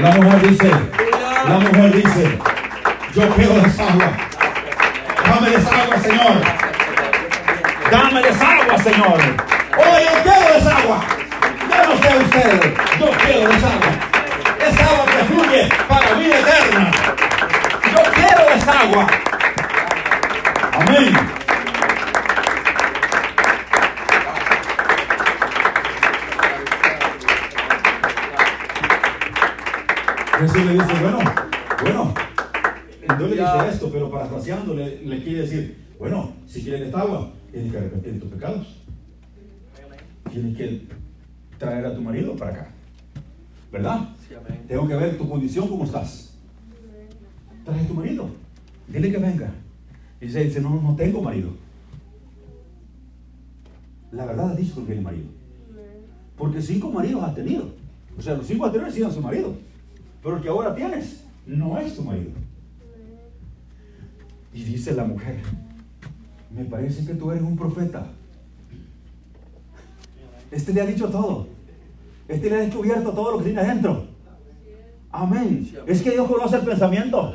La 0.01 0.11
mujer 0.11 0.49
dice, 0.49 0.71
la 1.47 1.59
mujer 1.59 1.91
dice, 1.95 2.39
yo 3.13 3.29
quiero 3.35 3.65
esa 3.65 3.83
agua. 3.83 4.30
Dame 5.41 5.55
esa 5.55 5.75
agua, 5.81 5.97
Señor. 5.97 6.41
Dame 7.89 8.21
esa 8.29 8.51
agua, 8.51 8.77
Señor. 8.77 9.19
Oye, 9.75 10.09
parafraseando 34.41 34.73
le, 34.73 35.05
le 35.05 35.23
quiere 35.23 35.41
decir, 35.41 35.77
bueno, 35.99 36.33
si 36.47 36.61
quieren 36.61 36.83
esta 36.83 37.01
agua, 37.01 37.31
tienes 37.51 37.71
que 37.71 37.77
arrepentir 37.77 38.13
de 38.13 38.19
tus 38.19 38.31
pecados. 38.31 38.77
Tienes 40.31 40.57
que 40.57 40.81
traer 41.57 41.85
a 41.85 41.95
tu 41.95 42.01
marido 42.01 42.35
para 42.35 42.51
acá. 42.51 42.71
¿Verdad? 43.71 44.09
Sí, 44.27 44.33
amén. 44.33 44.63
Tengo 44.67 44.87
que 44.87 44.95
ver 44.95 45.17
tu 45.17 45.29
condición, 45.29 45.67
cómo 45.67 45.85
estás. 45.85 46.33
Trae 47.65 47.81
a 47.81 47.87
tu 47.87 47.93
marido. 47.93 48.29
Dile 48.87 49.11
que 49.11 49.17
venga. 49.17 49.51
Y 50.19 50.25
dice, 50.25 50.43
dice, 50.43 50.61
no, 50.61 50.81
no 50.81 50.95
tengo 50.95 51.21
marido. 51.21 51.49
La 54.11 54.25
verdad 54.25 54.51
ha 54.51 54.55
dicho 54.55 54.75
que 54.75 54.81
tiene 54.81 55.01
marido. 55.01 55.25
Porque 56.37 56.61
cinco 56.61 56.89
maridos 56.89 57.23
has 57.23 57.35
tenido. 57.35 57.69
O 58.17 58.21
sea, 58.21 58.35
los 58.35 58.47
cinco 58.47 58.65
anteriores 58.65 58.93
sí 58.93 59.01
eran 59.01 59.13
su 59.13 59.21
marido. 59.21 59.53
Pero 60.23 60.37
el 60.37 60.43
que 60.43 60.49
ahora 60.49 60.75
tienes 60.75 61.23
no 61.45 61.77
es 61.77 61.95
tu 61.95 62.03
marido. 62.03 62.31
Y 64.53 64.63
dice 64.63 64.93
la 64.93 65.03
mujer, 65.03 65.39
me 66.49 66.65
parece 66.65 67.05
que 67.05 67.13
tú 67.13 67.31
eres 67.31 67.43
un 67.43 67.57
profeta. 67.57 68.05
Este 70.51 70.73
le 70.73 70.81
ha 70.81 70.85
dicho 70.85 71.07
todo. 71.07 71.47
Este 72.27 72.49
le 72.49 72.55
ha 72.57 72.59
descubierto 72.59 73.11
todo 73.11 73.31
lo 73.31 73.37
que 73.37 73.45
tiene 73.45 73.61
adentro. 73.61 74.05
Amén. 75.11 75.69
Es 75.87 76.01
que 76.01 76.11
Dios 76.11 76.27
conoce 76.27 76.57
el 76.57 76.63
pensamiento. 76.63 77.33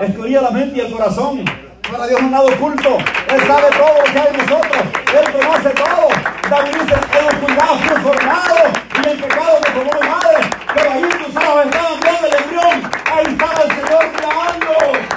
Escudría 0.00 0.42
la 0.42 0.50
mente 0.50 0.78
y 0.78 0.80
el 0.80 0.92
corazón. 0.92 1.44
Para 1.90 2.06
Dios 2.06 2.22
no 2.22 2.30
nada 2.30 2.44
oculto. 2.44 2.96
Él 2.98 3.40
sabe 3.46 3.68
todo 3.76 3.98
lo 3.98 4.12
que 4.12 4.18
hay 4.18 4.28
en 4.28 4.36
nosotros. 4.38 4.82
Él 5.12 5.32
conoce 5.32 5.70
todo. 5.70 6.08
David 6.50 6.72
dice, 6.80 6.94
oscuridad 6.94 7.72
fui 7.78 8.02
formado 8.02 8.56
y 8.94 9.10
en 9.10 9.20
pecado 9.20 9.58
me 9.60 9.70
formó 9.70 10.00
mi 10.00 10.08
madre. 10.08 10.50
Pero 10.74 10.90
ahí 10.90 11.02
tus 11.02 11.36
ojos 11.36 11.66
estaban 11.66 12.00
viendo 12.00 12.26
el 12.26 12.42
embrión. 12.42 12.90
Ahí 13.12 13.26
estaba 13.28 13.62
el 13.62 13.70
Señor 13.70 14.04
mirando. 14.16 14.74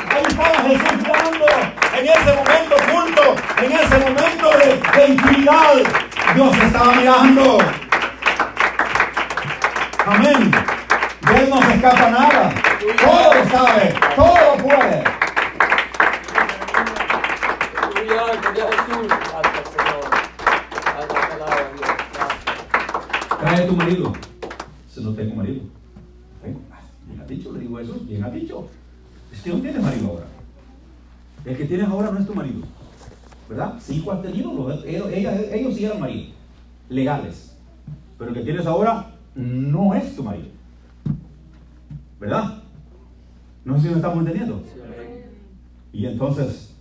Ahí 0.10 0.24
estaba 0.28 0.56
Jesús 0.64 0.98
mirando. 1.02 1.46
En 1.98 2.06
ese 2.06 2.32
momento 2.36 2.76
oculto, 2.76 3.36
en 3.64 3.72
ese 3.72 3.98
momento 3.98 4.50
de, 4.60 5.00
de 5.00 5.08
intimidad, 5.08 5.74
Dios 6.36 6.58
estaba 6.58 6.96
mirando. 6.96 7.58
Amén. 10.06 10.52
De 10.52 11.36
Él 11.44 11.50
no 11.50 11.62
se 11.62 11.74
escapa 11.76 12.10
nada. 12.12 12.54
Todo 13.04 13.34
lo 13.34 13.50
sabe, 13.50 13.94
todo 14.16 14.58
puede. 14.58 15.04
Aleluya, 17.82 18.42
gloria 18.42 18.64
a 18.66 18.72
Jesús. 18.72 19.08
Gracias, 19.08 19.70
Señor. 19.70 20.04
Gracias, 20.94 21.26
palabra, 21.26 21.72
Dios. 21.74 21.90
Gracias. 22.14 23.40
Trae 23.40 23.64
a 23.64 23.68
tu 23.68 23.76
marido. 23.76 24.14
Si 24.94 25.04
no 25.04 25.14
tengo 25.14 25.36
marido. 25.36 25.62
Tengo. 26.44 26.60
Ah, 26.72 26.80
Bien 27.08 27.22
ha 27.22 27.26
dicho, 27.26 27.52
le 27.54 27.60
digo 27.60 27.80
eso. 27.80 27.94
Bien 28.02 28.24
ha 28.24 28.30
dicho. 28.30 28.68
Es 29.34 29.42
que 29.42 29.50
no 29.50 29.60
tienes 29.60 29.82
marido 29.82 30.10
ahora. 30.10 30.26
El 31.46 31.58
que 31.58 31.66
tienes 31.66 31.88
ahora 31.88 32.12
no 32.12 32.20
es 32.20 32.28
tu 32.28 32.36
marido. 32.36 32.62
¿Verdad? 33.50 33.74
Cinco 33.80 34.12
has 34.12 34.22
tenido. 34.22 34.54
los- 34.54 34.84
ellos, 34.86 35.08
ellas- 35.12 35.40
ellos 35.52 35.76
sí 35.76 35.86
eran 35.86 36.00
maridos. 36.00 36.34
Legales. 36.90 37.56
Pero 38.18 38.30
el 38.30 38.38
que 38.38 38.44
tienes 38.44 38.66
ahora 38.66 39.12
no 39.36 39.94
es 39.94 40.16
tu 40.16 40.24
marido. 40.24 40.48
¿Verdad? 42.20 42.64
No 43.64 43.76
sé 43.76 43.82
si 43.82 43.88
nos 43.88 43.98
estamos 43.98 44.20
entendiendo. 44.20 44.64
Y 45.92 46.06
entonces 46.06 46.74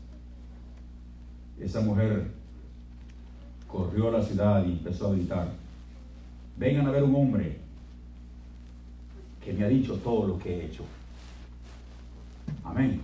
esa 1.60 1.80
mujer 1.80 2.30
corrió 3.66 4.08
a 4.08 4.18
la 4.18 4.22
ciudad 4.22 4.64
y 4.64 4.72
empezó 4.72 5.08
a 5.08 5.12
gritar, 5.12 5.48
vengan 6.56 6.86
a 6.86 6.90
ver 6.90 7.02
un 7.02 7.14
hombre 7.14 7.58
que 9.44 9.52
me 9.52 9.64
ha 9.64 9.68
dicho 9.68 9.94
todo 9.96 10.28
lo 10.28 10.38
que 10.38 10.54
he 10.54 10.66
hecho. 10.66 10.84
Amén. 12.62 13.00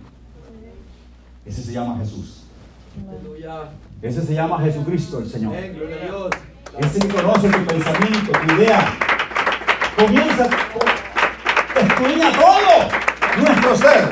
Ese 1.45 1.61
se 1.61 1.73
llama 1.73 1.97
Jesús. 1.99 2.43
Ese 4.01 4.21
se 4.21 4.33
llama 4.33 4.59
Jesucristo 4.59 5.19
el 5.19 5.27
Señor. 5.27 5.53
Ese 6.79 6.99
que 6.99 7.07
conoce 7.09 7.49
tu 7.49 7.65
pensamiento, 7.65 8.31
tu 8.31 8.53
idea. 8.53 8.85
Comienza, 9.97 10.49
co- 10.73 11.79
escudriña 11.79 12.31
todo 12.31 12.89
nuestro 13.37 13.75
ser. 13.75 14.09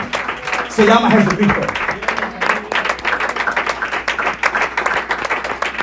Se 0.70 0.86
llama 0.86 1.10
Jesucristo. 1.12 1.62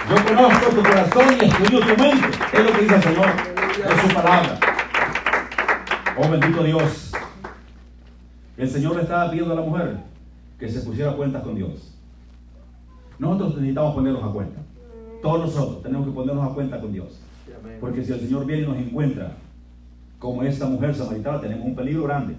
Yo 0.09 0.25
conozco 0.25 0.67
tu 0.71 0.83
corazón 0.83 1.25
y 1.41 1.45
estudio 1.45 1.81
tu 1.81 2.03
mente. 2.03 2.29
Es 2.53 2.65
lo 2.65 2.73
que 2.73 2.83
dice 2.83 2.95
el 2.95 3.03
Señor. 3.03 3.27
Es 3.91 4.01
su 4.01 4.09
palabra. 4.15 4.59
Oh 6.17 6.29
bendito 6.29 6.63
Dios. 6.63 7.13
El 8.57 8.71
Señor 8.71 8.97
le 8.97 9.03
estaba 9.03 9.31
pidiendo 9.31 9.53
a 9.53 9.57
la 9.57 9.63
mujer 9.63 9.97
que 10.59 10.69
se 10.69 10.81
pusiera 10.81 11.13
cuentas 11.13 11.43
con 11.43 11.57
Dios. 11.57 11.93
Nosotros 13.19 13.55
necesitamos 13.57 13.95
ponernos 13.95 14.23
a 14.25 14.33
cuenta. 14.33 14.61
Todos 15.27 15.41
nosotros 15.41 15.83
tenemos 15.83 16.07
que 16.07 16.13
ponernos 16.13 16.49
a 16.49 16.55
cuenta 16.55 16.81
con 16.81 16.93
Dios. 16.93 17.19
Amén. 17.61 17.79
Porque 17.81 18.05
si 18.05 18.13
el 18.13 18.21
Señor 18.21 18.47
viene 18.47 18.63
y 18.63 18.67
nos 18.67 18.77
encuentra 18.77 19.33
como 20.21 20.45
esta 20.45 20.67
mujer 20.67 20.95
samaritana, 20.95 21.41
tenemos 21.41 21.67
un 21.67 21.75
peligro 21.75 22.05
grande. 22.05 22.37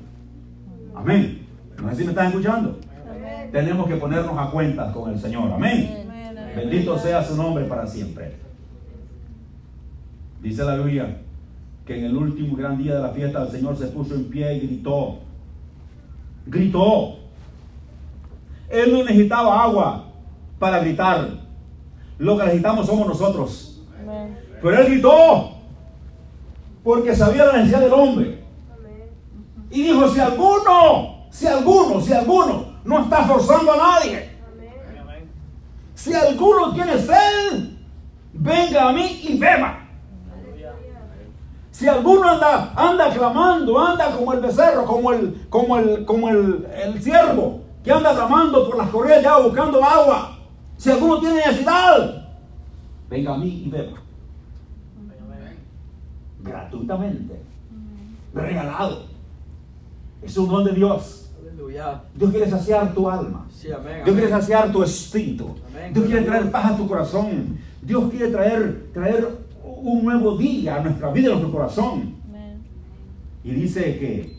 Amén. 0.95 1.45
No 1.83 1.89
sé 1.89 1.97
si 1.97 2.03
me 2.05 2.11
están 2.11 2.27
escuchando. 2.27 2.79
Tenemos 3.51 3.88
que 3.88 3.97
ponernos 3.97 4.38
a 4.38 4.49
cuenta 4.51 4.93
con 4.93 5.11
el 5.11 5.19
Señor. 5.19 5.51
Amén. 5.51 6.07
Bendito 6.55 6.97
sea 6.97 7.21
su 7.21 7.35
nombre 7.35 7.65
para 7.65 7.85
siempre. 7.85 8.38
Dice 10.41 10.63
la 10.63 10.77
Biblia 10.77 11.17
que 11.85 11.99
en 11.99 12.05
el 12.05 12.15
último 12.15 12.55
gran 12.55 12.77
día 12.77 12.95
de 12.95 13.01
la 13.01 13.09
fiesta 13.09 13.43
el 13.43 13.49
Señor 13.49 13.75
se 13.75 13.88
puso 13.88 14.15
en 14.15 14.29
pie 14.29 14.55
y 14.55 14.59
gritó. 14.61 15.19
Gritó. 16.45 17.17
Él 18.69 18.93
no 18.93 19.03
necesitaba 19.03 19.61
agua 19.61 20.05
para 20.57 20.79
gritar. 20.79 21.47
Lo 22.18 22.38
que 22.38 22.43
necesitamos 22.43 22.88
somos 22.88 23.07
nosotros. 23.07 23.82
Amén. 24.01 24.38
Pero 24.61 24.78
él 24.80 24.86
gritó 24.86 25.51
porque 26.84 27.15
sabía 27.15 27.45
la 27.45 27.53
necesidad 27.53 27.82
del 27.82 27.93
hombre. 27.93 28.43
Y 29.70 29.84
dijo, 29.84 30.07
si 30.07 30.20
alguno, 30.20 31.26
si 31.30 31.45
alguno, 31.45 32.01
si 32.01 32.13
alguno 32.13 32.80
no 32.86 33.01
está 33.01 33.26
forzando 33.26 33.74
a 33.74 33.78
nadie, 33.78 34.30
si 35.93 36.13
alguno 36.13 36.74
tiene 36.74 36.97
sed, 36.97 37.72
venga 38.32 38.88
a 38.88 38.93
mí 38.93 39.20
y 39.24 39.38
beba. 39.38 39.80
Si 41.72 41.88
alguno 41.88 42.30
anda, 42.30 42.72
anda 42.76 43.09
clamando, 43.09 43.78
anda 43.78 44.11
como 44.11 44.34
el 44.34 44.39
becerro, 44.39 44.86
como 44.86 45.11
el, 45.11 45.47
como 45.49 45.78
el, 45.78 46.05
como 46.05 46.30
el, 46.30 46.68
el 46.74 47.03
ciervo, 47.03 47.61
que 47.84 47.91
anda 47.91 48.15
clamando 48.15 48.68
por 48.68 48.78
las 48.78 48.91
de 48.91 49.28
agua 49.28 49.45
buscando 49.47 49.84
agua. 49.84 50.36
Si 50.78 50.91
alguno 50.91 51.19
tiene 51.19 51.36
necesidad, 51.38 52.28
venga 53.09 53.34
a 53.34 53.38
mí 53.38 53.63
y 53.65 53.69
beba. 53.69 53.97
Gratuitamente. 56.43 57.41
Regalado. 58.34 59.05
Es 60.21 60.38
un 60.38 60.47
don 60.47 60.63
de 60.63 60.73
Dios. 60.73 61.23
Dios 62.15 62.32
quiere 62.32 62.49
saciar 62.49 62.93
tu 62.93 63.09
alma. 63.09 63.45
Sí, 63.51 63.71
amén. 63.71 64.03
Dios 64.03 64.15
quiere 64.15 64.30
saciar 64.30 64.71
tu 64.71 64.84
espíritu. 64.84 65.55
Amén. 65.69 65.93
Dios 65.93 66.05
quiere 66.05 66.21
traer 66.21 66.51
paz 66.51 66.71
a 66.71 66.78
tu 66.78 66.88
corazón. 66.88 67.57
Dios 67.82 68.09
quiere 68.09 68.32
traer, 68.32 68.89
traer 68.93 69.28
un 69.63 70.05
nuevo 70.05 70.38
día 70.38 70.78
a 70.78 70.80
nuestra 70.82 71.11
vida, 71.11 71.30
a 71.30 71.32
nuestro 71.32 71.51
corazón. 71.51 72.15
Y 73.43 73.51
dice 73.51 73.97
que 73.97 74.38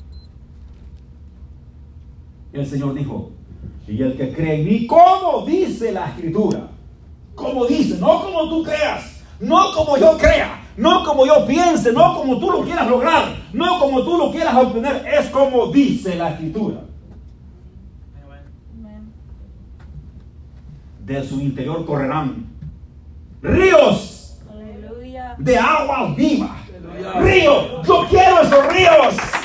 el 2.52 2.66
Señor 2.66 2.94
dijo, 2.94 3.32
y 3.88 4.02
el 4.02 4.16
que 4.16 4.32
cree 4.32 4.56
en 4.56 4.64
mí, 4.66 4.86
como 4.86 5.46
dice 5.46 5.92
la 5.92 6.08
escritura, 6.08 6.68
como 7.34 7.64
dice, 7.66 7.96
no 7.98 8.22
como 8.22 8.48
tú 8.48 8.62
creas, 8.62 9.22
no 9.40 9.72
como 9.72 9.96
yo 9.96 10.18
crea, 10.18 10.62
no 10.76 11.04
como 11.04 11.26
yo 11.26 11.46
piense, 11.46 11.92
no 11.92 12.14
como 12.14 12.38
tú 12.38 12.50
lo 12.50 12.62
quieras 12.64 12.86
lograr, 12.88 13.34
no 13.52 13.78
como 13.78 14.02
tú 14.02 14.18
lo 14.18 14.30
quieras 14.30 14.54
obtener, 14.56 15.06
es 15.06 15.26
como 15.30 15.68
dice 15.68 16.16
la 16.16 16.30
escritura. 16.30 16.82
De 21.04 21.24
su 21.24 21.40
interior 21.40 21.86
correrán 21.86 22.44
ríos 23.40 24.38
Aleluya. 24.52 25.36
de 25.38 25.56
agua 25.56 26.14
viva. 26.14 26.54
Aleluya. 26.68 27.20
Ríos, 27.20 27.86
yo 27.86 28.06
quiero 28.10 28.42
esos 28.42 28.72
ríos. 28.74 29.37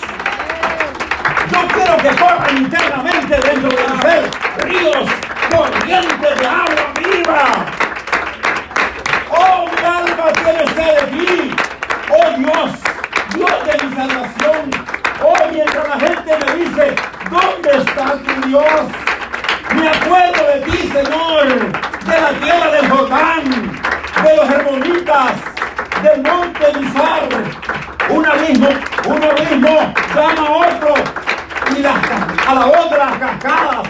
Quiero 1.83 1.97
que 1.97 2.15
corran 2.15 2.57
internamente 2.59 3.35
dentro 3.35 3.69
de 3.69 4.01
ser 4.01 4.31
ríos 4.63 5.09
corrientes 5.51 6.39
de 6.39 6.47
agua 6.47 6.93
viva. 6.95 7.43
Oh, 9.29 9.65
mi 9.67 9.85
alma 9.85 10.31
tiene 10.31 10.65
sed 10.75 10.95
de 10.95 11.07
ti. 11.11 11.55
Oh 12.09 12.37
Dios, 12.37 12.71
Dios 13.35 13.65
de 13.65 13.85
mi 13.85 13.95
salvación. 13.95 14.71
Oh, 15.21 15.51
mientras 15.51 15.89
la 15.89 15.99
gente 15.99 16.37
me 16.45 16.63
dice, 16.63 16.95
¿dónde 17.29 17.69
está 17.77 18.13
tu 18.13 18.47
Dios? 18.47 18.81
Me 19.75 19.89
acuerdo 19.89 20.47
de 20.53 20.61
ti, 20.61 20.77
Señor, 20.87 21.47
de 22.05 22.21
la 22.21 22.29
tierra 22.39 22.71
del 22.71 22.89
Jordán, 22.89 23.81
de 24.23 24.37
los 24.37 24.49
hermonitas, 24.49 25.33
del 26.01 26.21
monte 26.21 26.73
Mizar. 26.79 27.27
Un 28.09 28.25
abismo, 28.25 28.69
un 29.05 29.23
abismo 29.23 29.93
llama 30.15 30.47
a 30.47 30.51
otro 30.51 31.12
y 31.71 31.81
las 31.81 31.95
a 32.47 32.55
la 32.55 32.65
otra 32.65 32.97
las 32.97 33.17
cascadas. 33.17 33.87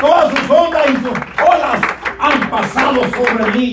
Todas 0.00 0.30
sus 0.30 0.50
ondas 0.50 0.82
y 0.88 0.96
sus 0.96 1.18
olas 1.48 1.80
han 2.18 2.50
pasado 2.50 3.02
sobre 3.10 3.50
mí. 3.52 3.72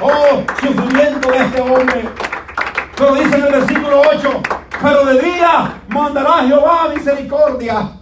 Oh, 0.00 0.42
sufrimiento 0.60 1.30
de 1.30 1.38
este 1.38 1.60
hombre. 1.60 2.08
Pero 2.96 3.14
dice 3.14 3.36
en 3.36 3.44
el 3.44 3.52
versículo 3.52 4.02
8, 4.12 4.42
pero 4.80 5.04
de 5.04 5.22
día 5.22 5.80
mandará 5.88 6.44
Jehová 6.46 6.88
misericordia. 6.94 7.92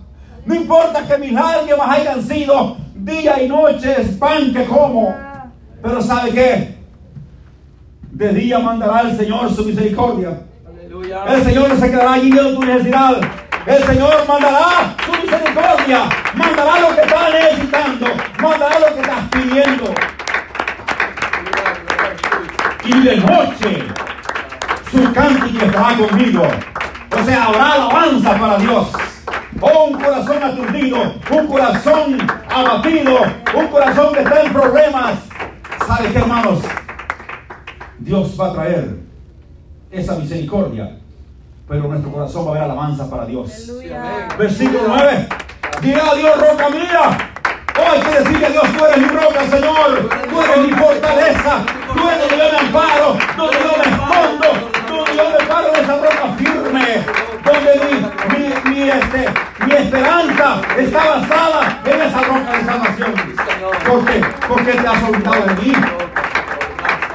No 0.44 0.54
importa 0.54 1.06
que 1.06 1.18
mis 1.18 1.32
lágrimas 1.32 1.90
hayan 1.90 2.22
sido 2.22 2.76
día 2.94 3.42
y 3.42 3.48
noche, 3.48 4.00
es 4.00 4.08
pan 4.16 4.52
que 4.52 4.64
como. 4.64 5.14
Pero 5.82 6.02
¿sabe 6.02 6.30
qué? 6.30 6.76
De 8.10 8.32
día 8.32 8.58
mandará 8.58 9.02
el 9.02 9.16
Señor 9.16 9.52
su 9.54 9.64
misericordia. 9.64 10.40
El 11.24 11.44
Señor 11.44 11.78
se 11.78 11.90
quedará 11.90 12.12
allí 12.12 12.30
viendo 12.30 12.54
tu 12.54 12.64
necesidad. 12.64 13.20
El 13.66 13.84
Señor 13.84 14.28
mandará 14.28 14.94
su 15.04 15.12
misericordia. 15.12 16.08
Mandará 16.34 16.80
lo 16.80 16.94
que 16.94 17.00
estás 17.00 17.32
necesitando. 17.32 18.06
Mandará 18.40 18.80
lo 18.80 18.94
que 18.94 19.00
estás 19.00 19.28
pidiendo. 19.30 19.94
Y 22.84 23.00
de 23.00 23.16
noche 23.16 23.84
su 24.90 25.12
cántico 25.12 25.64
estará 25.64 25.96
conmigo. 25.96 26.42
O 27.10 27.24
sea, 27.24 27.44
habrá 27.44 27.72
alabanza 27.72 28.38
para 28.38 28.58
Dios. 28.58 28.88
Oh, 29.60 29.84
un 29.84 29.94
corazón 29.94 30.42
aturdido, 30.42 31.14
un 31.30 31.46
corazón 31.46 32.18
abatido, 32.48 33.20
un 33.54 33.66
corazón 33.68 34.12
que 34.12 34.20
está 34.20 34.42
en 34.42 34.52
problemas. 34.52 35.14
¿Sabe 35.86 36.12
qué, 36.12 36.18
hermanos? 36.18 36.60
Dios 37.98 38.38
va 38.38 38.48
a 38.48 38.52
traer 38.52 38.98
esa 39.90 40.14
misericordia, 40.16 40.98
pero 41.68 41.88
nuestro 41.88 42.12
corazón 42.12 42.44
va 42.44 42.48
a 42.48 42.50
haber 42.50 42.62
alabanza 42.62 43.10
para 43.10 43.26
Dios. 43.26 43.50
Aleluya. 43.68 44.28
Versículo 44.38 44.80
9. 44.86 45.28
Dirá 45.82 46.10
a 46.10 46.14
Dios, 46.14 46.40
roca 46.40 46.68
mía. 46.70 47.32
Oh, 47.78 47.92
hay 47.92 48.00
que 48.00 48.18
decirle 48.20 48.46
a 48.46 48.50
Dios, 48.50 48.64
tú 48.76 48.84
eres 48.86 48.98
mi 48.98 49.08
roca, 49.08 49.44
Señor. 49.50 50.08
Tú 50.30 50.42
eres 50.42 50.58
mi 50.58 50.70
fortaleza. 50.70 51.58
Tú 51.92 52.08
eres 52.08 52.20
donde 52.20 52.38
yo 52.38 52.52
me 52.52 52.58
amparo, 52.58 53.16
donde 53.36 53.56
yo 53.58 53.76
me 53.76 53.90
escondo, 53.90 54.70
donde 54.88 55.16
yo 55.16 55.30
me 55.30 55.46
paro 55.46 55.74
en 55.74 55.84
esa 55.84 55.96
roca 55.96 56.34
firme. 56.38 57.04
Donde 57.44 57.80
mi, 57.84 58.38
mi, 58.38 58.70
mi, 58.70 58.88
este, 58.88 59.28
mi 59.66 59.72
esperanza 59.72 60.60
está 60.78 61.04
basada 61.04 61.82
en 61.84 62.02
esa 62.02 62.20
roca 62.22 62.52
de 62.52 62.64
salvación. 62.64 63.14
¿Por 63.86 64.04
qué? 64.04 64.24
Porque 64.48 64.72
te 64.72 64.86
has 64.86 65.02
olvidado 65.02 65.46
de 65.46 65.54
mí. 65.62 65.72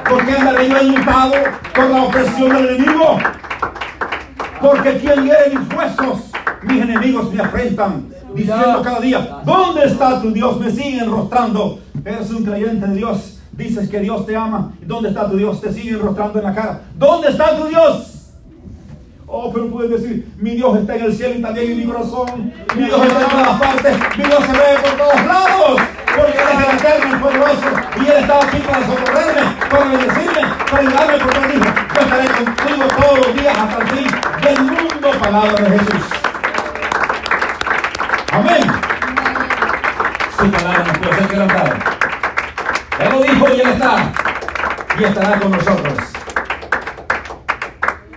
¿Por 0.08 0.26
qué 0.26 0.32
andaré 0.36 0.68
yo 0.68 0.76
enlutado 0.78 1.32
por 1.74 1.90
la 1.90 2.02
opresión 2.02 2.48
del 2.50 2.68
enemigo? 2.68 3.18
Porque 4.62 4.98
quien 4.98 5.24
hiere 5.24 5.50
mis 5.50 5.74
huesos, 5.74 6.20
mis 6.62 6.82
enemigos 6.82 7.32
me 7.32 7.42
afrentan, 7.42 8.06
diciendo 8.32 8.80
cada 8.82 9.00
día, 9.00 9.40
¿dónde 9.44 9.86
está 9.86 10.22
tu 10.22 10.32
Dios? 10.32 10.60
Me 10.60 10.70
siguen 10.70 11.00
enrostrando. 11.00 11.80
Eres 12.04 12.30
un 12.30 12.44
creyente 12.44 12.86
de 12.86 12.94
Dios, 12.94 13.40
dices 13.52 13.88
que 13.88 13.98
Dios 14.00 14.24
te 14.24 14.36
ama. 14.36 14.72
¿Dónde 14.82 15.08
está 15.08 15.28
tu 15.28 15.36
Dios? 15.36 15.60
Te 15.60 15.72
siguen 15.72 15.96
enrostrando 15.96 16.38
en 16.38 16.44
la 16.44 16.54
cara. 16.54 16.82
¿Dónde 16.94 17.28
está 17.28 17.56
tu 17.56 17.66
Dios? 17.66 18.12
Oh, 19.26 19.50
pero 19.52 19.68
puedes 19.68 19.90
decir, 19.90 20.32
mi 20.36 20.50
Dios 20.50 20.78
está 20.78 20.94
en 20.94 21.04
el 21.06 21.14
cielo 21.14 21.34
y 21.38 21.42
también 21.42 21.72
en 21.72 21.78
mi 21.78 21.84
corazón. 21.84 22.52
Mi 22.76 22.84
Dios 22.84 23.06
está 23.06 23.22
en 23.22 23.30
todas 23.30 23.60
partes. 23.60 23.96
Mi 24.16 24.24
Dios 24.24 24.44
se 24.44 24.52
ve 24.52 24.78
por 24.82 24.96
todos 24.98 25.26
lados. 25.26 25.80
Porque 26.14 26.38
Él 26.38 26.48
es 26.52 26.68
el 26.68 26.76
eterno, 26.76 27.14
el 27.14 27.20
poderoso. 27.20 27.81
Y 28.02 28.08
Él 28.08 28.16
está 28.18 28.42
aquí 28.42 28.58
para 28.58 28.84
socorrerme, 28.84 29.42
para 29.70 29.84
bendecirme, 29.84 30.42
para 30.68 30.78
ayudarme 30.78 31.18
por 31.18 31.32
todo 31.32 31.54
hijo. 31.54 31.64
Yo 31.94 32.00
estaré 32.00 32.28
contigo 32.28 32.88
todos 33.00 33.18
los 33.18 33.34
días 33.36 33.58
hasta 33.58 33.82
el 33.82 33.88
fin 33.88 34.10
del 34.42 34.64
mundo. 34.64 35.10
Palabra 35.20 35.52
de 35.52 35.78
Jesús. 35.78 36.04
Amén. 38.32 38.62
Su 40.36 40.50
palabra 40.50 40.84
nos 40.84 40.98
puede 40.98 41.14
ser 41.14 41.28
quebrantada. 41.28 41.78
Él 42.98 43.12
lo 43.12 43.22
dijo 43.22 43.48
y 43.48 43.60
Él 43.60 43.68
está. 43.68 44.12
Y 44.98 45.04
estará 45.04 45.38
con 45.38 45.52
nosotros. 45.52 45.98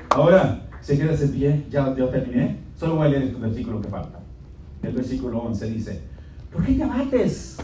Ahora, 0.09 0.61
se 0.81 0.97
queda 0.97 1.13
ese 1.13 1.27
pie, 1.27 1.65
ya 1.69 1.93
yo 1.93 2.09
terminé. 2.09 2.59
Solo 2.79 2.95
voy 2.95 3.07
a 3.07 3.09
leer 3.11 3.23
este 3.23 3.39
versículo 3.39 3.81
que 3.81 3.89
falta. 3.89 4.19
El 4.81 4.93
versículo 4.93 5.39
11 5.39 5.65
dice, 5.67 6.01
¿por 6.51 6.63
qué 6.63 6.73
te 6.73 6.83
abates, 6.83 7.57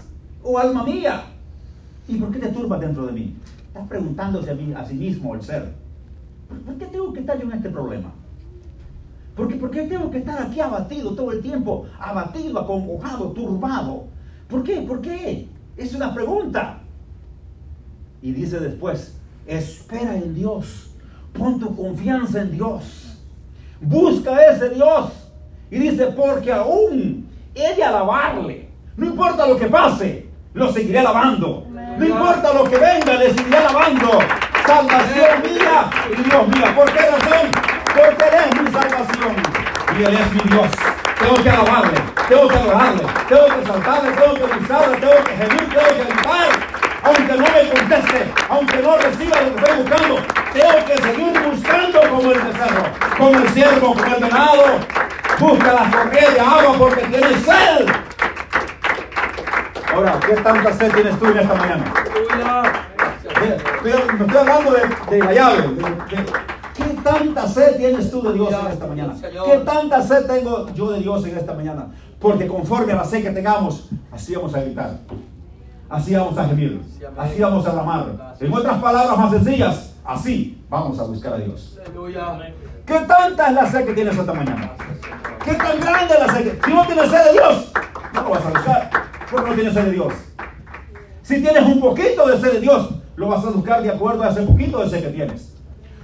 oh 0.43 0.59
alma 0.59 0.83
mía? 0.83 1.30
¿Y 2.07 2.17
por 2.17 2.31
qué 2.31 2.39
te 2.39 2.49
turbas 2.49 2.79
dentro 2.79 3.05
de 3.07 3.13
mí? 3.13 3.35
Estás 3.67 3.87
preguntándose 3.87 4.51
a, 4.51 4.53
mí, 4.53 4.73
a 4.73 4.85
sí 4.85 4.95
mismo 4.95 5.35
el 5.35 5.41
ser. 5.41 5.73
¿Por, 6.65 6.75
qué 6.75 6.85
tengo 6.85 7.13
que 7.13 7.21
estar 7.21 7.39
yo 7.39 7.45
en 7.45 7.53
este 7.53 7.69
problema? 7.69 8.11
¿Por 9.35 9.47
qué, 9.47 9.55
¿Por 9.55 9.71
qué 9.71 9.83
tengo 9.83 10.11
que 10.11 10.17
estar 10.17 10.41
aquí 10.41 10.59
abatido 10.59 11.13
todo 11.13 11.31
el 11.31 11.41
tiempo? 11.41 11.85
Abatido, 11.99 12.59
acongojado, 12.59 13.31
turbado. 13.31 14.05
¿Por 14.49 14.63
qué? 14.63 14.81
¿Por 14.81 15.01
qué? 15.01 15.47
Es 15.77 15.95
una 15.95 16.13
pregunta. 16.13 16.79
Y 18.21 18.33
dice 18.33 18.59
después, 18.59 19.15
espera 19.47 20.15
en 20.17 20.35
Dios. 20.35 20.91
Pon 21.33 21.59
tu 21.59 21.73
confianza 21.75 22.41
en 22.41 22.51
Dios. 22.51 23.17
Busca 23.79 24.35
a 24.35 24.45
ese 24.47 24.69
Dios. 24.69 25.29
Y 25.71 25.79
dice, 25.79 26.07
porque 26.07 26.51
aún 26.51 27.25
he 27.55 27.75
de 27.75 27.83
alabarle. 27.83 28.69
No 28.97 29.05
importa 29.05 29.47
lo 29.47 29.57
que 29.57 29.67
pase, 29.67 30.27
lo 30.53 30.71
seguiré 30.71 30.99
alabando. 30.99 31.70
No 32.01 32.07
importa 32.07 32.51
lo 32.51 32.63
que 32.63 32.77
venga, 32.77 33.13
le 33.13 33.31
seguiré 33.31 33.57
alabando. 33.57 34.19
salvación 34.65 35.43
mía 35.43 35.87
y 36.09 36.23
Dios 36.23 36.47
mía. 36.47 36.73
¿Por 36.75 36.91
qué 36.91 36.99
razón? 36.99 37.51
Porque 37.93 38.25
Él 38.25 38.43
es 38.49 38.59
mi 38.59 38.71
salvación 38.71 39.35
y 39.95 40.03
Él 40.03 40.17
es 40.17 40.33
mi 40.33 40.49
Dios. 40.49 40.67
Tengo 41.19 41.43
que 41.43 41.49
alabarle, 41.51 42.01
tengo 42.27 42.47
que 42.47 42.55
adorarle, 42.55 43.03
tengo 43.29 43.45
que 43.45 43.67
saltarle, 43.67 44.11
tengo 44.13 44.33
que 44.33 44.45
buscarle, 44.45 44.97
tengo 44.97 45.23
que 45.23 45.31
gemir, 45.31 45.69
tengo 45.69 45.87
que 45.89 46.03
gritar. 46.11 46.49
Aunque 47.03 47.33
no 47.33 47.43
me 47.43 47.69
conteste, 47.69 48.33
aunque 48.49 48.77
no 48.77 48.97
reciba 48.97 49.41
lo 49.41 49.55
que 49.55 49.61
estoy 49.61 49.77
buscando, 49.83 50.15
tengo 50.53 50.85
que 50.87 50.97
seguir 51.03 51.39
buscando 51.51 52.01
como 52.09 52.31
el 52.31 52.39
becerro, 52.39 52.83
como 53.15 53.37
el 53.37 53.49
ciervo, 53.49 53.93
como 53.93 54.15
el 54.15 54.23
venado. 54.23 54.79
Busca 55.37 55.73
las 55.73 55.95
corrientes 55.95 56.33
de 56.33 56.39
agua 56.39 56.75
porque 56.79 57.01
tiene 57.03 57.27
sed. 57.45 58.10
Ahora, 59.93 60.19
¿qué 60.19 60.33
tanta 60.41 60.73
sed 60.73 60.91
tienes 60.93 61.19
tú 61.19 61.25
en 61.25 61.37
esta 61.37 61.53
mañana? 61.53 61.93
Aleluya. 62.25 63.55
Estoy, 63.55 63.91
estoy 63.91 64.37
hablando 64.37 64.71
de, 64.71 65.15
de 65.17 65.19
la 65.23 65.33
llave. 65.33 65.63
¿Qué 66.75 66.83
tanta 67.03 67.47
sed 67.47 67.77
tienes 67.77 68.11
tú 68.11 68.21
de 68.21 68.33
Dios 68.33 68.53
en 68.53 68.67
esta 68.67 68.87
mañana? 68.87 69.15
¿Qué 69.21 69.57
tanta 69.65 70.01
sed 70.01 70.25
tengo 70.27 70.73
yo 70.73 70.91
de 70.91 70.99
Dios 70.99 71.25
en 71.25 71.37
esta 71.37 71.53
mañana? 71.53 71.87
Porque 72.19 72.47
conforme 72.47 72.93
a 72.93 72.97
la 72.97 73.05
sed 73.05 73.23
que 73.23 73.31
tengamos, 73.31 73.89
así 74.11 74.35
vamos 74.35 74.53
a 74.55 74.61
gritar. 74.61 74.91
Así 75.89 76.15
vamos 76.15 76.37
a 76.37 76.45
gemir. 76.45 76.81
Así 77.17 77.41
vamos 77.41 77.67
a 77.67 77.71
clamar. 77.71 78.35
En 78.39 78.53
otras 78.53 78.77
palabras 78.81 79.17
más 79.17 79.31
sencillas, 79.31 79.93
así 80.05 80.63
vamos 80.69 80.99
a 80.99 81.03
buscar 81.03 81.33
a 81.33 81.37
Dios. 81.37 81.77
¿Qué 82.85 82.99
tanta 83.07 83.47
es 83.47 83.53
la 83.53 83.71
sed 83.71 83.85
que 83.85 83.93
tienes 83.93 84.17
esta 84.17 84.33
mañana? 84.33 84.71
¿Qué 85.43 85.53
tan 85.53 85.79
grande 85.79 86.13
es 86.13 86.19
la 86.19 86.33
sed? 86.33 86.59
Si 86.63 86.73
no 86.73 86.85
tienes 86.85 87.09
sed 87.09 87.25
de 87.25 87.31
Dios, 87.33 87.71
no 88.13 88.21
lo 88.21 88.29
vas 88.29 88.45
a 88.45 88.49
buscar. 88.49 88.89
Porque 89.29 89.49
no 89.49 89.55
tienes 89.55 89.73
sed 89.73 89.85
de 89.85 89.91
Dios. 89.91 90.13
Si 91.21 91.41
tienes 91.41 91.63
un 91.63 91.79
poquito 91.79 92.27
de 92.27 92.39
sed 92.39 92.53
de 92.53 92.59
Dios, 92.61 92.89
lo 93.15 93.27
vas 93.27 93.45
a 93.45 93.49
buscar 93.49 93.81
de 93.81 93.89
acuerdo 93.89 94.23
a 94.23 94.29
ese 94.29 94.41
poquito 94.41 94.83
de 94.83 94.89
sed 94.89 95.03
que 95.03 95.09
tienes. 95.09 95.53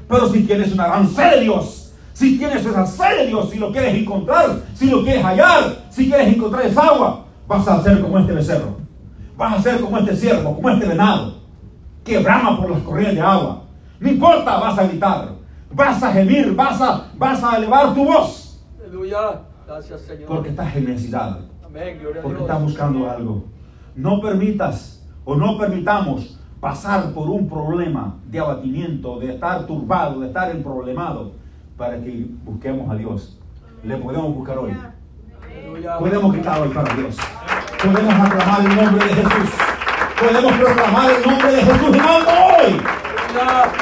Pero 0.07 0.29
si 0.29 0.43
tienes 0.43 0.71
una 0.71 0.87
gran 0.87 1.07
sed 1.09 1.31
de 1.31 1.41
Dios, 1.41 1.93
si 2.13 2.37
tienes 2.37 2.65
esa 2.65 2.85
sed 2.85 3.17
de 3.17 3.27
Dios, 3.27 3.49
si 3.49 3.57
lo 3.57 3.71
quieres 3.71 3.95
encontrar, 3.95 4.61
si 4.73 4.89
lo 4.89 5.03
quieres 5.03 5.23
hallar, 5.23 5.85
si 5.89 6.07
quieres 6.07 6.35
encontrar 6.35 6.65
esa 6.65 6.81
agua, 6.81 7.25
vas 7.47 7.67
a 7.67 7.83
ser 7.83 8.01
como 8.01 8.17
este 8.19 8.33
becerro. 8.33 8.77
Vas 9.35 9.59
a 9.59 9.61
ser 9.61 9.79
como 9.81 9.97
este 9.97 10.15
ciervo, 10.15 10.55
como 10.55 10.69
este 10.69 10.87
venado, 10.87 11.41
que 12.03 12.17
brama 12.19 12.59
por 12.59 12.71
las 12.71 12.81
corrientes 12.81 13.17
de 13.17 13.21
agua. 13.21 13.63
No 13.99 14.09
importa, 14.09 14.57
vas 14.57 14.79
a 14.79 14.87
gritar, 14.87 15.36
vas 15.71 16.01
a 16.03 16.11
gemir, 16.11 16.55
vas 16.55 16.81
a, 16.81 17.07
vas 17.17 17.43
a 17.43 17.57
elevar 17.57 17.93
tu 17.93 18.05
voz, 18.05 18.63
Aleluya. 18.79 19.41
Gracias, 19.65 20.01
Señor. 20.01 20.27
porque 20.27 20.49
estás 20.49 20.75
en 20.75 20.85
necesidad. 20.85 21.39
Amén. 21.65 21.99
Gloria 22.01 22.21
a 22.21 22.23
porque 22.23 22.37
Dios. 22.37 22.49
estás 22.49 22.63
buscando 22.63 23.09
algo. 23.09 23.43
No 23.95 24.21
permitas 24.21 25.05
o 25.25 25.35
no 25.35 25.57
permitamos 25.57 26.39
pasar 26.61 27.11
por 27.11 27.29
un 27.29 27.49
problema 27.49 28.15
de 28.25 28.39
abatimiento, 28.39 29.19
de 29.19 29.33
estar 29.33 29.65
turbado, 29.67 30.21
de 30.21 30.27
estar 30.27 30.49
emproblemado, 30.51 31.33
para 31.77 31.99
que 32.01 32.27
busquemos 32.43 32.89
a 32.89 32.95
Dios. 32.95 33.37
Le 33.83 33.97
podemos 33.97 34.33
buscar 34.33 34.57
hoy. 34.57 34.75
Aleluya. 35.51 35.97
Podemos 35.99 36.33
gritar 36.33 36.61
hoy 36.61 36.69
para 36.69 36.93
Dios. 36.95 37.17
Podemos 37.83 38.13
aclamar 38.13 38.61
el 38.61 38.75
nombre 38.75 39.05
de 39.05 39.13
Jesús. 39.13 39.49
Podemos 40.19 40.51
proclamar 40.53 41.11
el 41.11 41.27
nombre 41.27 41.51
de 41.51 41.61
Jesús 41.61 41.97
alto 41.99 42.31
hoy. 42.31 42.96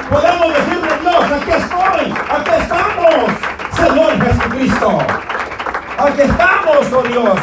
Podemos 0.10 0.48
decirle 0.54 0.90
a 0.90 0.98
Dios, 1.00 1.24
aquí 1.32 1.52
estoy, 1.52 2.14
aquí 2.32 2.52
estamos, 2.60 3.32
Señor 3.76 4.12
Jesucristo. 4.24 4.98
Aquí 6.00 6.22
estamos, 6.22 6.94
oh 6.94 7.04
Dios. 7.08 7.40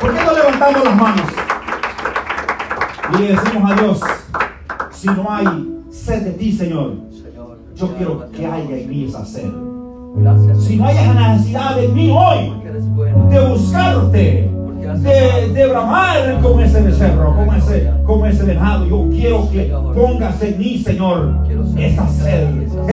¿Por 0.00 0.14
qué 0.14 0.24
no 0.24 0.32
levantamos 0.32 0.84
las 0.84 0.96
manos? 0.96 1.26
Y 3.14 3.18
le 3.18 3.28
decimos 3.28 3.70
a 3.70 3.74
Dios, 3.74 4.00
si 4.90 5.06
no 5.08 5.32
hay 5.32 5.68
sed 5.90 6.22
de 6.22 6.32
ti, 6.32 6.52
Señor, 6.52 6.96
yo 7.74 7.96
quiero 7.96 8.30
que 8.30 8.46
haya 8.46 8.76
en 8.76 8.88
mí 8.88 9.06
esa 9.08 9.24
sed. 9.24 9.50
Si 10.60 10.76
no 10.76 10.86
hay 10.86 10.96
esa 10.98 11.14
necesidad 11.14 11.76
de 11.76 11.88
mí 11.88 12.14
hoy, 12.14 12.52
de 13.30 13.46
buscarte, 13.48 14.51
de, 14.82 15.52
de 15.52 15.66
bramar 15.66 16.40
como 16.42 16.60
ese 16.60 16.80
becerro, 16.82 17.34
como 17.36 17.54
ese, 17.54 17.90
como 18.04 18.26
ese 18.26 18.44
venado. 18.44 18.86
Yo 18.86 19.08
quiero 19.10 19.50
que 19.50 19.72
pongas 19.94 20.42
en 20.42 20.58
mí, 20.58 20.78
Señor, 20.78 21.34
esa 21.76 22.08
sed, 22.08 22.46